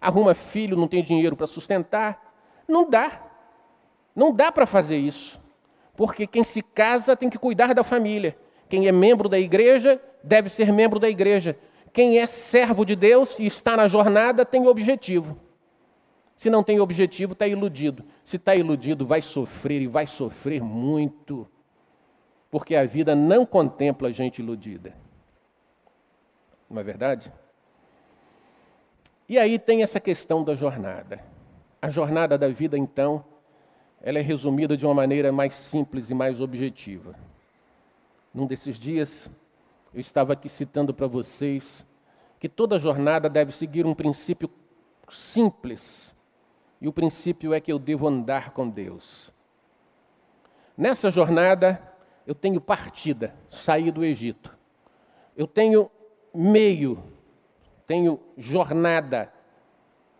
arruma 0.00 0.34
filho, 0.34 0.76
não 0.76 0.88
tem 0.88 1.02
dinheiro 1.02 1.36
para 1.36 1.46
sustentar. 1.46 2.34
Não 2.66 2.88
dá. 2.88 3.22
Não 4.14 4.32
dá 4.32 4.50
para 4.50 4.66
fazer 4.66 4.96
isso. 4.96 5.40
Porque 5.96 6.26
quem 6.26 6.44
se 6.44 6.62
casa 6.62 7.16
tem 7.16 7.28
que 7.28 7.38
cuidar 7.38 7.74
da 7.74 7.82
família. 7.82 8.36
Quem 8.68 8.86
é 8.86 8.92
membro 8.92 9.28
da 9.28 9.38
igreja 9.38 10.00
deve 10.22 10.48
ser 10.48 10.72
membro 10.72 10.98
da 10.98 11.08
igreja. 11.08 11.56
Quem 11.92 12.18
é 12.18 12.26
servo 12.26 12.84
de 12.84 12.96
Deus 12.96 13.38
e 13.38 13.46
está 13.46 13.76
na 13.76 13.88
jornada 13.88 14.44
tem 14.44 14.66
objetivo. 14.66 15.38
Se 16.36 16.50
não 16.50 16.62
tem 16.62 16.80
objetivo, 16.80 17.32
está 17.32 17.48
iludido. 17.48 18.04
Se 18.22 18.36
está 18.36 18.54
iludido, 18.54 19.06
vai 19.06 19.22
sofrer 19.22 19.80
e 19.80 19.86
vai 19.86 20.06
sofrer 20.06 20.62
muito. 20.62 21.48
Porque 22.50 22.76
a 22.76 22.84
vida 22.84 23.14
não 23.14 23.46
contempla 23.46 24.12
gente 24.12 24.40
iludida. 24.40 24.94
Não 26.68 26.80
é 26.80 26.84
verdade? 26.84 27.32
E 29.28 29.38
aí 29.38 29.58
tem 29.58 29.82
essa 29.82 29.98
questão 29.98 30.44
da 30.44 30.54
jornada. 30.54 31.20
A 31.80 31.88
jornada 31.88 32.36
da 32.36 32.48
vida, 32.48 32.76
então, 32.76 33.24
ela 34.02 34.18
é 34.18 34.22
resumida 34.22 34.76
de 34.76 34.84
uma 34.84 34.94
maneira 34.94 35.32
mais 35.32 35.54
simples 35.54 36.10
e 36.10 36.14
mais 36.14 36.40
objetiva. 36.40 37.14
Num 38.36 38.46
desses 38.46 38.78
dias, 38.78 39.30
eu 39.94 39.98
estava 39.98 40.34
aqui 40.34 40.46
citando 40.46 40.92
para 40.92 41.06
vocês 41.06 41.86
que 42.38 42.50
toda 42.50 42.78
jornada 42.78 43.30
deve 43.30 43.50
seguir 43.50 43.86
um 43.86 43.94
princípio 43.94 44.50
simples, 45.08 46.14
e 46.78 46.86
o 46.86 46.92
princípio 46.92 47.54
é 47.54 47.62
que 47.62 47.72
eu 47.72 47.78
devo 47.78 48.06
andar 48.06 48.50
com 48.50 48.68
Deus. 48.68 49.32
Nessa 50.76 51.10
jornada, 51.10 51.80
eu 52.26 52.34
tenho 52.34 52.60
partida, 52.60 53.34
sair 53.48 53.90
do 53.90 54.04
Egito. 54.04 54.54
Eu 55.34 55.46
tenho 55.46 55.90
meio, 56.34 57.02
tenho 57.86 58.20
jornada, 58.36 59.32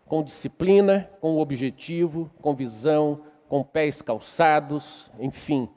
com 0.07 0.23
disciplina, 0.23 1.07
com 1.21 1.37
objetivo, 1.37 2.31
com 2.41 2.55
visão, 2.55 3.21
com 3.47 3.63
pés 3.63 4.01
calçados, 4.01 5.11
enfim, 5.19 5.69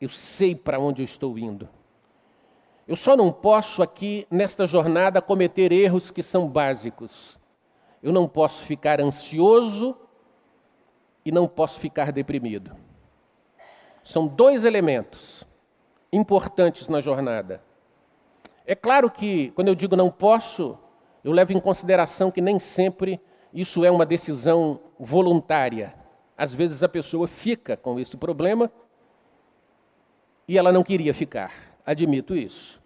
eu 0.00 0.08
sei 0.08 0.54
para 0.54 0.80
onde 0.80 1.02
eu 1.02 1.04
estou 1.04 1.38
indo. 1.38 1.68
Eu 2.86 2.96
só 2.96 3.16
não 3.16 3.30
posso 3.30 3.82
aqui, 3.82 4.26
nesta 4.30 4.66
jornada, 4.66 5.22
cometer 5.22 5.70
erros 5.72 6.10
que 6.10 6.22
são 6.22 6.48
básicos. 6.48 7.38
Eu 8.02 8.12
não 8.12 8.28
posso 8.28 8.62
ficar 8.62 9.00
ansioso 9.00 9.96
e 11.24 11.30
não 11.30 11.46
posso 11.46 11.78
ficar 11.78 12.10
deprimido. 12.10 12.74
São 14.02 14.26
dois 14.26 14.64
elementos 14.64 15.44
importantes 16.12 16.88
na 16.88 17.00
jornada. 17.00 17.62
É 18.66 18.74
claro 18.74 19.10
que, 19.10 19.52
quando 19.52 19.68
eu 19.68 19.74
digo 19.74 19.96
não 19.96 20.10
posso, 20.10 20.76
eu 21.22 21.30
levo 21.32 21.52
em 21.52 21.60
consideração 21.60 22.30
que 22.30 22.40
nem 22.40 22.58
sempre 22.58 23.20
isso 23.54 23.84
é 23.84 23.90
uma 23.90 24.04
decisão 24.04 24.80
voluntária. 24.98 25.94
Às 26.36 26.52
vezes 26.52 26.82
a 26.82 26.88
pessoa 26.88 27.28
fica 27.28 27.76
com 27.76 28.00
esse 28.00 28.16
problema 28.16 28.70
e 30.48 30.58
ela 30.58 30.72
não 30.72 30.82
queria 30.82 31.14
ficar. 31.14 31.71
Admito 31.84 32.36
isso. 32.36 32.80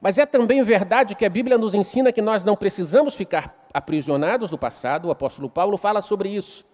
Mas 0.00 0.18
é 0.18 0.26
também 0.26 0.62
verdade 0.62 1.14
que 1.14 1.24
a 1.24 1.30
Bíblia 1.30 1.56
nos 1.56 1.72
ensina 1.74 2.12
que 2.12 2.20
nós 2.20 2.44
não 2.44 2.54
precisamos 2.54 3.14
ficar 3.14 3.66
aprisionados 3.72 4.50
no 4.50 4.58
passado. 4.58 5.08
O 5.08 5.10
apóstolo 5.10 5.48
Paulo 5.48 5.78
fala 5.78 6.02
sobre 6.02 6.28
isso, 6.28 6.64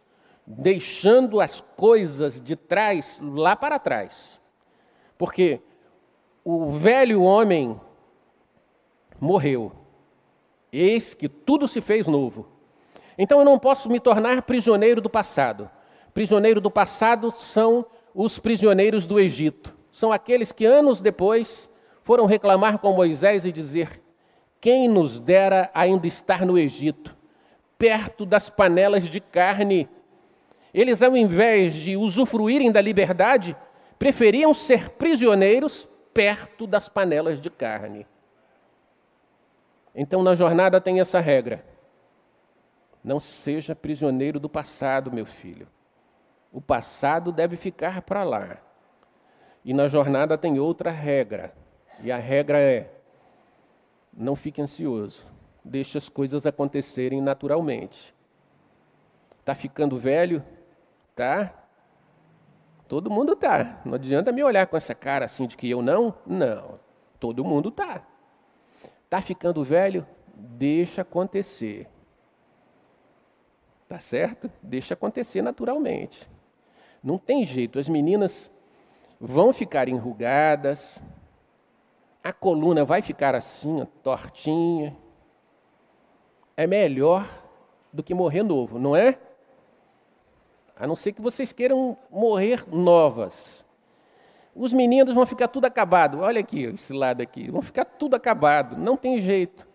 deixando 0.46 1.40
as 1.40 1.60
coisas 1.60 2.40
de 2.40 2.56
trás 2.56 3.20
lá 3.22 3.54
para 3.54 3.78
trás. 3.78 4.40
Porque 5.16 5.60
o 6.44 6.70
velho 6.70 7.22
homem 7.22 7.80
morreu. 9.20 9.72
Eis 10.72 11.14
que 11.14 11.28
tudo 11.28 11.68
se 11.68 11.80
fez 11.80 12.06
novo. 12.06 12.48
Então 13.16 13.38
eu 13.38 13.44
não 13.44 13.58
posso 13.58 13.88
me 13.88 14.00
tornar 14.00 14.42
prisioneiro 14.42 15.00
do 15.00 15.10
passado. 15.10 15.70
Prisioneiro 16.12 16.60
do 16.60 16.70
passado 16.70 17.32
são 17.36 17.86
os 18.14 18.38
prisioneiros 18.38 19.06
do 19.06 19.20
Egito. 19.20 19.79
São 19.92 20.12
aqueles 20.12 20.52
que 20.52 20.64
anos 20.64 21.00
depois 21.00 21.70
foram 22.02 22.26
reclamar 22.26 22.78
com 22.78 22.92
Moisés 22.92 23.44
e 23.44 23.52
dizer: 23.52 24.02
Quem 24.60 24.88
nos 24.88 25.20
dera 25.20 25.70
ainda 25.74 26.06
estar 26.06 26.44
no 26.44 26.58
Egito, 26.58 27.16
perto 27.78 28.24
das 28.24 28.48
panelas 28.48 29.08
de 29.08 29.20
carne? 29.20 29.88
Eles, 30.72 31.02
ao 31.02 31.16
invés 31.16 31.74
de 31.74 31.96
usufruírem 31.96 32.70
da 32.70 32.80
liberdade, 32.80 33.56
preferiam 33.98 34.54
ser 34.54 34.90
prisioneiros 34.90 35.88
perto 36.14 36.66
das 36.66 36.88
panelas 36.88 37.40
de 37.40 37.50
carne. 37.50 38.06
Então, 39.94 40.22
na 40.22 40.34
jornada 40.34 40.80
tem 40.80 41.00
essa 41.00 41.18
regra: 41.18 41.64
não 43.02 43.18
seja 43.18 43.74
prisioneiro 43.74 44.38
do 44.38 44.48
passado, 44.48 45.12
meu 45.12 45.26
filho. 45.26 45.66
O 46.52 46.60
passado 46.60 47.32
deve 47.32 47.56
ficar 47.56 48.02
para 48.02 48.22
lá. 48.24 48.58
E 49.64 49.74
na 49.74 49.88
jornada 49.88 50.38
tem 50.38 50.58
outra 50.58 50.90
regra. 50.90 51.54
E 52.02 52.10
a 52.10 52.16
regra 52.16 52.58
é: 52.58 52.90
não 54.12 54.34
fique 54.34 54.60
ansioso. 54.60 55.24
Deixe 55.64 55.98
as 55.98 56.08
coisas 56.08 56.46
acontecerem 56.46 57.20
naturalmente. 57.20 58.14
Tá 59.44 59.54
ficando 59.54 59.98
velho? 59.98 60.42
Tá? 61.14 61.54
Todo 62.88 63.10
mundo 63.10 63.36
tá. 63.36 63.80
Não 63.84 63.94
adianta 63.94 64.32
me 64.32 64.42
olhar 64.42 64.66
com 64.66 64.76
essa 64.76 64.94
cara 64.94 65.26
assim 65.26 65.46
de 65.46 65.56
que 65.56 65.68
eu 65.68 65.82
não? 65.82 66.14
Não. 66.26 66.80
Todo 67.18 67.44
mundo 67.44 67.70
tá. 67.70 68.02
Tá 69.08 69.20
ficando 69.20 69.62
velho? 69.62 70.06
Deixa 70.34 71.02
acontecer. 71.02 71.86
Tá 73.88 74.00
certo? 74.00 74.50
Deixa 74.62 74.94
acontecer 74.94 75.42
naturalmente. 75.42 76.28
Não 77.02 77.18
tem 77.18 77.44
jeito, 77.44 77.78
as 77.78 77.88
meninas 77.88 78.50
vão 79.20 79.52
ficar 79.52 79.88
enrugadas, 79.88 81.02
a 82.24 82.32
coluna 82.32 82.84
vai 82.84 83.02
ficar 83.02 83.34
assim, 83.34 83.86
tortinha. 84.02 84.96
É 86.56 86.66
melhor 86.66 87.28
do 87.92 88.02
que 88.02 88.14
morrer 88.14 88.42
novo, 88.42 88.78
não 88.78 88.96
é? 88.96 89.18
A 90.76 90.86
não 90.86 90.96
ser 90.96 91.12
que 91.12 91.20
vocês 91.20 91.52
queiram 91.52 91.96
morrer 92.10 92.64
novas. 92.72 93.64
Os 94.54 94.72
meninos 94.72 95.14
vão 95.14 95.26
ficar 95.26 95.48
tudo 95.48 95.66
acabado. 95.66 96.20
Olha 96.20 96.40
aqui, 96.40 96.64
esse 96.64 96.92
lado 96.92 97.22
aqui. 97.22 97.50
Vão 97.50 97.62
ficar 97.62 97.84
tudo 97.84 98.16
acabado. 98.16 98.76
Não 98.76 98.96
tem 98.96 99.20
jeito. 99.20 99.68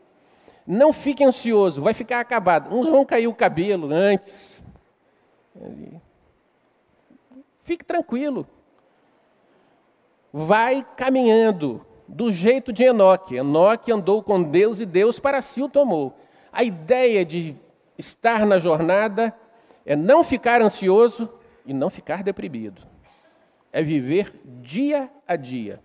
Não 0.66 0.92
fique 0.92 1.24
ansioso, 1.24 1.82
vai 1.82 1.94
ficar 1.94 2.20
acabado. 2.20 2.76
Uns 2.76 2.90
vão 2.90 3.06
cair 3.06 3.28
o 3.28 3.36
cabelo 3.36 3.92
antes. 3.92 4.64
Fique 7.64 7.84
tranquilo. 7.84 8.48
Vai 10.38 10.86
caminhando 10.98 11.86
do 12.06 12.30
jeito 12.30 12.74
de 12.74 12.84
Enoque. 12.84 13.38
Enoque 13.38 13.90
andou 13.90 14.22
com 14.22 14.44
Deus 14.44 14.82
e 14.82 14.86
Deus 14.86 15.18
para 15.18 15.42
si 15.42 15.64
o 15.64 15.70
tomou. 15.70 16.14
A 16.52 16.62
ideia 16.62 17.24
de 17.24 17.56
estar 17.98 18.46
na 18.46 18.60
jornada 18.60 19.34
é 19.86 19.96
não 19.96 20.26
ficar 20.26 20.62
ansioso 20.62 21.30
e 21.66 21.74
não 21.74 21.90
ficar 21.90 22.22
deprimido. 22.22 22.82
É 23.72 23.82
viver 23.82 24.34
dia 24.62 25.10
a 25.26 25.38
dia. 25.38 25.80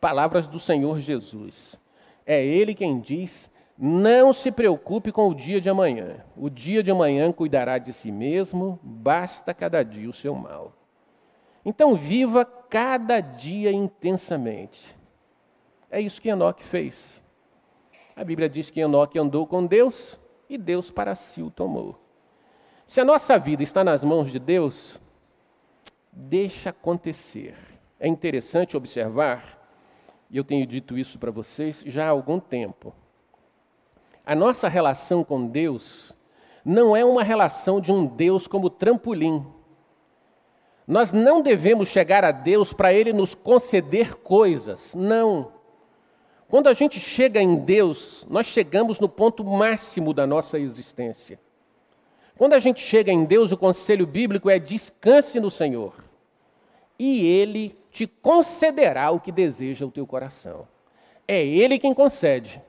Palavras 0.00 0.48
do 0.48 0.58
Senhor 0.58 0.98
Jesus. 0.98 1.78
É 2.24 2.42
Ele 2.42 2.74
quem 2.74 2.98
diz: 2.98 3.50
não 3.76 4.32
se 4.32 4.50
preocupe 4.50 5.12
com 5.12 5.28
o 5.28 5.34
dia 5.34 5.60
de 5.60 5.68
amanhã. 5.68 6.24
O 6.34 6.48
dia 6.48 6.82
de 6.82 6.90
amanhã 6.90 7.30
cuidará 7.30 7.76
de 7.76 7.92
si 7.92 8.10
mesmo, 8.10 8.80
basta 8.82 9.52
cada 9.52 9.82
dia 9.82 10.08
o 10.08 10.14
seu 10.14 10.34
mal. 10.34 10.72
Então 11.66 11.94
viva 11.96 12.46
cada 12.68 13.20
dia 13.20 13.72
intensamente. 13.72 14.96
É 15.90 16.00
isso 16.00 16.20
que 16.20 16.28
Enoque 16.28 16.62
fez. 16.62 17.22
A 18.14 18.22
Bíblia 18.22 18.48
diz 18.48 18.68
que 18.68 18.80
Enoque 18.80 19.18
andou 19.18 19.46
com 19.46 19.64
Deus 19.64 20.18
e 20.48 20.58
Deus 20.58 20.90
para 20.90 21.14
si 21.14 21.42
o 21.42 21.50
tomou. 21.50 21.98
Se 22.86 23.00
a 23.00 23.04
nossa 23.04 23.38
vida 23.38 23.62
está 23.62 23.84
nas 23.84 24.02
mãos 24.02 24.30
de 24.30 24.38
Deus, 24.38 24.98
deixa 26.12 26.70
acontecer. 26.70 27.54
É 28.00 28.08
interessante 28.08 28.76
observar, 28.76 29.58
e 30.30 30.36
eu 30.36 30.44
tenho 30.44 30.66
dito 30.66 30.98
isso 30.98 31.18
para 31.18 31.30
vocês 31.30 31.82
já 31.86 32.06
há 32.06 32.10
algum 32.10 32.40
tempo. 32.40 32.94
A 34.24 34.34
nossa 34.34 34.68
relação 34.68 35.24
com 35.24 35.46
Deus 35.46 36.12
não 36.64 36.94
é 36.94 37.04
uma 37.04 37.22
relação 37.22 37.80
de 37.80 37.90
um 37.90 38.06
Deus 38.06 38.46
como 38.46 38.68
trampolim 38.68 39.46
nós 40.88 41.12
não 41.12 41.42
devemos 41.42 41.90
chegar 41.90 42.24
a 42.24 42.32
Deus 42.32 42.72
para 42.72 42.94
Ele 42.94 43.12
nos 43.12 43.34
conceder 43.34 44.14
coisas, 44.14 44.94
não. 44.94 45.52
Quando 46.48 46.66
a 46.66 46.72
gente 46.72 46.98
chega 46.98 47.42
em 47.42 47.56
Deus, 47.56 48.26
nós 48.30 48.46
chegamos 48.46 48.98
no 48.98 49.06
ponto 49.06 49.44
máximo 49.44 50.14
da 50.14 50.26
nossa 50.26 50.58
existência. 50.58 51.38
Quando 52.38 52.54
a 52.54 52.58
gente 52.58 52.80
chega 52.80 53.12
em 53.12 53.26
Deus, 53.26 53.52
o 53.52 53.56
conselho 53.58 54.06
bíblico 54.06 54.48
é 54.48 54.58
descanse 54.58 55.38
no 55.38 55.50
Senhor, 55.50 55.92
e 56.98 57.26
Ele 57.26 57.76
te 57.92 58.06
concederá 58.06 59.10
o 59.10 59.20
que 59.20 59.30
deseja 59.30 59.84
o 59.84 59.90
teu 59.90 60.06
coração. 60.06 60.66
É 61.26 61.44
Ele 61.44 61.78
quem 61.78 61.92
concede, 61.92 62.62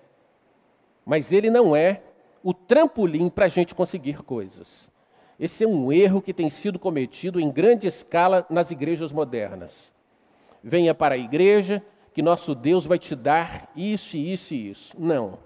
mas 1.05 1.31
Ele 1.31 1.49
não 1.49 1.73
é 1.73 2.01
o 2.43 2.53
trampolim 2.53 3.29
para 3.29 3.45
a 3.45 3.49
gente 3.49 3.73
conseguir 3.73 4.23
coisas. 4.23 4.89
Esse 5.39 5.63
é 5.63 5.67
um 5.67 5.91
erro 5.91 6.21
que 6.21 6.33
tem 6.33 6.49
sido 6.49 6.77
cometido 6.77 7.39
em 7.39 7.49
grande 7.49 7.87
escala 7.87 8.45
nas 8.49 8.71
igrejas 8.71 9.13
modernas. 9.13 9.95
Venha 10.61 10.93
para 10.93 11.15
a 11.15 11.17
igreja, 11.17 11.81
que 12.13 12.21
nosso 12.21 12.53
Deus 12.53 12.85
vai 12.85 12.99
te 12.99 13.15
dar 13.15 13.71
isso, 13.73 14.17
isso 14.17 14.53
e 14.53 14.69
isso. 14.69 14.95
Não. 14.99 15.39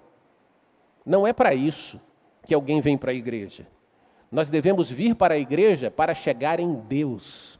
Não 1.05 1.27
é 1.27 1.31
para 1.31 1.53
isso 1.53 2.01
que 2.43 2.55
alguém 2.55 2.81
vem 2.81 2.97
para 2.97 3.11
a 3.11 3.13
igreja. 3.13 3.67
Nós 4.31 4.49
devemos 4.49 4.89
vir 4.89 5.13
para 5.13 5.35
a 5.35 5.37
igreja 5.37 5.91
para 5.91 6.15
chegar 6.15 6.59
em 6.59 6.73
Deus. 6.73 7.59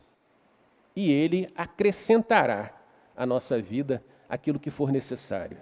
E 0.95 1.11
Ele 1.11 1.47
acrescentará 1.55 2.73
à 3.15 3.27
nossa 3.27 3.61
vida 3.61 4.03
aquilo 4.27 4.59
que 4.59 4.71
for 4.71 4.91
necessário. 4.91 5.57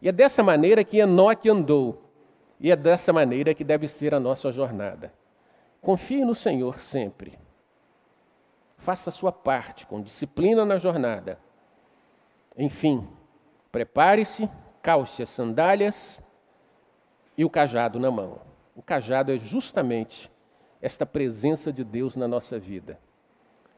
E 0.00 0.08
é 0.08 0.12
dessa 0.12 0.42
maneira 0.42 0.82
que 0.82 0.96
Enoque 0.96 1.50
andou. 1.50 2.10
E 2.58 2.70
é 2.70 2.76
dessa 2.76 3.12
maneira 3.12 3.52
que 3.52 3.62
deve 3.62 3.86
ser 3.86 4.14
a 4.14 4.20
nossa 4.20 4.50
jornada. 4.50 5.12
Confie 5.80 6.24
no 6.24 6.34
Senhor 6.34 6.80
sempre. 6.80 7.38
Faça 8.78 9.10
a 9.10 9.12
sua 9.12 9.32
parte 9.32 9.86
com 9.86 10.00
disciplina 10.00 10.64
na 10.64 10.78
jornada. 10.78 11.38
Enfim, 12.56 13.06
prepare-se, 13.72 14.48
calce 14.82 15.22
as 15.22 15.28
sandálias 15.28 16.22
e 17.36 17.44
o 17.44 17.50
cajado 17.50 17.98
na 17.98 18.10
mão. 18.10 18.40
O 18.74 18.82
cajado 18.82 19.32
é 19.32 19.38
justamente 19.38 20.30
esta 20.80 21.04
presença 21.04 21.72
de 21.72 21.84
Deus 21.84 22.16
na 22.16 22.26
nossa 22.26 22.58
vida. 22.58 22.98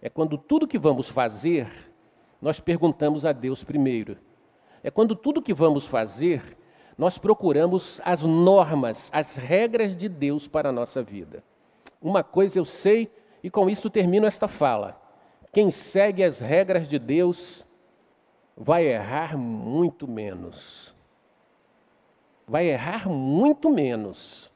É 0.00 0.09
quando 0.09 0.36
tudo 0.36 0.66
que 0.66 0.78
vamos 0.78 1.09
fazer, 1.09 1.68
nós 2.40 2.59
perguntamos 2.59 3.24
a 3.24 3.32
Deus 3.32 3.62
primeiro. 3.62 4.18
É 4.82 4.90
quando 4.90 5.14
tudo 5.14 5.42
que 5.42 5.55
vamos 5.55 5.86
fazer, 5.86 6.57
nós 6.98 7.18
procuramos 7.18 8.00
as 8.05 8.22
normas, 8.22 9.11
as 9.12 9.36
regras 9.36 9.96
de 9.96 10.09
Deus 10.09 10.48
para 10.48 10.70
a 10.70 10.72
nossa 10.72 11.03
vida. 11.03 11.42
Uma 12.03 12.24
coisa 12.24 12.59
eu 12.59 12.64
sei, 12.64 13.11
e 13.42 13.48
com 13.48 13.70
isso 13.70 13.88
termino 13.88 14.26
esta 14.26 14.48
fala: 14.48 15.00
quem 15.53 15.70
segue 15.70 16.24
as 16.24 16.40
regras 16.40 16.88
de 16.88 16.98
Deus 16.98 17.64
vai 18.57 18.86
errar 18.86 19.36
muito 19.36 20.09
menos. 20.09 20.94
Vai 22.46 22.66
errar 22.66 23.09
muito 23.09 23.70
menos. 23.70 24.50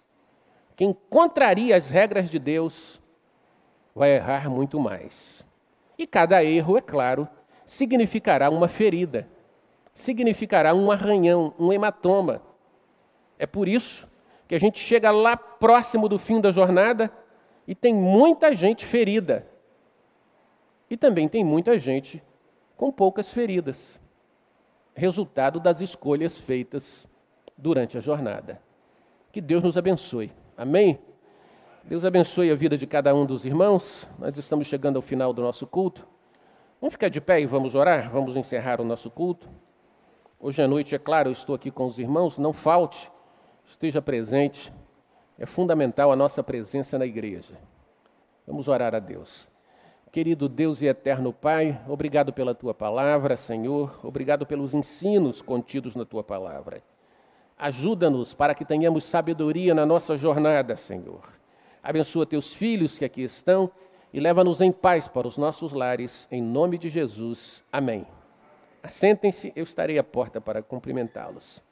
Quem 0.74 0.94
contraria 1.09 1.76
as 1.76 1.88
regras 1.88 2.28
de 2.28 2.38
Deus 2.38 3.01
vai 3.94 4.16
errar 4.16 4.51
muito 4.51 4.78
mais. 4.80 5.47
E 5.97 6.07
cada 6.07 6.44
erro, 6.44 6.76
é 6.76 6.80
claro, 6.80 7.28
significará 7.64 8.51
uma 8.51 8.68
ferida, 8.68 9.26
significará 9.94 10.74
um 10.74 10.90
arranhão, 10.90 11.55
um 11.59 11.72
hematoma. 11.72 12.42
É 13.38 13.47
por 13.47 13.68
isso 13.68 14.07
que 14.47 14.55
a 14.55 14.61
gente 14.61 14.78
chega 14.78 15.11
lá 15.11 15.36
próximo 15.36 16.09
do 16.09 16.18
fim 16.18 16.40
da 16.40 16.51
jornada 16.51 17.11
e 17.66 17.74
tem 17.74 17.94
muita 17.94 18.54
gente 18.54 18.86
ferida. 18.86 19.46
E 20.88 20.96
também 20.96 21.28
tem 21.28 21.44
muita 21.44 21.78
gente 21.78 22.22
com 22.76 22.92
poucas 22.92 23.32
feridas, 23.32 24.00
resultado 24.94 25.58
das 25.58 25.80
escolhas 25.80 26.38
feitas 26.38 27.08
durante 27.56 27.98
a 27.98 28.00
jornada. 28.00 28.60
Que 29.32 29.40
Deus 29.40 29.64
nos 29.64 29.76
abençoe. 29.76 30.32
Amém? 30.56 30.98
Deus 31.84 32.04
abençoe 32.04 32.50
a 32.50 32.54
vida 32.54 32.76
de 32.76 32.86
cada 32.86 33.14
um 33.14 33.24
dos 33.24 33.44
irmãos. 33.44 34.08
Nós 34.18 34.36
estamos 34.36 34.66
chegando 34.66 34.96
ao 34.96 35.02
final 35.02 35.32
do 35.32 35.42
nosso 35.42 35.66
culto. 35.66 36.06
Vamos 36.80 36.94
ficar 36.94 37.08
de 37.08 37.20
pé 37.20 37.40
e 37.40 37.46
vamos 37.46 37.74
orar? 37.74 38.10
Vamos 38.10 38.36
encerrar 38.36 38.80
o 38.80 38.84
nosso 38.84 39.10
culto. 39.10 39.48
Hoje 40.38 40.62
à 40.62 40.68
noite, 40.68 40.94
é 40.94 40.98
claro, 40.98 41.28
eu 41.28 41.32
estou 41.32 41.54
aqui 41.54 41.70
com 41.70 41.86
os 41.86 41.98
irmãos. 41.98 42.38
Não 42.38 42.52
falte, 42.52 43.10
esteja 43.64 44.02
presente. 44.02 44.72
É 45.39 45.45
fundamental 45.45 46.11
a 46.11 46.16
nossa 46.16 46.43
presença 46.43 46.99
na 46.99 47.05
igreja. 47.05 47.55
Vamos 48.47 48.68
orar 48.68 48.95
a 48.95 48.99
Deus. 48.99 49.49
Querido 50.11 50.49
Deus 50.49 50.80
e 50.80 50.87
eterno 50.87 51.32
Pai, 51.32 51.78
obrigado 51.87 52.32
pela 52.32 52.55
tua 52.55 52.72
palavra, 52.72 53.37
Senhor, 53.37 54.01
obrigado 54.03 54.47
pelos 54.47 54.72
ensinos 54.72 55.43
contidos 55.43 55.95
na 55.95 56.07
tua 56.07 56.24
palavra. 56.24 56.82
Ajuda-nos 57.59 58.32
para 58.32 58.55
que 58.55 58.64
tenhamos 58.64 59.05
sabedoria 59.05 59.74
na 59.74 59.84
nossa 59.84 60.16
jornada, 60.16 60.76
Senhor. 60.76 61.28
Abençoa 61.82 62.24
teus 62.24 62.55
filhos 62.55 62.99
que 62.99 63.05
aqui 63.05 63.22
estão 63.22 63.70
e 64.12 64.20
leva-nos 64.20 64.61
em 64.62 64.72
paz 64.72 65.07
para 65.07 65.28
os 65.28 65.37
nossos 65.37 65.72
lares, 65.72 66.26
em 66.30 66.41
nome 66.41 66.78
de 66.78 66.89
Jesus. 66.89 67.62
Amém. 67.70 68.07
Assentem-se, 68.82 69.53
eu 69.55 69.64
estarei 69.64 69.99
à 69.99 70.05
porta 70.05 70.41
para 70.41 70.62
cumprimentá-los. 70.62 71.62